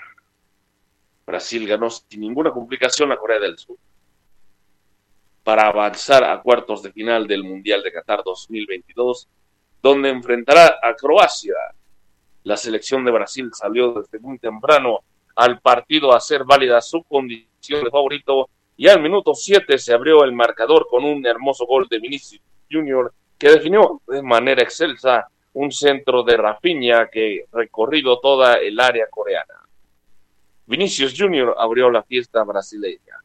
Brasil 1.25 1.67
ganó 1.67 1.89
sin 1.89 2.21
ninguna 2.21 2.51
complicación 2.51 3.11
a 3.11 3.17
Corea 3.17 3.39
del 3.39 3.57
Sur 3.57 3.77
para 5.43 5.67
avanzar 5.67 6.23
a 6.23 6.41
cuartos 6.41 6.83
de 6.83 6.91
final 6.91 7.27
del 7.27 7.43
Mundial 7.43 7.81
de 7.81 7.91
Qatar 7.91 8.23
2022, 8.23 9.27
donde 9.81 10.09
enfrentará 10.09 10.77
a 10.81 10.93
Croacia. 10.95 11.55
La 12.43 12.55
selección 12.55 13.03
de 13.03 13.11
Brasil 13.11 13.49
salió 13.53 13.93
desde 13.93 14.19
muy 14.19 14.37
temprano 14.37 14.99
al 15.35 15.59
partido 15.59 16.13
a 16.13 16.17
hacer 16.17 16.43
válida 16.43 16.81
su 16.81 17.03
condición 17.03 17.83
de 17.83 17.89
favorito 17.89 18.49
y 18.75 18.87
al 18.87 19.01
minuto 19.01 19.33
7 19.33 19.77
se 19.77 19.93
abrió 19.93 20.23
el 20.23 20.33
marcador 20.33 20.87
con 20.89 21.03
un 21.03 21.25
hermoso 21.25 21.65
gol 21.65 21.87
de 21.89 21.99
Vinicius 21.99 22.41
Junior 22.71 23.13
que 23.37 23.49
definió 23.49 24.01
de 24.07 24.21
manera 24.21 24.61
excelsa 24.61 25.27
un 25.59 25.73
centro 25.73 26.23
de 26.23 26.37
Rafinha 26.37 27.09
que 27.09 27.43
recorrido 27.51 28.21
toda 28.21 28.55
el 28.55 28.79
área 28.79 29.07
coreana. 29.09 29.55
Vinicius 30.65 31.13
Junior 31.17 31.53
abrió 31.57 31.91
la 31.91 32.01
fiesta 32.01 32.45
brasileña. 32.45 33.17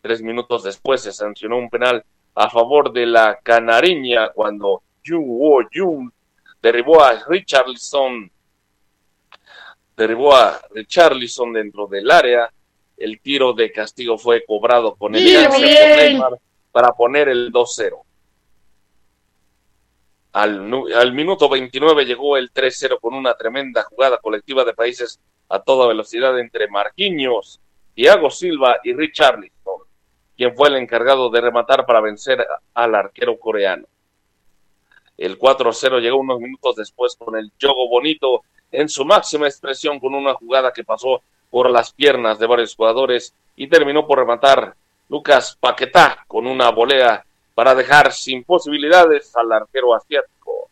Tres 0.00 0.22
minutos 0.22 0.62
después 0.62 1.02
se 1.02 1.12
sancionó 1.12 1.58
un 1.58 1.68
penal 1.68 2.02
a 2.34 2.48
favor 2.48 2.94
de 2.94 3.04
la 3.04 3.38
canariña 3.42 4.30
cuando 4.30 4.82
Jung 5.04 5.26
Woo 5.26 5.68
Jung 5.70 6.10
derribó 6.62 7.02
a 7.02 7.22
Richarlison 7.28 8.30
derribó 9.94 10.34
a 10.34 10.62
Richarlison 10.70 11.52
dentro 11.52 11.86
del 11.88 12.10
área. 12.10 12.50
El 12.96 13.20
tiro 13.20 13.52
de 13.52 13.70
castigo 13.70 14.16
fue 14.16 14.46
cobrado 14.46 14.94
con 14.94 15.14
elegancia 15.14 15.50
por 15.50 15.60
Neymar 15.98 16.38
para 16.70 16.92
poner 16.92 17.28
el 17.28 17.52
2-0. 17.52 18.00
Al, 20.32 21.12
minuto 21.12 21.48
29 21.48 22.06
llegó 22.06 22.38
el 22.38 22.52
3-0 22.52 22.98
con 23.00 23.12
una 23.12 23.34
tremenda 23.34 23.82
jugada 23.82 24.16
colectiva 24.16 24.64
de 24.64 24.72
países 24.72 25.20
a 25.50 25.60
toda 25.60 25.86
velocidad 25.86 26.38
entre 26.38 26.68
Marquinhos, 26.68 27.60
Thiago 27.94 28.30
Silva 28.30 28.78
y 28.82 28.94
Richarlison, 28.94 29.82
quien 30.34 30.56
fue 30.56 30.68
el 30.68 30.76
encargado 30.76 31.28
de 31.28 31.42
rematar 31.42 31.84
para 31.84 32.00
vencer 32.00 32.46
al 32.72 32.94
arquero 32.94 33.38
coreano. 33.38 33.86
El 35.18 35.38
4-0 35.38 36.00
llegó 36.00 36.16
unos 36.16 36.40
minutos 36.40 36.76
después 36.76 37.14
con 37.16 37.36
el 37.36 37.52
juego 37.60 37.88
bonito 37.90 38.42
en 38.70 38.88
su 38.88 39.04
máxima 39.04 39.46
expresión 39.46 40.00
con 40.00 40.14
una 40.14 40.32
jugada 40.32 40.72
que 40.72 40.82
pasó 40.82 41.20
por 41.50 41.70
las 41.70 41.92
piernas 41.92 42.38
de 42.38 42.46
varios 42.46 42.74
jugadores 42.74 43.34
y 43.54 43.66
terminó 43.66 44.06
por 44.06 44.18
rematar 44.18 44.74
Lucas 45.10 45.58
Paquetá 45.60 46.24
con 46.26 46.46
una 46.46 46.70
volea 46.70 47.22
para 47.54 47.74
dejar 47.74 48.12
sin 48.12 48.44
posibilidades 48.44 49.34
al 49.36 49.52
arquero 49.52 49.94
asiático. 49.94 50.70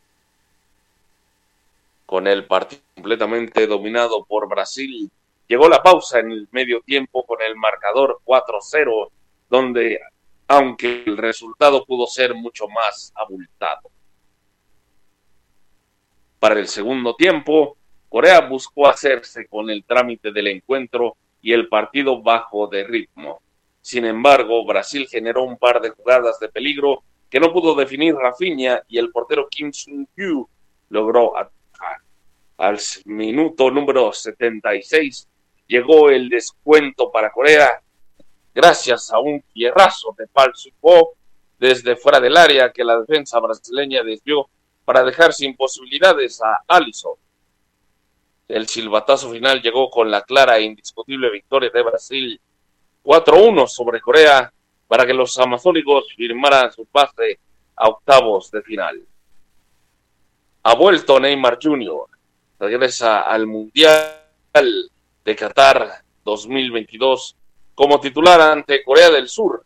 Con 2.07 2.27
el 2.27 2.47
partido 2.47 2.83
completamente 2.95 3.67
dominado 3.67 4.25
por 4.25 4.49
Brasil, 4.49 5.11
llegó 5.47 5.69
la 5.69 5.83
pausa 5.83 6.21
en 6.21 6.33
el 6.33 6.49
medio 6.51 6.81
tiempo 6.81 7.25
con 7.25 7.41
el 7.43 7.57
marcador 7.57 8.21
4-0, 8.25 9.11
donde, 9.49 10.01
aunque 10.49 11.05
el 11.07 11.17
resultado 11.17 11.85
pudo 11.85 12.07
ser 12.07 12.35
mucho 12.35 12.69
más 12.69 13.13
abultado. 13.15 13.91
Para 16.39 16.59
el 16.59 16.69
segundo 16.69 17.15
tiempo, 17.15 17.77
Corea 18.09 18.41
buscó 18.41 18.89
hacerse 18.89 19.47
con 19.47 19.71
el 19.71 19.85
trámite 19.85 20.33
del 20.33 20.49
encuentro 20.49 21.17
y 21.43 21.53
el 21.53 21.69
partido 21.69 22.23
bajo 22.23 22.67
de 22.67 22.85
ritmo. 22.85 23.41
Sin 23.81 24.05
embargo, 24.05 24.65
Brasil 24.67 25.07
generó 25.09 25.43
un 25.43 25.57
par 25.57 25.81
de 25.81 25.91
jugadas 25.91 26.39
de 26.39 26.49
peligro 26.49 27.03
que 27.31 27.41
no 27.41 27.53
pudo 27.53 27.75
definir 27.75 28.15
Rafinha 28.15 28.83
y 28.89 28.99
el 28.99 29.11
portero 29.11 29.49
Kim 29.49 29.73
Sung-kyu 29.73 30.49
logró 30.91 31.37
atacar. 31.39 31.99
Al 32.59 32.79
minuto 33.07 33.71
número 33.71 34.13
76 34.13 35.29
llegó 35.67 36.11
el 36.11 36.29
descuento 36.29 37.11
para 37.11 37.31
Corea 37.31 37.81
gracias 38.53 39.11
a 39.13 39.21
un 39.21 39.43
fierrazo 39.55 40.15
de 40.19 40.27
Pal 40.27 40.51
Supo 40.55 41.15
desde 41.59 41.97
fuera 41.97 42.21
del 42.21 42.37
área 42.37 42.73
que 42.73 42.85
la 42.85 42.99
defensa 43.01 43.39
brasileña 43.39 44.03
desvió 44.03 44.49
para 44.85 45.05
dejar 45.05 45.33
sin 45.33 45.57
posibilidades 45.57 46.43
a 46.43 46.65
Alisson. 46.67 47.15
El 48.49 48.67
silbatazo 48.67 49.31
final 49.31 49.63
llegó 49.63 49.89
con 49.89 50.11
la 50.11 50.23
clara 50.23 50.59
e 50.59 50.63
indiscutible 50.63 51.31
victoria 51.31 51.71
de 51.73 51.83
Brasil 51.83 52.41
4-1 53.11 53.67
sobre 53.67 54.01
Corea 54.01 54.53
para 54.87 55.05
que 55.05 55.13
los 55.13 55.37
amazónicos 55.37 56.15
firmaran 56.15 56.71
su 56.71 56.87
pase 56.87 57.41
a 57.75 57.89
octavos 57.89 58.53
de 58.53 58.63
final. 58.63 59.03
Ha 60.63 60.75
vuelto 60.77 61.19
Neymar 61.19 61.59
Jr., 61.61 62.07
regresa 62.61 63.23
al 63.23 63.49
Mundial 63.49 64.15
de 65.25 65.37
Qatar 65.37 66.05
2022 66.25 67.37
como 67.75 67.99
titular 67.99 68.41
ante 68.41 68.85
Corea 68.85 69.11
del 69.11 69.29
Sur. 69.29 69.65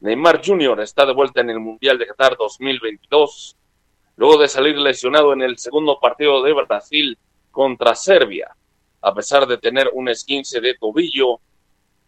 Neymar 0.00 0.42
Jr. 0.44 0.82
está 0.82 1.06
de 1.06 1.14
vuelta 1.14 1.40
en 1.40 1.48
el 1.48 1.60
Mundial 1.60 1.96
de 1.96 2.08
Qatar 2.08 2.36
2022, 2.36 3.56
luego 4.16 4.36
de 4.36 4.48
salir 4.48 4.76
lesionado 4.76 5.32
en 5.32 5.40
el 5.40 5.56
segundo 5.56 5.98
partido 5.98 6.42
de 6.42 6.52
Brasil 6.52 7.16
contra 7.50 7.94
Serbia. 7.94 8.54
A 9.00 9.14
pesar 9.14 9.46
de 9.46 9.56
tener 9.56 9.90
un 9.94 10.10
esquince 10.10 10.60
de 10.60 10.74
tobillo, 10.74 11.40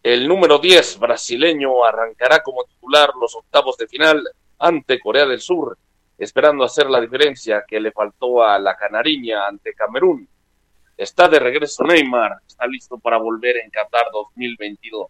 el 0.05 0.27
número 0.27 0.59
10 0.59 0.99
brasileño 0.99 1.83
arrancará 1.83 2.43
como 2.43 2.63
titular 2.65 3.09
los 3.19 3.35
octavos 3.35 3.75
de 3.75 3.87
final 3.87 4.23
ante 4.59 4.99
Corea 4.99 5.25
del 5.25 5.41
Sur, 5.41 5.79
esperando 6.15 6.63
hacer 6.63 6.91
la 6.91 7.01
diferencia 7.01 7.63
que 7.67 7.79
le 7.79 7.91
faltó 7.91 8.43
a 8.43 8.59
la 8.59 8.77
canariña 8.77 9.47
ante 9.47 9.73
Camerún. 9.73 10.29
Está 10.95 11.27
de 11.27 11.39
regreso 11.39 11.83
Neymar, 11.83 12.33
está 12.45 12.67
listo 12.67 12.99
para 12.99 13.17
volver 13.17 13.57
en 13.57 13.71
Qatar 13.71 14.05
2022. 14.13 15.07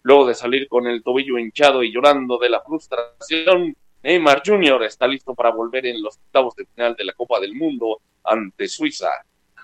Luego 0.00 0.26
de 0.26 0.34
salir 0.34 0.66
con 0.66 0.86
el 0.86 1.02
tobillo 1.02 1.36
hinchado 1.36 1.82
y 1.82 1.92
llorando 1.92 2.38
de 2.38 2.48
la 2.48 2.62
frustración, 2.62 3.76
Neymar 4.02 4.42
Jr. 4.46 4.84
está 4.84 5.06
listo 5.06 5.34
para 5.34 5.50
volver 5.50 5.84
en 5.84 6.02
los 6.02 6.16
octavos 6.16 6.56
de 6.56 6.64
final 6.74 6.96
de 6.96 7.04
la 7.04 7.12
Copa 7.12 7.38
del 7.38 7.52
Mundo 7.52 8.00
ante 8.24 8.66
Suiza. 8.66 9.10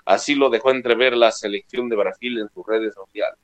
Así 0.05 0.35
lo 0.35 0.51
dejó 0.51 0.69
entrever 0.69 1.17
la 1.17 1.31
selección 1.31 1.89
de 1.89 1.95
Brasil 1.95 2.37
en 2.37 2.49
sus 2.49 2.63
redes 2.67 2.93
sociales 2.93 3.39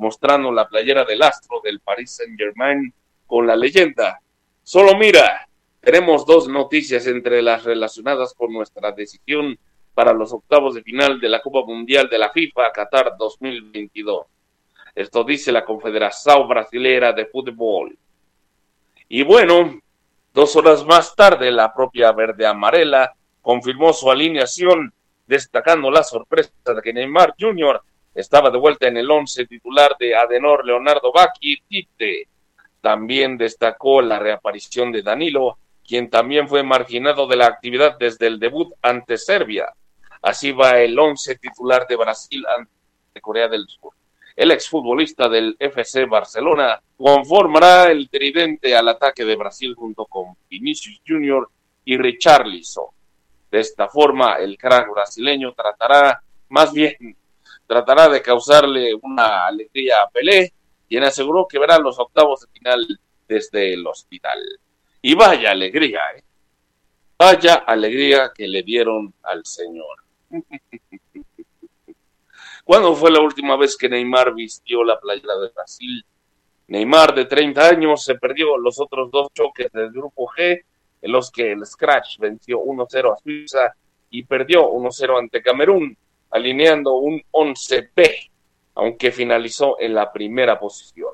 mostrando 0.00 0.50
la 0.50 0.66
playera 0.66 1.04
del 1.04 1.22
astro 1.22 1.60
del 1.62 1.80
Paris 1.80 2.16
Saint 2.16 2.36
Germain 2.38 2.92
con 3.26 3.46
la 3.46 3.54
leyenda. 3.54 4.18
Solo 4.62 4.96
mira, 4.96 5.46
tenemos 5.80 6.24
dos 6.24 6.48
noticias 6.48 7.06
entre 7.06 7.42
las 7.42 7.64
relacionadas 7.64 8.32
con 8.32 8.50
nuestra 8.50 8.92
decisión 8.92 9.58
para 9.94 10.14
los 10.14 10.32
octavos 10.32 10.74
de 10.74 10.82
final 10.82 11.20
de 11.20 11.28
la 11.28 11.42
Copa 11.42 11.66
Mundial 11.66 12.08
de 12.08 12.16
la 12.16 12.30
FIFA 12.30 12.72
Qatar 12.72 13.12
2022. 13.18 14.26
Esto 14.94 15.22
dice 15.22 15.52
la 15.52 15.66
Confederación 15.66 16.48
Brasilera 16.48 17.12
de 17.12 17.26
Fútbol. 17.26 17.96
Y 19.06 19.22
bueno, 19.22 19.80
dos 20.32 20.56
horas 20.56 20.84
más 20.86 21.14
tarde, 21.14 21.50
la 21.50 21.74
propia 21.74 22.10
Verde 22.12 22.46
Amarela 22.46 23.12
confirmó 23.42 23.92
su 23.92 24.10
alineación, 24.10 24.92
destacando 25.26 25.90
la 25.90 26.02
sorpresa 26.02 26.52
de 26.64 26.80
que 26.80 26.92
Neymar 26.94 27.34
Jr 27.38 27.82
estaba 28.14 28.50
de 28.50 28.58
vuelta 28.58 28.88
en 28.88 28.96
el 28.96 29.10
once 29.10 29.46
titular 29.46 29.96
de 29.98 30.14
Adenor 30.14 30.64
Leonardo 30.64 31.12
Bacchi 31.12 31.62
Tite. 31.68 32.28
También 32.80 33.36
destacó 33.36 34.02
la 34.02 34.18
reaparición 34.18 34.90
de 34.90 35.02
Danilo, 35.02 35.58
quien 35.86 36.10
también 36.10 36.48
fue 36.48 36.62
marginado 36.62 37.26
de 37.26 37.36
la 37.36 37.46
actividad 37.46 37.96
desde 37.98 38.26
el 38.26 38.38
debut 38.38 38.72
ante 38.82 39.16
Serbia. 39.18 39.72
Así 40.22 40.52
va 40.52 40.80
el 40.80 40.98
once 40.98 41.36
titular 41.36 41.86
de 41.86 41.96
Brasil 41.96 42.44
ante 42.46 43.20
Corea 43.20 43.48
del 43.48 43.66
Sur. 43.68 43.92
El 44.36 44.50
exfutbolista 44.50 45.28
del 45.28 45.56
FC 45.58 46.06
Barcelona 46.06 46.80
conformará 46.96 47.90
el 47.90 48.08
tridente 48.08 48.74
al 48.74 48.88
ataque 48.88 49.24
de 49.24 49.36
Brasil 49.36 49.74
junto 49.74 50.06
con 50.06 50.36
Vinicius 50.48 51.00
Junior 51.06 51.50
y 51.84 51.96
Richarlison. 51.96 52.86
De 53.50 53.60
esta 53.60 53.88
forma, 53.88 54.36
el 54.36 54.56
crack 54.56 54.90
brasileño 54.90 55.52
tratará 55.52 56.22
más 56.48 56.72
bien 56.72 57.16
tratará 57.70 58.08
de 58.08 58.20
causarle 58.20 58.92
una 59.00 59.46
alegría 59.46 60.02
a 60.02 60.10
Pelé, 60.10 60.52
quien 60.88 61.04
aseguró 61.04 61.46
que 61.46 61.56
verá 61.56 61.78
los 61.78 62.00
octavos 62.00 62.40
de 62.40 62.48
final 62.48 63.00
desde 63.28 63.74
el 63.74 63.86
hospital. 63.86 64.40
Y 65.00 65.14
vaya 65.14 65.52
alegría, 65.52 66.00
¿eh? 66.16 66.24
Vaya 67.16 67.54
alegría 67.64 68.32
que 68.34 68.48
le 68.48 68.64
dieron 68.64 69.14
al 69.22 69.46
Señor. 69.46 70.02
¿Cuándo 72.64 72.92
fue 72.96 73.12
la 73.12 73.20
última 73.20 73.56
vez 73.56 73.76
que 73.76 73.88
Neymar 73.88 74.34
vistió 74.34 74.82
la 74.82 74.98
playera 74.98 75.38
de 75.38 75.50
Brasil? 75.54 76.04
Neymar, 76.66 77.14
de 77.14 77.26
30 77.26 77.68
años, 77.68 78.02
se 78.02 78.16
perdió 78.16 78.58
los 78.58 78.80
otros 78.80 79.12
dos 79.12 79.28
choques 79.32 79.70
del 79.70 79.92
grupo 79.92 80.26
G, 80.36 80.60
en 81.02 81.12
los 81.12 81.30
que 81.30 81.52
el 81.52 81.64
Scratch 81.64 82.18
venció 82.18 82.58
1-0 82.64 83.12
a 83.12 83.16
Suiza 83.16 83.76
y 84.10 84.24
perdió 84.24 84.68
1-0 84.72 85.18
ante 85.20 85.40
Camerún, 85.40 85.96
alineando 86.30 86.94
un 86.94 87.22
11B, 87.32 88.30
aunque 88.74 89.12
finalizó 89.12 89.78
en 89.80 89.94
la 89.94 90.12
primera 90.12 90.58
posición. 90.58 91.12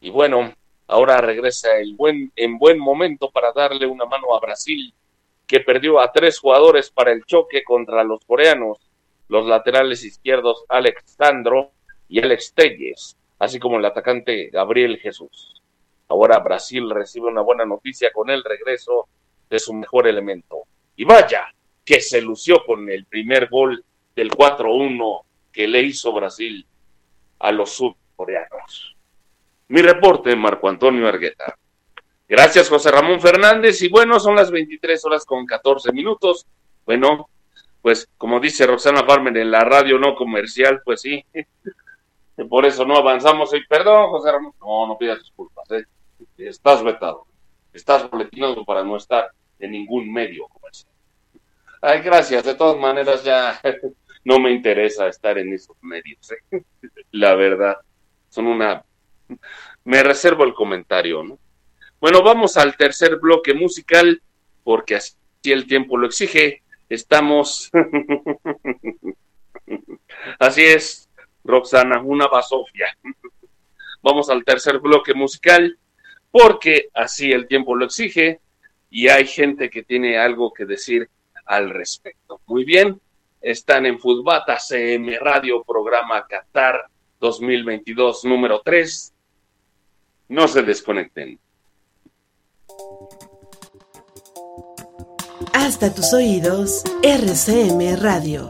Y 0.00 0.10
bueno, 0.10 0.52
ahora 0.86 1.18
regresa 1.18 1.76
el 1.78 1.94
buen, 1.94 2.32
en 2.36 2.58
buen 2.58 2.78
momento 2.78 3.30
para 3.30 3.52
darle 3.52 3.86
una 3.86 4.04
mano 4.04 4.34
a 4.34 4.40
Brasil, 4.40 4.94
que 5.46 5.60
perdió 5.60 6.00
a 6.00 6.10
tres 6.12 6.38
jugadores 6.38 6.90
para 6.90 7.12
el 7.12 7.24
choque 7.24 7.62
contra 7.64 8.04
los 8.04 8.24
coreanos, 8.24 8.78
los 9.28 9.46
laterales 9.46 10.04
izquierdos 10.04 10.64
Alex 10.68 11.16
Sandro 11.16 11.70
y 12.08 12.20
Alex 12.20 12.52
Telles, 12.54 13.16
así 13.38 13.58
como 13.58 13.78
el 13.78 13.84
atacante 13.84 14.50
Gabriel 14.50 14.98
Jesús. 14.98 15.62
Ahora 16.08 16.38
Brasil 16.40 16.90
recibe 16.90 17.28
una 17.28 17.40
buena 17.40 17.64
noticia 17.64 18.12
con 18.12 18.28
el 18.30 18.44
regreso 18.44 19.08
de 19.48 19.58
su 19.58 19.72
mejor 19.72 20.06
elemento. 20.06 20.64
Y 20.96 21.04
vaya, 21.04 21.46
que 21.84 22.00
se 22.00 22.20
lució 22.20 22.64
con 22.64 22.88
el 22.90 23.04
primer 23.06 23.48
gol 23.48 23.84
del 24.14 24.30
4-1 24.30 25.22
que 25.52 25.68
le 25.68 25.82
hizo 25.82 26.12
Brasil 26.12 26.66
a 27.38 27.52
los 27.52 27.70
sudcoreanos. 27.70 28.96
Mi 29.68 29.82
reporte, 29.82 30.34
Marco 30.36 30.68
Antonio 30.68 31.08
Argueta. 31.08 31.56
Gracias, 32.28 32.68
José 32.68 32.90
Ramón 32.90 33.20
Fernández. 33.20 33.82
Y 33.82 33.88
bueno, 33.88 34.20
son 34.20 34.36
las 34.36 34.50
23 34.50 35.04
horas 35.04 35.24
con 35.24 35.44
14 35.44 35.92
minutos. 35.92 36.46
Bueno, 36.86 37.28
pues 37.80 38.08
como 38.16 38.38
dice 38.38 38.66
Roxana 38.66 39.04
Farmer 39.04 39.36
en 39.36 39.50
la 39.50 39.60
radio 39.60 39.98
no 39.98 40.14
comercial, 40.14 40.80
pues 40.84 41.02
sí. 41.02 41.24
Por 42.48 42.64
eso 42.64 42.84
no 42.84 42.96
avanzamos 42.96 43.52
hoy. 43.52 43.64
Perdón, 43.68 44.10
José 44.10 44.32
Ramón. 44.32 44.52
No, 44.60 44.86
no 44.86 44.98
pidas 44.98 45.18
disculpas. 45.18 45.70
¿eh? 45.72 45.84
Estás 46.38 46.82
vetado. 46.82 47.26
Estás 47.72 48.08
boletinado 48.10 48.64
para 48.64 48.84
no 48.84 48.96
estar 48.96 49.30
en 49.58 49.72
ningún 49.72 50.12
medio 50.12 50.46
comercial. 50.48 50.91
Ay, 51.84 52.00
gracias. 52.00 52.44
De 52.44 52.54
todas 52.54 52.78
maneras, 52.78 53.24
ya 53.24 53.60
no 54.24 54.38
me 54.38 54.52
interesa 54.52 55.08
estar 55.08 55.36
en 55.36 55.52
esos 55.52 55.76
medios. 55.82 56.30
¿eh? 56.30 56.62
La 57.10 57.34
verdad, 57.34 57.76
son 58.28 58.46
una. 58.46 58.84
Me 59.84 60.02
reservo 60.04 60.44
el 60.44 60.54
comentario, 60.54 61.24
¿no? 61.24 61.38
Bueno, 62.00 62.22
vamos 62.22 62.56
al 62.56 62.76
tercer 62.76 63.16
bloque 63.16 63.52
musical, 63.52 64.22
porque 64.62 64.94
así 64.94 65.16
el 65.44 65.66
tiempo 65.66 65.96
lo 65.96 66.06
exige. 66.06 66.62
Estamos. 66.88 67.68
así 70.38 70.62
es, 70.62 71.10
Roxana, 71.42 72.00
una 72.00 72.28
basofia. 72.28 72.96
Vamos 74.02 74.30
al 74.30 74.44
tercer 74.44 74.78
bloque 74.78 75.14
musical, 75.14 75.76
porque 76.30 76.90
así 76.94 77.32
el 77.32 77.48
tiempo 77.48 77.74
lo 77.74 77.86
exige 77.86 78.40
y 78.88 79.08
hay 79.08 79.26
gente 79.26 79.68
que 79.68 79.82
tiene 79.82 80.18
algo 80.18 80.52
que 80.52 80.64
decir 80.64 81.08
al 81.44 81.70
respecto. 81.70 82.40
Muy 82.46 82.64
bien, 82.64 83.00
están 83.40 83.86
en 83.86 83.98
Fudbata 83.98 84.58
CM 84.58 85.18
Radio, 85.18 85.62
programa 85.64 86.26
Qatar 86.26 86.86
2022, 87.20 88.24
número 88.24 88.60
3. 88.64 89.12
No 90.28 90.48
se 90.48 90.62
desconecten. 90.62 91.38
Hasta 95.52 95.94
tus 95.94 96.12
oídos, 96.14 96.82
RCM 97.02 97.96
Radio. 98.00 98.48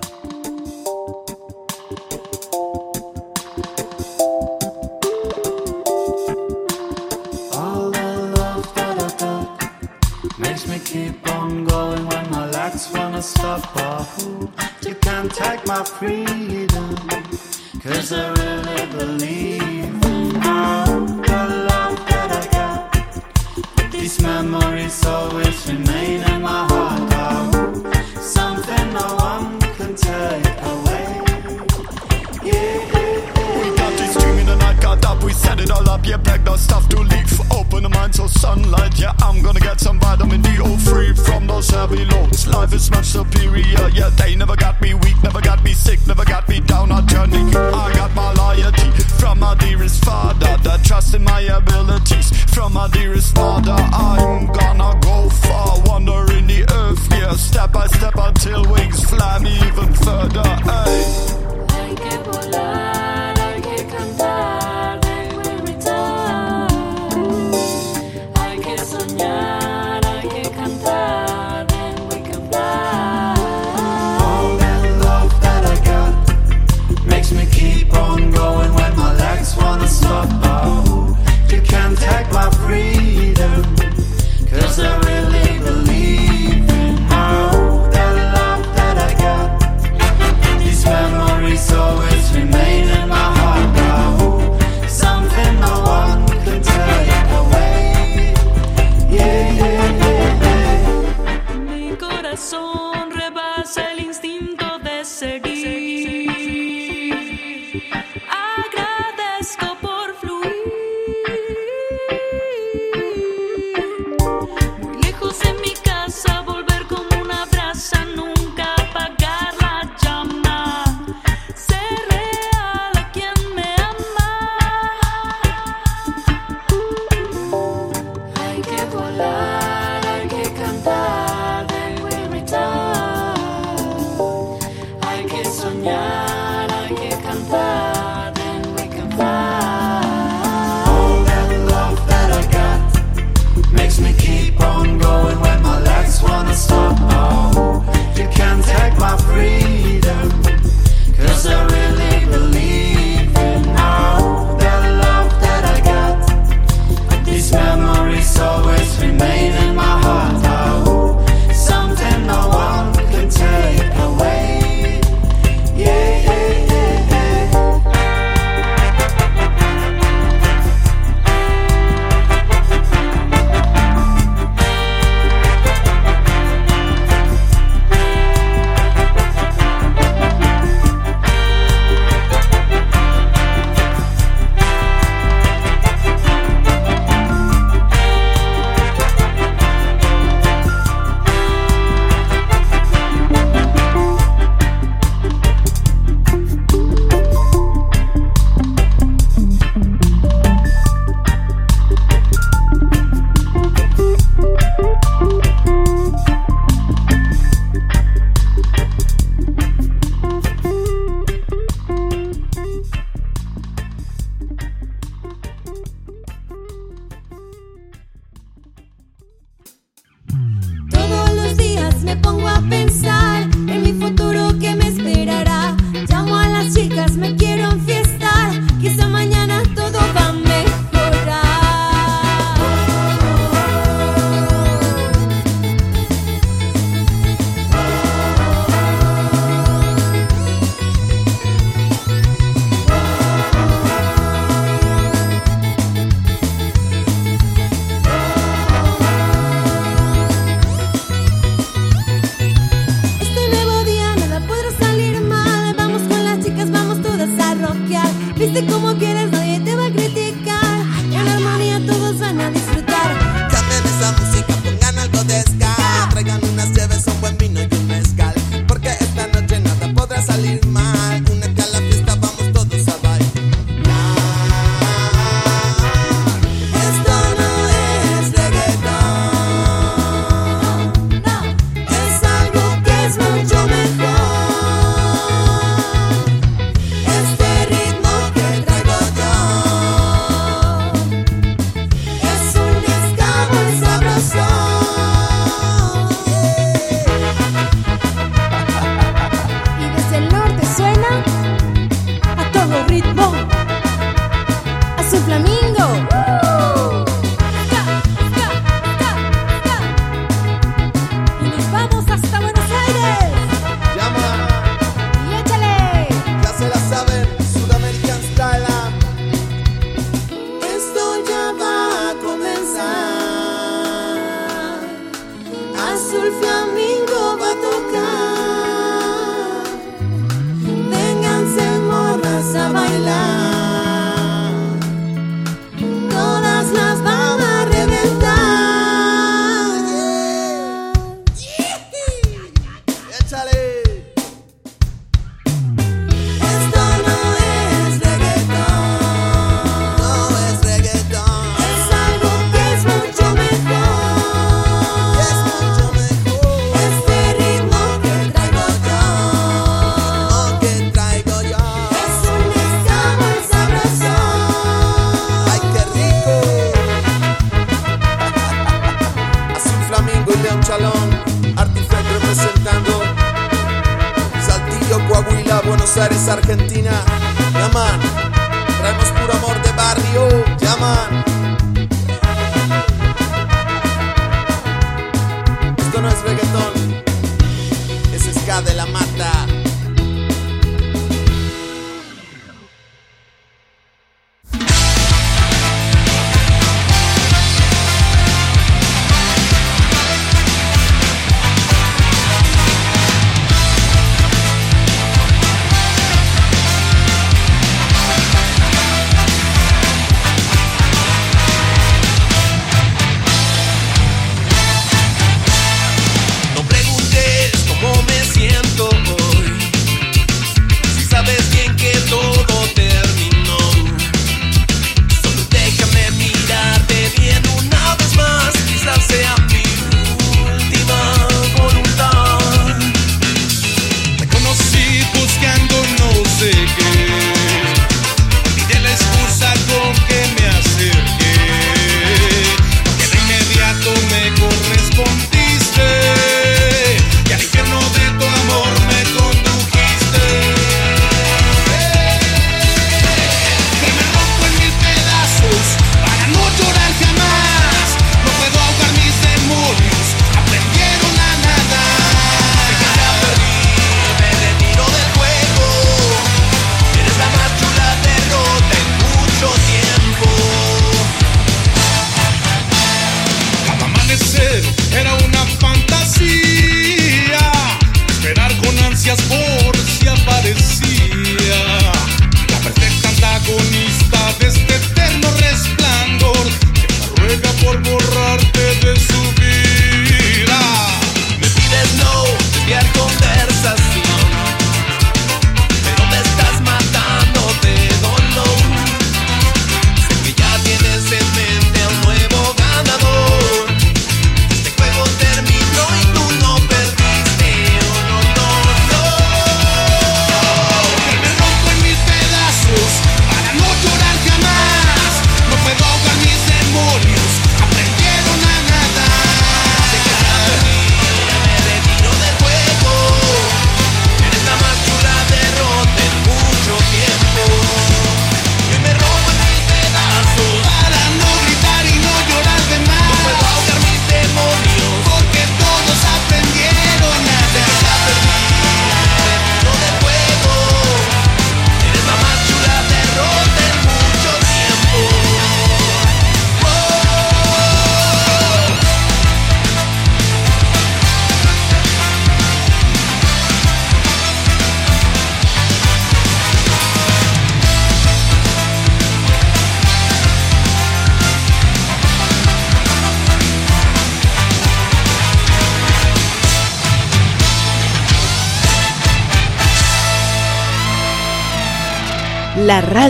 Oh, 13.76 14.50
you 14.86 14.94
can't 14.96 15.32
take 15.32 15.66
my 15.66 15.84
freedom, 15.84 16.96
cause 17.80 18.12
I 18.12 18.30
really 18.30 18.86
believe 18.96 20.04
in 20.04 20.36
all 20.44 21.00
the 21.06 21.66
love 21.70 21.98
that 22.08 22.30
I 22.40 22.46
got. 22.50 23.92
These 23.92 24.20
memories 24.22 25.04
always 25.06 25.66
remain 25.68 26.22
in 26.22 26.42
my 26.42 26.66
heart. 26.66 27.12
Oh, 27.14 28.20
something 28.20 28.92
no 28.92 29.14
one 29.16 29.60
can 29.76 29.94
take 29.94 30.58
away. 30.74 31.06
Yeah. 32.42 32.78
We 33.58 33.76
got 33.76 33.92
this 33.98 34.14
string 34.14 34.38
in 34.38 34.46
the 34.46 34.56
night, 34.56 34.80
got 34.80 35.04
up, 35.06 35.22
we 35.22 35.32
set 35.32 35.60
it 35.60 35.70
all 35.70 35.88
up, 35.88 36.04
yeah, 36.06 36.16
packed 36.18 36.48
our 36.48 36.58
stuff 36.58 36.88
to 36.90 37.11
the 38.12 38.28
so 38.28 38.40
sunlight, 38.40 38.98
yeah, 38.98 39.12
I'm 39.18 39.42
gonna 39.42 39.60
get 39.60 39.80
some 39.80 39.98
vitamin 39.98 40.42
D, 40.42 40.50
oh, 40.60 40.76
free 40.78 41.14
from 41.14 41.46
those 41.46 41.70
heavy 41.70 42.04
loads. 42.04 42.46
Life 42.46 42.72
is 42.74 42.90
much 42.90 43.06
superior, 43.06 43.88
yeah, 43.92 44.10
they 44.10 44.36
never 44.36 44.56
got 44.56 44.80
me 44.80 44.94
weak, 44.94 45.16
never 45.22 45.40
got 45.40 45.64
me 45.64 45.72
sick, 45.72 45.98
never 46.06 46.24
got 46.24 46.48
me 46.48 46.60
down 46.60 46.92
on 46.92 47.06
journey. 47.06 47.42
I 47.56 47.92
got 47.94 48.14
my 48.14 48.32
loyalty 48.34 48.90
from 49.18 49.40
my 49.40 49.54
dearest 49.54 50.04
father, 50.04 50.56
that 50.62 50.84
trust 50.84 51.14
in 51.14 51.24
my 51.24 51.40
abilities 51.40 52.30
from 52.54 52.74
my 52.74 52.88
dearest 52.88 53.34
mother. 53.34 53.72
I'm 53.72 54.46
gonna 54.46 54.98
go 55.00 55.28
far, 55.30 55.80
wander 55.86 56.32
in 56.32 56.46
the 56.46 56.62
earth, 56.70 57.06
yeah, 57.10 57.32
step 57.32 57.72
by 57.72 57.86
step 57.86 58.14
until 58.16 58.64
wings 58.70 59.04
fly 59.08 59.38
me 59.38 59.56
even 59.68 59.92
further, 59.94 60.42
hey. 60.42 61.32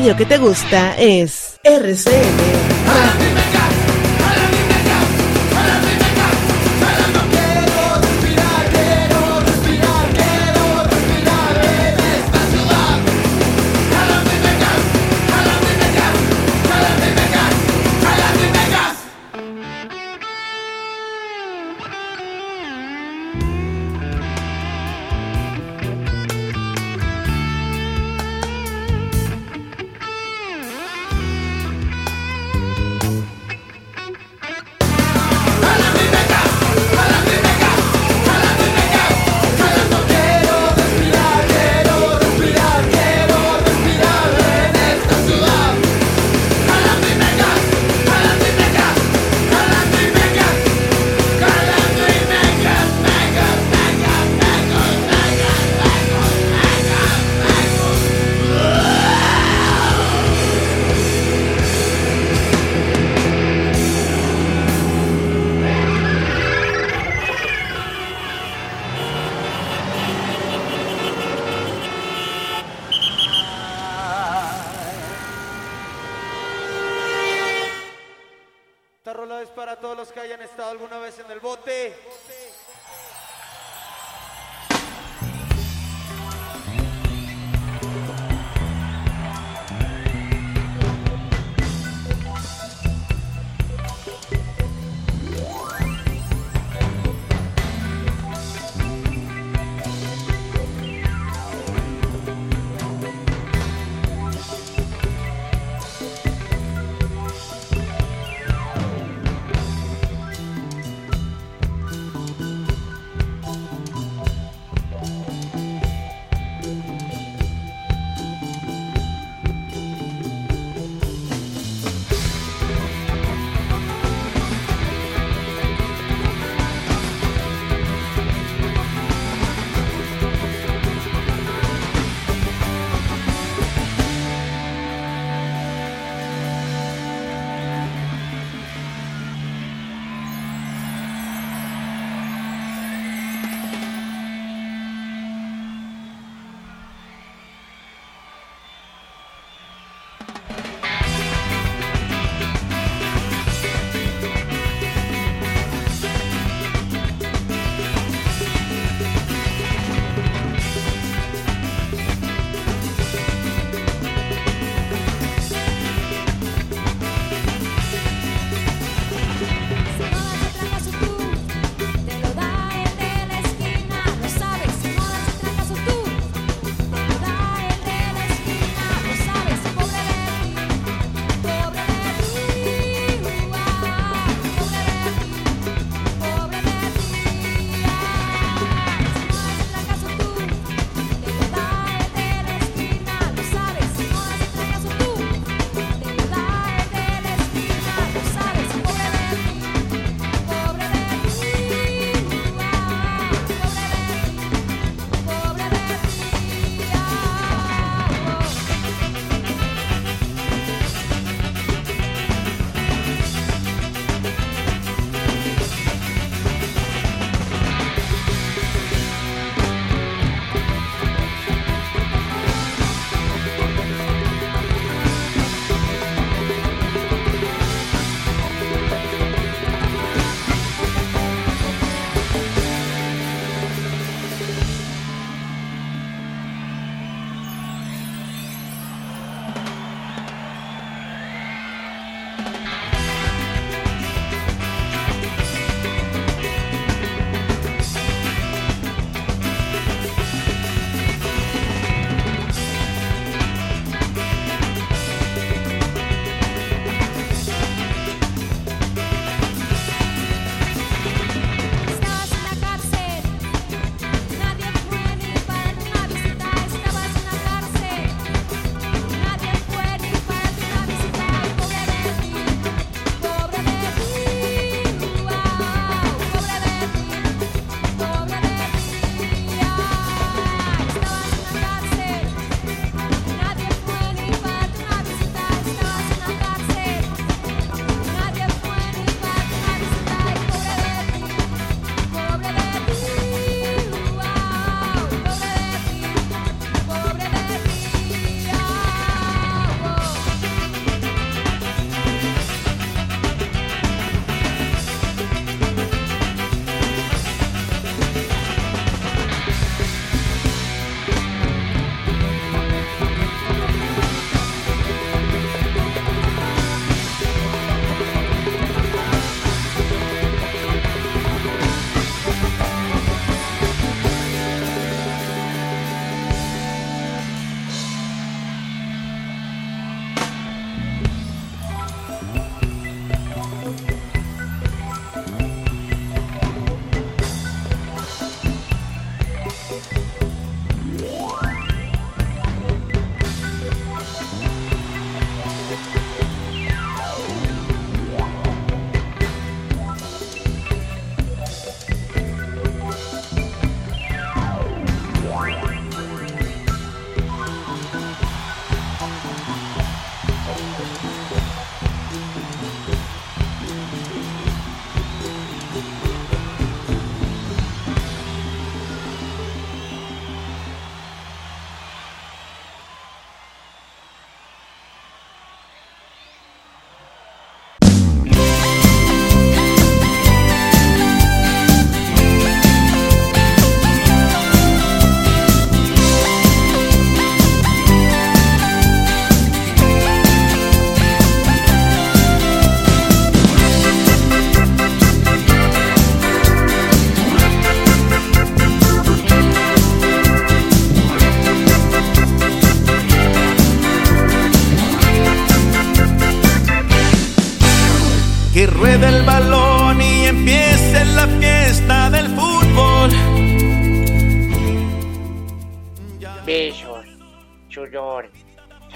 Radio 0.02 0.16
que 0.16 0.26
te 0.26 0.36
gusta 0.36 0.96
es 0.98 1.60
RCM. 1.62 2.81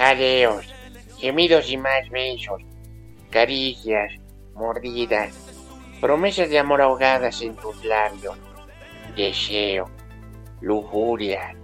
Jadeos, 0.07 0.65
gemidos 1.19 1.69
y 1.69 1.77
más 1.77 2.09
besos, 2.11 2.63
caricias, 3.29 4.13
mordidas, 4.55 5.35
promesas 6.01 6.49
de 6.49 6.61
amor 6.61 6.81
ahogadas 6.81 7.43
en 7.43 7.57
tus 7.57 7.85
labios, 7.85 8.37
deseo, 9.17 9.91
lujuria, 10.61 11.57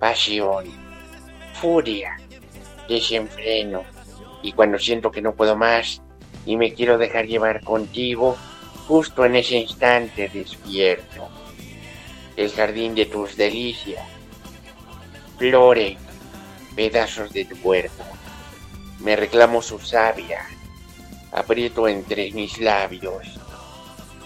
pasión, 0.00 0.64
furia, 1.60 2.16
desenfreno. 2.88 3.84
Y 4.42 4.50
cuando 4.50 4.80
siento 4.80 5.12
que 5.12 5.22
no 5.22 5.36
puedo 5.36 5.54
más 5.54 6.02
y 6.44 6.56
me 6.56 6.74
quiero 6.74 6.98
dejar 6.98 7.26
llevar 7.26 7.62
contigo, 7.62 8.36
justo 8.88 9.24
en 9.24 9.36
ese 9.36 9.58
instante 9.58 10.28
despierto. 10.28 11.28
El 12.36 12.50
jardín 12.50 12.96
de 12.96 13.06
tus 13.06 13.36
delicias 13.36 14.04
flores, 15.38 15.98
pedazos 16.76 17.32
de 17.32 17.46
tu 17.46 17.56
cuerpo. 17.56 18.04
Me 19.00 19.16
reclamo 19.16 19.62
su 19.62 19.78
savia, 19.78 20.46
aprieto 21.32 21.88
entre 21.88 22.30
mis 22.32 22.60
labios. 22.60 23.40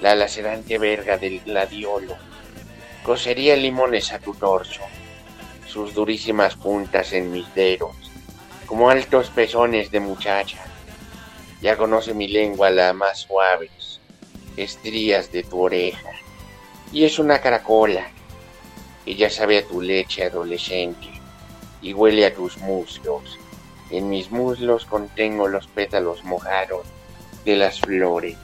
La 0.03 0.17
lacerante 0.17 0.77
verga 0.79 1.17
del 1.17 1.41
gladiolo. 1.41 2.17
Cosería 3.05 3.57
limones 3.57 4.13
a 4.13 4.19
tu 4.19 4.35
torso, 4.35 4.83
sus 5.67 5.95
durísimas 5.95 6.57
puntas 6.57 7.13
en 7.13 7.31
mis 7.31 7.55
dedos, 7.55 7.95
como 8.67 8.91
altos 8.91 9.31
pezones 9.31 9.91
de 9.91 10.01
muchacha. 10.01 10.59
Ya 11.63 11.77
conoce 11.77 12.15
mi 12.15 12.27
lengua 12.27 12.71
las 12.71 12.95
más 12.95 13.21
suaves, 13.21 14.01
estrías 14.57 15.31
de 15.31 15.45
tu 15.45 15.61
oreja, 15.61 16.11
y 16.93 17.05
es 17.05 17.19
una 17.19 17.41
caracola. 17.41 18.09
Y 19.07 19.15
ya 19.15 19.31
sabe 19.31 19.59
a 19.59 19.67
tu 19.67 19.81
leche 19.81 20.25
adolescente 20.25 21.10
y 21.83 21.93
huele 21.93 22.27
a 22.27 22.35
tus 22.35 22.59
muslos. 22.59 23.39
En 23.91 24.09
mis 24.09 24.31
muslos 24.31 24.85
contengo 24.85 25.49
los 25.49 25.67
pétalos 25.67 26.25
mojados 26.25 26.87
de 27.45 27.57
las 27.57 27.81
flores. 27.81 28.37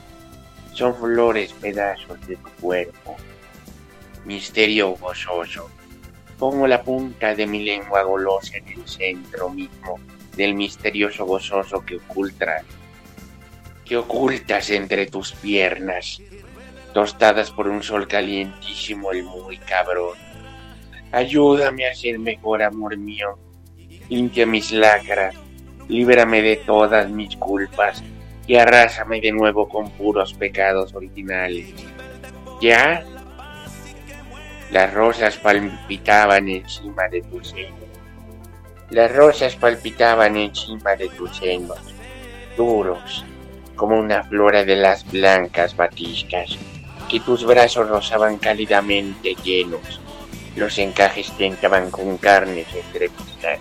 Son 0.72 0.94
flores 0.94 1.52
pedazos 1.52 2.20
de 2.26 2.36
tu 2.36 2.50
cuerpo. 2.60 3.16
Misterio 4.24 4.90
gozoso. 4.96 5.70
Pongo 6.38 6.66
la 6.66 6.82
punta 6.82 7.34
de 7.34 7.46
mi 7.46 7.64
lengua 7.64 8.02
golosa 8.02 8.58
en 8.58 8.68
el 8.68 8.88
centro 8.88 9.48
mismo 9.48 9.98
del 10.36 10.54
misterioso 10.54 11.24
gozoso 11.24 11.84
que 11.84 11.96
ocultas, 11.96 12.62
que 13.84 13.96
ocultas 13.96 14.70
entre 14.70 15.06
tus 15.06 15.32
piernas, 15.32 16.20
tostadas 16.92 17.50
por 17.50 17.68
un 17.68 17.82
sol 17.82 18.06
calientísimo 18.06 19.12
el 19.12 19.24
muy 19.24 19.56
cabrón. 19.58 20.25
Ayúdame 21.12 21.86
a 21.86 21.94
ser 21.94 22.18
mejor, 22.18 22.62
amor 22.62 22.96
mío. 22.96 23.38
Limpia 24.08 24.44
mis 24.44 24.72
lacras, 24.72 25.34
líbrame 25.88 26.42
de 26.42 26.56
todas 26.56 27.08
mis 27.08 27.36
culpas 27.36 28.02
y 28.46 28.56
arrásame 28.56 29.20
de 29.20 29.32
nuevo 29.32 29.68
con 29.68 29.90
puros 29.90 30.34
pecados 30.34 30.94
originales. 30.94 31.72
¿Ya? 32.60 33.04
Las 34.70 34.92
rosas 34.92 35.36
palpitaban 35.36 36.48
encima 36.48 37.08
de 37.08 37.22
tus 37.22 37.50
senos. 37.50 37.74
Las 38.90 39.14
rosas 39.14 39.54
palpitaban 39.56 40.36
encima 40.36 40.96
de 40.96 41.08
tus 41.08 41.36
senos, 41.36 41.78
duros, 42.56 43.24
como 43.76 43.98
una 43.98 44.24
flora 44.24 44.64
de 44.64 44.76
las 44.76 45.08
blancas 45.10 45.76
batiscas, 45.76 46.56
que 47.08 47.20
tus 47.20 47.44
brazos 47.44 47.88
rozaban 47.88 48.38
cálidamente 48.38 49.34
llenos 49.42 50.00
los 50.56 50.78
encajes 50.78 51.30
tentaban 51.36 51.90
con 51.90 52.16
carnes 52.16 52.66
entrevistas. 52.74 53.60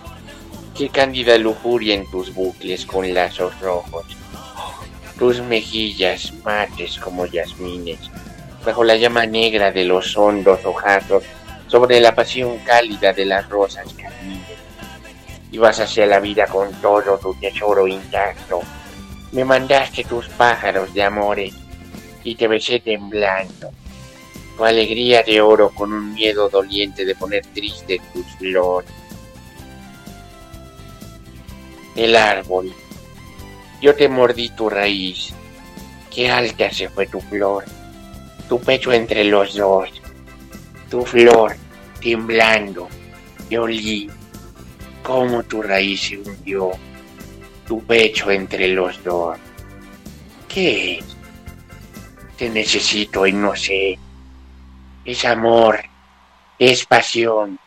Qué 0.74 0.88
cándida 0.88 1.36
lujuria 1.36 1.94
en 1.94 2.10
tus 2.10 2.34
bucles 2.34 2.86
con 2.86 3.12
lazos 3.12 3.58
rojos. 3.60 4.06
Tus 5.18 5.40
mejillas 5.42 6.32
mates 6.42 6.98
como 6.98 7.26
yasmines, 7.26 8.10
bajo 8.64 8.82
la 8.82 8.96
llama 8.96 9.26
negra 9.26 9.70
de 9.70 9.84
los 9.84 10.16
hondos 10.16 10.64
ojazos, 10.64 11.22
sobre 11.68 12.00
la 12.00 12.14
pasión 12.14 12.58
cálida 12.58 13.12
de 13.12 13.26
las 13.26 13.48
rosas 13.48 13.86
carmines. 13.94 14.56
Ibas 15.52 15.80
hacia 15.80 16.06
la 16.06 16.20
vida 16.20 16.46
con 16.46 16.72
todo 16.80 17.18
tu 17.18 17.34
tesoro 17.34 17.86
intacto. 17.86 18.60
Me 19.32 19.44
mandaste 19.44 20.04
tus 20.04 20.28
pájaros 20.28 20.92
de 20.94 21.02
amores 21.02 21.54
y 22.24 22.34
te 22.34 22.48
besé 22.48 22.80
temblando 22.80 23.70
tu 24.56 24.64
alegría 24.64 25.22
de 25.22 25.40
oro 25.40 25.70
con 25.70 25.92
un 25.92 26.14
miedo 26.14 26.48
doliente 26.48 27.04
de 27.04 27.14
poner 27.14 27.44
triste 27.46 28.00
tus 28.12 28.26
flores. 28.36 28.90
El 31.94 32.16
árbol. 32.16 32.72
Yo 33.82 33.94
te 33.94 34.08
mordí 34.08 34.48
tu 34.50 34.70
raíz. 34.70 35.34
Qué 36.12 36.30
alta 36.30 36.70
se 36.70 36.88
fue 36.88 37.06
tu 37.06 37.20
flor. 37.20 37.64
Tu 38.48 38.58
pecho 38.60 38.92
entre 38.92 39.24
los 39.24 39.54
dos. 39.54 39.90
Tu 40.90 41.04
flor 41.04 41.56
temblando. 42.00 42.88
Yo 43.50 43.64
olí 43.64 44.10
cómo 45.02 45.42
tu 45.42 45.62
raíz 45.62 46.00
se 46.00 46.18
hundió. 46.18 46.70
Tu 47.66 47.82
pecho 47.84 48.30
entre 48.30 48.68
los 48.68 49.02
dos. 49.04 49.36
¿Qué 50.48 50.98
es? 50.98 51.04
Te 52.38 52.48
necesito 52.48 53.26
y 53.26 53.32
no 53.32 53.54
sé 53.54 53.98
es 55.06 55.24
amor, 55.24 55.84
es 56.58 56.84
pasión, 56.84 57.60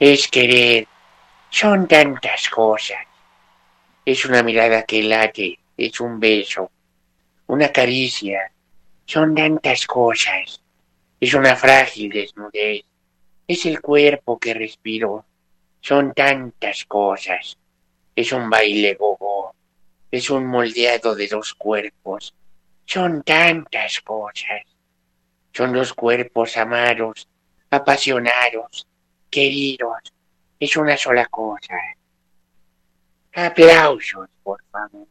es 0.00 0.26
querer, 0.26 0.88
son 1.48 1.86
tantas 1.86 2.48
cosas. 2.48 2.98
Es 4.04 4.24
una 4.24 4.42
mirada 4.42 4.82
que 4.82 5.04
late, 5.04 5.56
es 5.76 6.00
un 6.00 6.18
beso, 6.18 6.72
una 7.46 7.70
caricia, 7.70 8.50
son 9.06 9.36
tantas 9.36 9.86
cosas. 9.86 10.60
Es 11.20 11.32
una 11.32 11.54
frágil 11.54 12.10
desnudez, 12.10 12.84
es 13.46 13.66
el 13.66 13.80
cuerpo 13.80 14.36
que 14.36 14.52
respiro, 14.52 15.24
son 15.80 16.12
tantas 16.12 16.84
cosas. 16.86 17.56
Es 18.16 18.32
un 18.32 18.50
baile 18.50 18.94
gogo, 18.94 19.54
es 20.10 20.28
un 20.28 20.44
moldeado 20.44 21.14
de 21.14 21.28
dos 21.28 21.54
cuerpos, 21.54 22.34
son 22.84 23.22
tantas 23.22 24.00
cosas 24.00 24.73
son 25.54 25.72
los 25.72 25.94
cuerpos 25.94 26.56
amados, 26.56 27.28
apasionados, 27.70 28.86
queridos. 29.30 29.98
Es 30.58 30.76
una 30.76 30.96
sola 30.96 31.26
cosa. 31.26 31.74
Aplausos, 33.34 34.28
por 34.42 34.62
favor. 34.70 35.06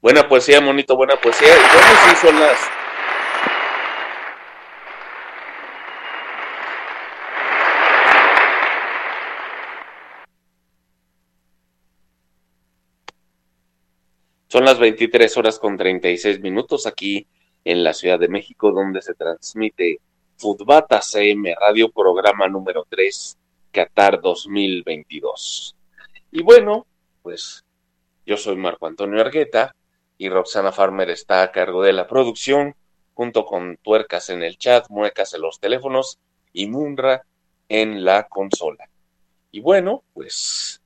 Buena 0.00 0.28
poesía, 0.28 0.60
monito, 0.60 0.96
buena 0.96 1.16
poesía. 1.16 1.48
¿Y 1.48 2.10
sí 2.10 2.16
son 2.20 2.38
las 2.38 2.75
Son 14.56 14.64
las 14.64 14.78
23 14.78 15.36
horas 15.36 15.58
con 15.58 15.76
36 15.76 16.40
minutos 16.40 16.86
aquí 16.86 17.26
en 17.62 17.84
la 17.84 17.92
Ciudad 17.92 18.18
de 18.18 18.28
México, 18.28 18.72
donde 18.72 19.02
se 19.02 19.12
transmite 19.12 20.00
Futbata 20.38 21.02
CM 21.02 21.54
Radio, 21.60 21.90
programa 21.90 22.48
número 22.48 22.86
3, 22.88 23.36
Qatar 23.70 24.18
2022. 24.22 25.76
Y 26.32 26.42
bueno, 26.42 26.86
pues 27.22 27.66
yo 28.24 28.38
soy 28.38 28.56
Marco 28.56 28.86
Antonio 28.86 29.20
Argueta 29.20 29.76
y 30.16 30.30
Roxana 30.30 30.72
Farmer 30.72 31.10
está 31.10 31.42
a 31.42 31.52
cargo 31.52 31.82
de 31.82 31.92
la 31.92 32.06
producción, 32.06 32.74
junto 33.12 33.44
con 33.44 33.76
Tuercas 33.82 34.30
en 34.30 34.42
el 34.42 34.56
chat, 34.56 34.88
Muecas 34.88 35.34
en 35.34 35.42
los 35.42 35.60
teléfonos 35.60 36.18
y 36.54 36.66
Munra 36.66 37.26
en 37.68 38.06
la 38.06 38.26
consola. 38.26 38.88
Y 39.50 39.60
bueno, 39.60 40.02
pues 40.14 40.80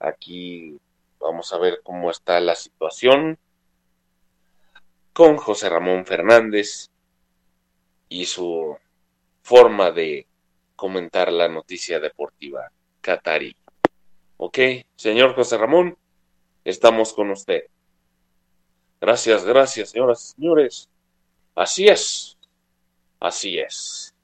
aquí 0.00 0.78
vamos 1.20 1.52
a 1.52 1.58
ver 1.58 1.80
cómo 1.82 2.10
está 2.10 2.40
la 2.40 2.54
situación 2.54 3.38
con 5.12 5.36
José 5.36 5.68
Ramón 5.68 6.04
Fernández 6.04 6.90
y 8.08 8.26
su 8.26 8.76
forma 9.42 9.90
de 9.90 10.26
comentar 10.76 11.32
la 11.32 11.48
noticia 11.48 11.98
deportiva 12.00 12.70
catarí. 13.00 13.56
Ok, 14.36 14.58
señor 14.96 15.34
José 15.34 15.56
Ramón, 15.56 15.96
estamos 16.64 17.12
con 17.14 17.30
usted. 17.30 17.64
Gracias, 19.00 19.44
gracias, 19.44 19.90
señoras 19.90 20.30
y 20.30 20.40
señores. 20.40 20.88
Así 21.54 21.88
es, 21.88 22.36
así 23.20 23.58
es. 23.58 24.14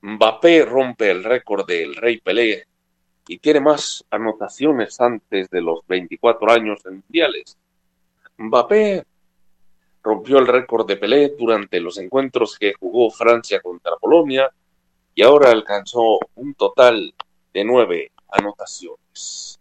Mbappé 0.00 0.64
rompe 0.64 1.10
el 1.10 1.24
récord 1.24 1.66
del 1.66 1.94
Rey 1.94 2.18
Pelé 2.18 2.66
y 3.28 3.38
tiene 3.38 3.60
más 3.60 4.04
anotaciones 4.10 5.00
antes 5.00 5.50
de 5.50 5.60
los 5.60 5.80
24 5.86 6.50
años 6.50 6.84
en 6.86 7.02
mundiales. 7.02 7.56
Mbappé 8.38 9.04
rompió 10.02 10.38
el 10.38 10.46
récord 10.46 10.86
de 10.86 10.96
Pelé 10.96 11.34
durante 11.36 11.80
los 11.80 11.98
encuentros 11.98 12.56
que 12.58 12.74
jugó 12.74 13.10
Francia 13.10 13.60
contra 13.60 13.96
Polonia 13.96 14.50
y 15.14 15.22
ahora 15.22 15.50
alcanzó 15.50 16.20
un 16.36 16.54
total 16.54 17.12
de 17.52 17.64
nueve 17.64 18.12
anotaciones. 18.28 19.58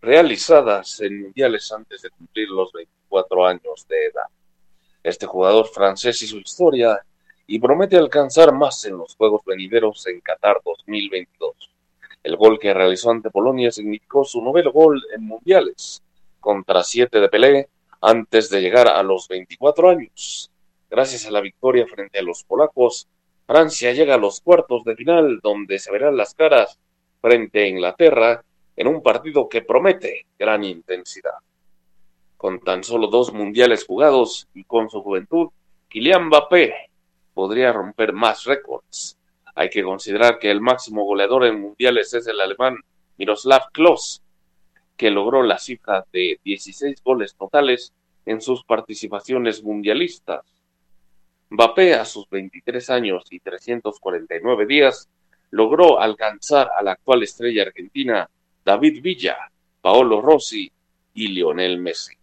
Realizadas 0.00 1.00
en 1.00 1.22
mundiales 1.22 1.70
antes 1.72 2.00
de 2.00 2.10
cumplir 2.10 2.48
los 2.48 2.72
24 2.72 3.46
años 3.46 3.86
de 3.86 4.06
edad. 4.06 4.28
Este 5.02 5.26
jugador 5.26 5.66
francés 5.68 6.22
hizo 6.22 6.38
historia 6.38 7.04
y 7.52 7.58
promete 7.58 7.96
alcanzar 7.96 8.52
más 8.52 8.84
en 8.84 8.96
los 8.96 9.16
Juegos 9.16 9.42
venideros 9.44 10.06
en 10.06 10.20
Qatar 10.20 10.60
2022. 10.64 11.52
El 12.22 12.36
gol 12.36 12.60
que 12.60 12.72
realizó 12.72 13.10
ante 13.10 13.28
Polonia 13.28 13.72
significó 13.72 14.24
su 14.24 14.40
noveno 14.40 14.70
gol 14.70 15.02
en 15.12 15.24
mundiales, 15.24 16.00
contra 16.38 16.84
siete 16.84 17.18
de 17.18 17.28
Pelé, 17.28 17.68
antes 18.00 18.50
de 18.50 18.60
llegar 18.60 18.86
a 18.86 19.02
los 19.02 19.26
24 19.26 19.90
años. 19.90 20.48
Gracias 20.88 21.26
a 21.26 21.32
la 21.32 21.40
victoria 21.40 21.88
frente 21.88 22.20
a 22.20 22.22
los 22.22 22.44
polacos, 22.44 23.08
Francia 23.48 23.92
llega 23.94 24.14
a 24.14 24.18
los 24.18 24.40
cuartos 24.40 24.84
de 24.84 24.94
final, 24.94 25.40
donde 25.42 25.80
se 25.80 25.90
verán 25.90 26.16
las 26.16 26.34
caras 26.34 26.78
frente 27.20 27.64
a 27.64 27.66
Inglaterra 27.66 28.44
en 28.76 28.86
un 28.86 29.02
partido 29.02 29.48
que 29.48 29.62
promete 29.62 30.26
gran 30.38 30.62
intensidad. 30.62 31.34
Con 32.36 32.60
tan 32.60 32.84
solo 32.84 33.08
dos 33.08 33.32
mundiales 33.32 33.84
jugados 33.84 34.46
y 34.54 34.62
con 34.62 34.88
su 34.88 35.02
juventud, 35.02 35.48
Kylian 35.88 36.26
Mbappé 36.26 36.89
podría 37.34 37.72
romper 37.72 38.12
más 38.12 38.44
récords. 38.44 39.18
Hay 39.54 39.70
que 39.70 39.82
considerar 39.82 40.38
que 40.38 40.50
el 40.50 40.60
máximo 40.60 41.04
goleador 41.04 41.44
en 41.44 41.60
mundiales 41.60 42.14
es 42.14 42.26
el 42.26 42.40
alemán 42.40 42.76
Miroslav 43.18 43.70
Klose, 43.72 44.20
que 44.96 45.10
logró 45.10 45.42
la 45.42 45.58
cifra 45.58 46.04
de 46.12 46.38
16 46.44 47.02
goles 47.02 47.34
totales 47.34 47.92
en 48.26 48.40
sus 48.40 48.64
participaciones 48.64 49.62
mundialistas. 49.62 50.44
Mbappé, 51.50 51.94
a 51.94 52.04
sus 52.04 52.28
23 52.30 52.90
años 52.90 53.24
y 53.30 53.40
349 53.40 54.66
días, 54.66 55.08
logró 55.50 56.00
alcanzar 56.00 56.70
a 56.76 56.82
la 56.82 56.92
actual 56.92 57.22
estrella 57.22 57.62
argentina 57.62 58.28
David 58.64 59.02
Villa, 59.02 59.36
Paolo 59.80 60.20
Rossi 60.20 60.70
y 61.14 61.28
Lionel 61.28 61.78
Messi, 61.78 62.14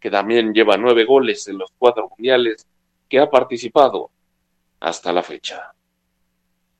que 0.00 0.10
también 0.10 0.52
lleva 0.52 0.76
nueve 0.76 1.04
goles 1.04 1.46
en 1.48 1.58
los 1.58 1.70
cuatro 1.78 2.08
mundiales 2.08 2.66
que 3.08 3.18
ha 3.18 3.30
participado 3.30 4.10
hasta 4.82 5.12
la 5.12 5.22
fecha. 5.22 5.72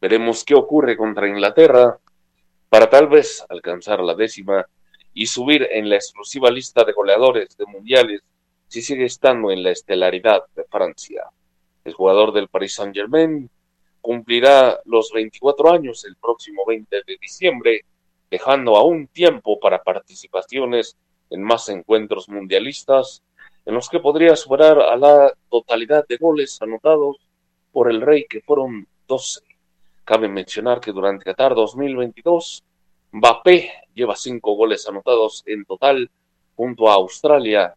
Veremos 0.00 0.44
qué 0.44 0.56
ocurre 0.56 0.96
contra 0.96 1.28
Inglaterra 1.28 1.98
para 2.68 2.90
tal 2.90 3.06
vez 3.06 3.46
alcanzar 3.48 4.00
la 4.00 4.14
décima 4.14 4.66
y 5.14 5.26
subir 5.26 5.68
en 5.70 5.88
la 5.88 5.96
exclusiva 5.96 6.50
lista 6.50 6.82
de 6.82 6.92
goleadores 6.92 7.56
de 7.56 7.64
mundiales 7.66 8.20
si 8.66 8.82
sigue 8.82 9.04
estando 9.04 9.52
en 9.52 9.62
la 9.62 9.70
estelaridad 9.70 10.42
de 10.56 10.64
Francia. 10.64 11.26
El 11.84 11.92
jugador 11.92 12.32
del 12.32 12.48
Paris 12.48 12.74
Saint-Germain 12.74 13.48
cumplirá 14.00 14.80
los 14.84 15.12
24 15.12 15.72
años 15.72 16.04
el 16.04 16.16
próximo 16.16 16.64
20 16.66 17.02
de 17.06 17.16
diciembre, 17.20 17.84
dejando 18.28 18.76
aún 18.76 19.06
tiempo 19.06 19.60
para 19.60 19.80
participaciones 19.80 20.96
en 21.30 21.42
más 21.42 21.68
encuentros 21.68 22.28
mundialistas, 22.28 23.22
en 23.64 23.74
los 23.74 23.88
que 23.88 24.00
podría 24.00 24.34
superar 24.34 24.80
a 24.80 24.96
la 24.96 25.32
totalidad 25.48 26.04
de 26.08 26.16
goles 26.16 26.60
anotados 26.60 27.18
por 27.72 27.90
el 27.90 28.00
Rey, 28.00 28.26
que 28.28 28.40
fueron 28.40 28.86
12. 29.08 29.40
Cabe 30.04 30.28
mencionar 30.28 30.80
que 30.80 30.92
durante 30.92 31.24
Qatar 31.24 31.54
2022, 31.54 32.62
Mbappé 33.12 33.70
lleva 33.94 34.16
cinco 34.16 34.54
goles 34.54 34.86
anotados 34.88 35.42
en 35.46 35.64
total 35.64 36.10
junto 36.56 36.90
a 36.90 36.94
Australia, 36.94 37.74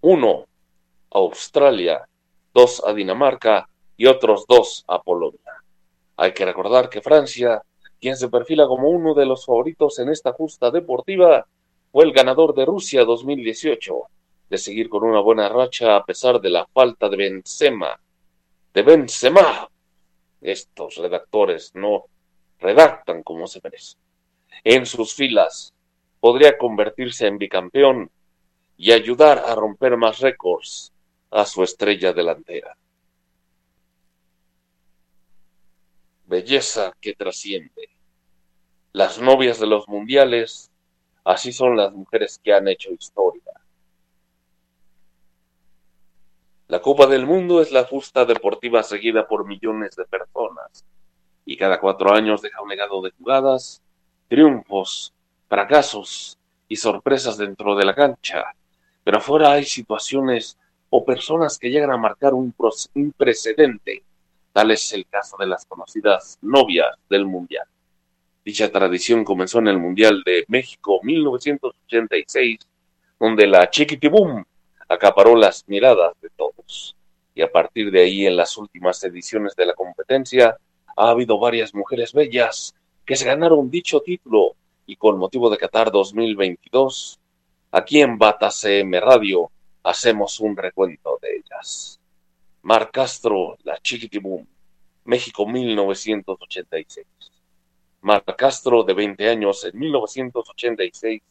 uno 0.00 0.44
a 1.10 1.18
Australia, 1.18 2.06
dos 2.52 2.82
a 2.86 2.92
Dinamarca 2.92 3.68
y 3.96 4.06
otros 4.06 4.46
dos 4.46 4.84
a 4.88 5.02
Polonia. 5.02 5.40
Hay 6.16 6.32
que 6.32 6.44
recordar 6.44 6.88
que 6.88 7.02
Francia, 7.02 7.62
quien 8.00 8.16
se 8.16 8.28
perfila 8.28 8.66
como 8.66 8.88
uno 8.88 9.14
de 9.14 9.26
los 9.26 9.44
favoritos 9.44 9.98
en 9.98 10.08
esta 10.08 10.32
justa 10.32 10.70
deportiva, 10.70 11.46
fue 11.92 12.04
el 12.04 12.12
ganador 12.12 12.54
de 12.54 12.64
Rusia 12.64 13.04
2018, 13.04 13.94
de 14.48 14.58
seguir 14.58 14.88
con 14.88 15.04
una 15.04 15.20
buena 15.20 15.48
racha 15.48 15.96
a 15.96 16.04
pesar 16.04 16.40
de 16.40 16.50
la 16.50 16.66
falta 16.66 17.08
de 17.08 17.16
Benzema. 17.16 17.98
De 18.76 18.82
Benzema. 18.82 19.70
Estos 20.38 20.96
redactores 20.96 21.74
no 21.74 22.04
redactan 22.58 23.22
como 23.22 23.46
se 23.46 23.58
merece. 23.64 23.96
En 24.64 24.84
sus 24.84 25.14
filas 25.14 25.72
podría 26.20 26.58
convertirse 26.58 27.26
en 27.26 27.38
bicampeón 27.38 28.10
y 28.76 28.92
ayudar 28.92 29.38
a 29.46 29.54
romper 29.54 29.96
más 29.96 30.18
récords 30.20 30.92
a 31.30 31.46
su 31.46 31.62
estrella 31.62 32.12
delantera. 32.12 32.76
Belleza 36.26 36.92
que 37.00 37.14
trasciende. 37.14 37.88
Las 38.92 39.18
novias 39.18 39.58
de 39.58 39.68
los 39.68 39.88
mundiales, 39.88 40.70
así 41.24 41.50
son 41.50 41.78
las 41.78 41.94
mujeres 41.94 42.38
que 42.44 42.52
han 42.52 42.68
hecho 42.68 42.92
historia. 42.92 43.45
La 46.68 46.80
Copa 46.80 47.06
del 47.06 47.26
Mundo 47.26 47.60
es 47.62 47.70
la 47.70 47.84
justa 47.84 48.24
deportiva 48.24 48.82
seguida 48.82 49.28
por 49.28 49.46
millones 49.46 49.94
de 49.94 50.04
personas 50.04 50.84
y 51.44 51.56
cada 51.56 51.78
cuatro 51.78 52.12
años 52.12 52.42
deja 52.42 52.60
un 52.60 52.68
legado 52.68 53.00
de 53.02 53.12
jugadas, 53.12 53.80
triunfos, 54.26 55.14
fracasos 55.48 56.36
y 56.66 56.74
sorpresas 56.74 57.38
dentro 57.38 57.76
de 57.76 57.84
la 57.84 57.94
cancha, 57.94 58.46
pero 59.04 59.18
afuera 59.18 59.52
hay 59.52 59.64
situaciones 59.64 60.58
o 60.90 61.04
personas 61.04 61.56
que 61.56 61.70
llegan 61.70 61.92
a 61.92 61.96
marcar 61.96 62.34
un, 62.34 62.52
un 62.94 63.12
precedente. 63.12 64.02
Tal 64.52 64.72
es 64.72 64.92
el 64.92 65.06
caso 65.06 65.36
de 65.38 65.46
las 65.46 65.66
conocidas 65.66 66.36
novias 66.42 66.96
del 67.08 67.26
Mundial. 67.26 67.66
Dicha 68.44 68.72
tradición 68.72 69.22
comenzó 69.22 69.60
en 69.60 69.68
el 69.68 69.78
Mundial 69.78 70.20
de 70.26 70.44
México 70.48 70.98
1986, 71.04 72.58
donde 73.20 73.46
la 73.46 73.70
Chiquitibum 73.70 74.42
acaparó 74.88 75.36
las 75.36 75.64
miradas 75.68 76.12
de 76.20 76.30
todos. 76.30 76.96
Y 77.34 77.42
a 77.42 77.50
partir 77.50 77.90
de 77.90 78.02
ahí, 78.02 78.26
en 78.26 78.36
las 78.36 78.56
últimas 78.56 79.02
ediciones 79.04 79.54
de 79.56 79.66
la 79.66 79.74
competencia, 79.74 80.56
ha 80.96 81.10
habido 81.10 81.38
varias 81.38 81.74
mujeres 81.74 82.12
bellas 82.12 82.74
que 83.04 83.16
se 83.16 83.24
ganaron 83.24 83.70
dicho 83.70 84.00
título 84.00 84.56
y 84.86 84.96
con 84.96 85.18
motivo 85.18 85.50
de 85.50 85.58
Qatar 85.58 85.90
2022, 85.90 87.18
aquí 87.72 88.00
en 88.00 88.18
Bata 88.18 88.50
CM 88.50 89.00
Radio 89.00 89.50
hacemos 89.82 90.40
un 90.40 90.56
recuento 90.56 91.18
de 91.20 91.36
ellas. 91.36 92.00
Mar 92.62 92.90
Castro, 92.90 93.56
la 93.64 93.78
Chiquitibum, 93.78 94.44
México 95.04 95.46
1986. 95.46 97.06
Mar 98.00 98.24
Castro, 98.36 98.82
de 98.82 98.94
20 98.94 99.28
años, 99.28 99.64
en 99.64 99.78
1986, 99.78 101.22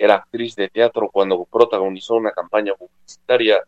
era 0.00 0.14
actriz 0.14 0.56
de 0.56 0.68
teatro 0.68 1.10
cuando 1.12 1.44
protagonizó 1.44 2.14
una 2.14 2.32
campaña 2.32 2.72
publicitaria 2.72 3.60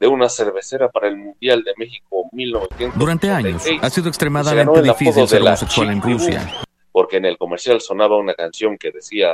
de 0.00 0.08
una 0.08 0.28
cervecera 0.28 0.88
para 0.88 1.06
el 1.06 1.16
Mundial 1.16 1.62
de 1.62 1.74
México 1.76 2.28
1986. 2.32 2.98
Durante 2.98 3.30
años 3.30 3.64
ha 3.80 3.88
sido 3.88 4.08
extremadamente 4.08 4.82
difícil 4.82 5.28
ser 5.28 5.42
homosexual 5.42 5.90
en 5.90 6.02
Rusia. 6.02 6.54
Porque 6.90 7.18
en 7.18 7.26
el 7.26 7.38
comercial 7.38 7.80
sonaba 7.80 8.18
una 8.18 8.34
canción 8.34 8.76
que 8.76 8.90
decía 8.90 9.28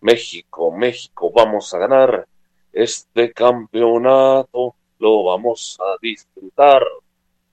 México, 0.00 0.72
México, 0.72 1.30
vamos 1.32 1.72
a 1.72 1.78
ganar 1.78 2.26
este 2.72 3.32
campeonato, 3.32 4.74
lo 4.98 5.24
vamos 5.24 5.78
a 5.80 5.96
disfrutar. 6.02 6.82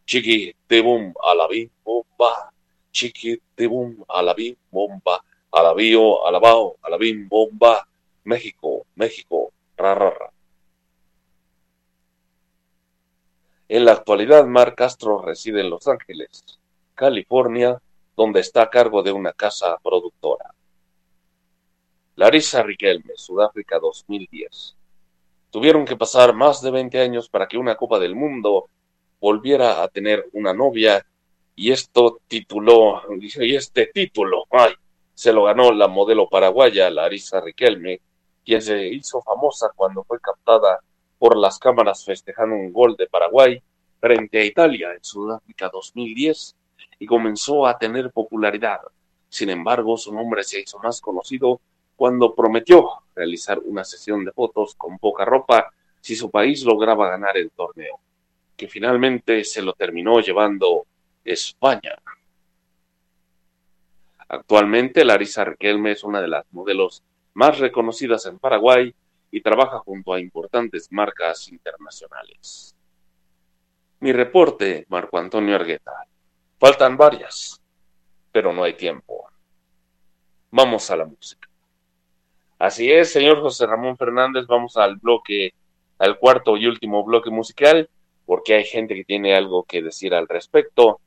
Chiquitibum 0.07 1.13
a 1.23 1.35
la 1.35 1.47
bim 1.47 1.69
bomba, 1.83 2.51
chiquitibum 2.91 4.03
a 4.07 4.21
la 4.21 4.33
bim 4.33 4.55
bomba, 4.71 5.23
a 5.51 5.63
la 5.63 5.73
bio, 5.73 6.25
a 6.27 6.31
la 6.31 6.39
bao, 6.39 6.75
a 6.81 6.89
la 6.89 6.97
bim 6.97 7.27
bomba. 7.27 7.87
México, 8.25 8.85
México, 8.95 9.53
ra, 9.77 9.95
ra, 9.95 10.09
ra. 10.09 10.31
En 13.67 13.85
la 13.85 13.93
actualidad, 13.93 14.45
Mar 14.45 14.75
Castro 14.75 15.21
reside 15.21 15.61
en 15.61 15.69
Los 15.69 15.87
Ángeles, 15.87 16.59
California, 16.93 17.81
donde 18.15 18.39
está 18.39 18.63
a 18.63 18.69
cargo 18.69 19.03
de 19.03 19.11
una 19.11 19.31
casa 19.33 19.77
productora. 19.83 20.53
Larissa 22.15 22.63
Riquelme, 22.63 23.13
Sudáfrica 23.15 23.77
2010. 23.79 24.75
Tuvieron 25.51 25.85
que 25.85 25.97
pasar 25.97 26.33
más 26.33 26.61
de 26.61 26.71
20 26.71 26.99
años 26.99 27.29
para 27.29 27.47
que 27.47 27.57
una 27.57 27.75
Copa 27.75 27.99
del 27.99 28.15
Mundo 28.15 28.69
volviera 29.19 29.83
a 29.83 29.87
tener 29.87 30.29
una 30.33 30.53
novia 30.53 31.05
y 31.55 31.71
esto 31.71 32.19
tituló, 32.27 33.01
y 33.21 33.55
este 33.55 33.87
título, 33.87 34.45
ay, 34.51 34.73
se 35.13 35.31
lo 35.31 35.43
ganó 35.43 35.71
la 35.71 35.87
modelo 35.87 36.27
paraguaya 36.27 36.89
Larissa 36.89 37.39
Riquelme, 37.41 38.01
quien 38.45 38.61
se 38.61 38.87
hizo 38.87 39.21
famosa 39.21 39.71
cuando 39.75 40.03
fue 40.03 40.19
captada 40.19 40.79
por 41.17 41.35
las 41.35 41.57
cámaras 41.57 42.05
festejando 42.05 42.55
un 42.55 42.71
gol 42.71 42.95
de 42.95 43.07
Paraguay 43.07 43.61
frente 43.99 44.39
a 44.39 44.45
Italia 44.45 44.93
en 44.93 45.03
Sudáfrica 45.03 45.69
2010 45.69 46.55
y 46.99 47.05
comenzó 47.05 47.65
a 47.65 47.77
tener 47.77 48.11
popularidad. 48.11 48.81
Sin 49.29 49.49
embargo, 49.49 49.97
su 49.97 50.13
nombre 50.13 50.43
se 50.43 50.61
hizo 50.61 50.77
más 50.79 51.01
conocido 51.01 51.59
cuando 51.95 52.35
prometió 52.35 52.89
realizar 53.15 53.59
una 53.59 53.83
sesión 53.83 54.23
de 54.23 54.31
fotos 54.31 54.75
con 54.75 54.99
poca 54.99 55.25
ropa 55.25 55.71
si 55.99 56.15
su 56.15 56.29
país 56.29 56.63
lograba 56.63 57.09
ganar 57.09 57.35
el 57.37 57.49
torneo, 57.49 57.99
que 58.55 58.67
finalmente 58.67 59.43
se 59.43 59.61
lo 59.61 59.73
terminó 59.73 60.19
llevando 60.19 60.85
España. 61.23 61.95
Actualmente, 64.27 65.03
Larissa 65.03 65.45
Riquelme 65.45 65.93
es 65.93 66.03
una 66.03 66.21
de 66.21 66.27
las 66.27 66.45
modelos 66.51 67.01
más 67.35 67.59
reconocidas 67.59 68.25
en 68.25 68.39
Paraguay 68.39 68.95
y 69.29 69.41
trabaja 69.41 69.79
junto 69.79 70.13
a 70.13 70.19
importantes 70.19 70.91
marcas 70.91 71.49
internacionales. 71.49 72.75
Mi 73.99 74.11
reporte, 74.11 74.85
Marco 74.89 75.17
Antonio 75.17 75.55
Argueta. 75.55 75.91
Faltan 76.57 76.97
varias, 76.97 77.61
pero 78.31 78.53
no 78.53 78.63
hay 78.63 78.73
tiempo. 78.73 79.27
Vamos 80.51 80.89
a 80.89 80.95
la 80.95 81.05
música. 81.05 81.49
Así 82.57 82.89
es, 82.89 83.11
señor 83.11 83.41
José 83.41 83.67
Ramón 83.67 83.97
Fernández, 83.97 84.47
vamos 84.47 84.77
al 84.77 84.95
bloque, 84.95 85.53
al 85.97 86.17
cuarto 86.17 86.55
y 86.55 86.67
último 86.67 87.03
bloque 87.03 87.29
musical, 87.29 87.89
porque 88.25 88.55
hay 88.55 88.63
gente 88.63 88.95
que 88.95 89.03
tiene 89.03 89.35
algo 89.35 89.63
que 89.63 89.81
decir 89.81 90.13
al 90.13 90.29
respecto. 90.29 91.01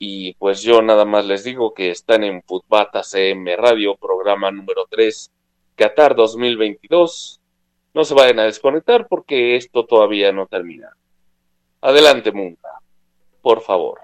Y 0.00 0.34
pues 0.34 0.62
yo 0.62 0.82
nada 0.82 1.04
más 1.04 1.26
les 1.26 1.44
digo 1.44 1.72
que 1.74 1.90
están 1.90 2.24
en 2.24 2.42
Futbata 2.42 3.04
CM 3.04 3.54
Radio, 3.54 3.96
programa 3.96 4.50
número 4.50 4.86
3, 4.90 5.30
Qatar 5.74 6.14
2022. 6.14 7.40
No 7.92 8.04
se 8.04 8.14
vayan 8.14 8.38
a 8.38 8.44
desconectar 8.44 9.08
porque 9.08 9.56
esto 9.56 9.84
todavía 9.84 10.32
no 10.32 10.46
termina. 10.46 10.96
Adelante, 11.80 12.30
Munga, 12.32 12.78
por 13.42 13.60
favor. 13.62 14.00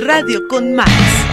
Radio 0.00 0.46
con 0.48 0.74
Más. 0.74 1.23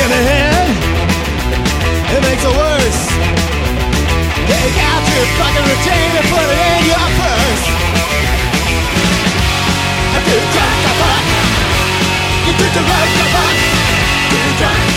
in 0.00 0.08
the 0.08 0.22
head, 0.32 0.66
it 2.16 2.20
makes 2.24 2.40
it 2.40 2.54
worse. 2.56 3.02
Take 4.48 4.76
out 4.80 5.02
your 5.12 5.28
fucking 5.36 5.66
retainer, 5.68 6.24
put 6.32 6.46
it 6.48 6.56
in 6.56 6.82
your 6.88 7.06
purse. 7.20 7.64
If 10.16 10.24
you 10.24 10.38
drunk 10.56 10.78
the 10.88 10.92
fuck, 11.00 11.24
you 12.48 12.52
do 12.56 12.66
the 12.76 12.82
right 12.88 13.12
to 13.18 13.26
fuck. 13.34 13.56
Too 14.30 14.48
drunk, 14.56 14.88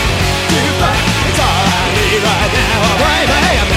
too 0.47 0.67
fuck, 0.79 0.99
it's 1.27 1.39
all 1.43 1.63
I 1.67 1.83
need 1.99 2.23
right 2.23 2.51
now. 2.55 2.79
Baby, 3.03 3.59
I'm 3.59 3.72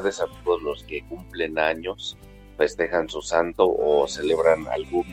felicidades 0.00 0.20
a 0.20 0.44
todos 0.44 0.62
los 0.62 0.82
que 0.84 1.02
cumplen 1.04 1.58
años, 1.58 2.16
festejan 2.56 3.08
su 3.08 3.22
santo 3.22 3.66
o 3.68 4.06
celebran 4.06 4.66
algún 4.68 5.06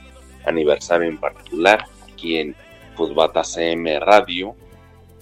aniversario 0.45 1.09
en 1.09 1.19
particular 1.19 1.85
aquí 2.11 2.37
en 2.37 2.55
Fútbata 2.95 3.43
CM 3.43 3.99
Radio, 3.99 4.55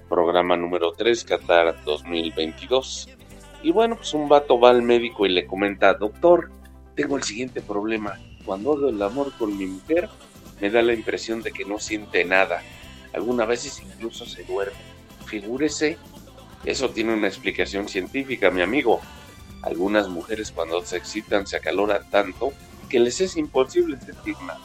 programa 0.09 0.55
número 0.55 0.91
3, 0.91 1.23
Qatar 1.23 1.83
2022. 1.83 3.09
Y 3.63 3.71
bueno, 3.71 3.95
pues 3.95 4.13
un 4.13 4.29
vato 4.29 4.59
va 4.59 4.69
al 4.69 4.81
médico 4.81 5.25
y 5.25 5.29
le 5.29 5.47
comenta, 5.47 5.93
doctor, 5.93 6.51
tengo 6.95 7.17
el 7.17 7.23
siguiente 7.23 7.61
problema. 7.61 8.19
Cuando 8.45 8.73
hago 8.73 8.89
el 8.89 9.01
amor 9.01 9.31
con 9.39 9.57
mi 9.57 9.65
mujer, 9.65 10.09
me 10.61 10.69
da 10.69 10.81
la 10.81 10.93
impresión 10.93 11.41
de 11.41 11.51
que 11.51 11.65
no 11.65 11.79
siente 11.79 12.25
nada. 12.25 12.61
Algunas 13.13 13.47
veces 13.47 13.81
incluso 13.81 14.25
se 14.25 14.43
duerme. 14.43 14.77
Figúrese, 15.25 15.97
eso 16.65 16.89
tiene 16.89 17.13
una 17.13 17.27
explicación 17.27 17.87
científica, 17.87 18.51
mi 18.51 18.61
amigo. 18.61 19.01
Algunas 19.63 20.09
mujeres 20.09 20.51
cuando 20.51 20.83
se 20.85 20.97
excitan 20.97 21.47
se 21.47 21.57
acaloran 21.57 22.09
tanto 22.09 22.53
que 22.89 22.99
les 22.99 23.21
es 23.21 23.37
imposible 23.37 23.97
sentir 23.99 24.35
nada. 24.41 24.59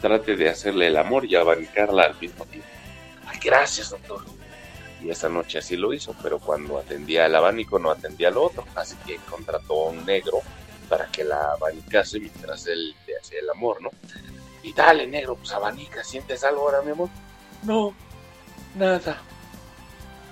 Trate 0.00 0.36
de 0.36 0.50
hacerle 0.50 0.88
el 0.88 0.96
amor 0.96 1.24
y 1.24 1.36
abanicarla 1.36 2.02
al 2.04 2.20
mismo 2.20 2.44
tiempo. 2.46 2.68
Ay, 3.26 3.38
gracias, 3.42 3.90
doctor. 3.90 4.24
Y 5.00 5.10
esa 5.10 5.28
noche 5.28 5.58
así 5.58 5.76
lo 5.76 5.92
hizo, 5.94 6.14
pero 6.22 6.38
cuando 6.38 6.78
atendía 6.78 7.26
el 7.26 7.34
abanico 7.34 7.78
no 7.78 7.90
atendía 7.90 8.28
al 8.28 8.36
otro, 8.36 8.64
así 8.74 8.96
que 9.06 9.16
contrató 9.28 9.86
a 9.86 9.90
un 9.90 10.04
negro 10.04 10.40
para 10.88 11.06
que 11.06 11.24
la 11.24 11.52
abanicase 11.52 12.20
mientras 12.20 12.66
él 12.66 12.94
le 13.06 13.16
hacía 13.16 13.40
el 13.40 13.50
amor, 13.50 13.80
¿no? 13.80 13.90
Y 14.62 14.72
dale, 14.72 15.06
negro, 15.06 15.36
pues 15.36 15.52
abanica, 15.52 16.04
¿sientes 16.04 16.44
algo 16.44 16.62
ahora, 16.62 16.82
mi 16.82 16.92
amor? 16.92 17.08
No, 17.62 17.94
nada. 18.76 19.20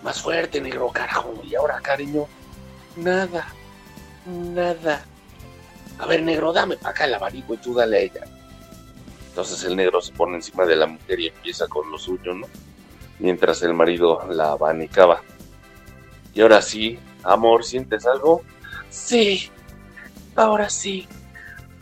Más 0.02 0.20
fuerte, 0.20 0.60
negro, 0.60 0.88
carajo. 0.88 1.40
Y 1.44 1.54
ahora, 1.54 1.80
cariño, 1.80 2.26
nada, 2.96 3.46
nada. 4.26 5.04
A 5.98 6.06
ver, 6.06 6.22
negro, 6.22 6.52
dame 6.52 6.76
para 6.76 6.90
acá 6.90 7.04
el 7.04 7.14
abanico 7.14 7.54
y 7.54 7.58
tú 7.58 7.74
dale 7.74 7.96
a 7.96 8.00
ella. 8.00 8.24
Entonces 9.28 9.62
el 9.64 9.76
negro 9.76 10.00
se 10.00 10.12
pone 10.12 10.36
encima 10.36 10.64
de 10.66 10.76
la 10.76 10.86
mujer 10.86 11.20
y 11.20 11.28
empieza 11.28 11.68
con 11.68 11.90
lo 11.90 11.98
suyo, 11.98 12.34
¿no? 12.34 12.46
Mientras 13.18 13.62
el 13.62 13.74
marido 13.74 14.26
la 14.30 14.52
abanicaba. 14.52 15.22
Y 16.34 16.40
ahora 16.40 16.62
sí, 16.62 16.98
amor, 17.22 17.64
¿sientes 17.64 18.06
algo? 18.06 18.42
Sí, 18.88 19.50
ahora 20.34 20.68
sí. 20.68 21.06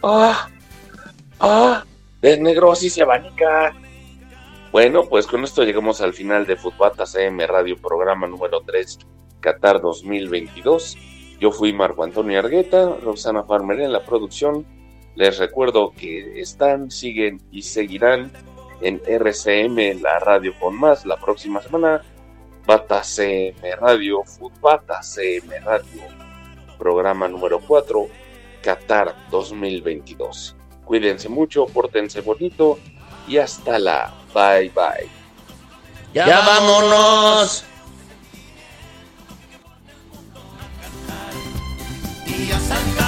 ¡Ah! 0.03 0.49
¡Ah! 1.41 1.85
¿Ves, 2.21 2.41
negro? 2.41 2.73
Así 2.73 2.91
se 2.91 3.03
abanica. 3.03 3.75
Bueno, 4.73 5.09
pues 5.09 5.27
con 5.27 5.45
esto 5.45 5.63
llegamos 5.63 6.01
al 6.01 6.13
final 6.13 6.47
de 6.47 6.57
Futbata 6.57 7.07
CM 7.07 7.47
Radio, 7.47 7.77
programa 7.79 8.27
número 8.27 8.61
3, 8.67 8.99
Qatar 9.41 9.81
2022. 9.81 10.99
Yo 11.41 11.53
fui 11.53 11.73
Marco 11.73 12.03
Antonio 12.03 12.39
Argueta, 12.39 12.97
Rosana 13.03 13.45
Farmer 13.45 13.81
en 13.81 13.93
la 13.93 14.05
producción. 14.05 14.67
Les 15.15 15.39
recuerdo 15.39 15.93
que 15.93 16.41
están, 16.41 16.91
siguen 16.91 17.41
y 17.53 17.63
seguirán 17.63 18.33
en 18.81 19.01
RCM, 19.07 20.01
la 20.03 20.19
radio 20.19 20.53
con 20.59 20.79
más, 20.79 21.05
la 21.07 21.17
próxima 21.17 21.61
semana. 21.61 22.03
Bata 22.67 23.03
CM 23.03 23.77
Radio, 23.77 24.23
Futbata 24.25 25.03
CM 25.03 25.59
Radio, 25.61 26.03
programa 26.79 27.27
número 27.27 27.61
4, 27.61 28.09
Qatar 28.63 29.15
2022. 29.31 30.55
Cuídense 30.85 31.31
mucho, 31.31 31.65
pórtense 31.65 32.21
bonito 32.21 32.79
y 33.27 33.39
hasta 33.39 33.79
la 33.79 34.13
bye 34.35 34.71
bye. 34.75 35.09
¡Ya, 36.13 36.27
¡Ya 36.27 36.41
vámonos! 36.41 37.65
Y 42.39 42.53
a 42.53 43.08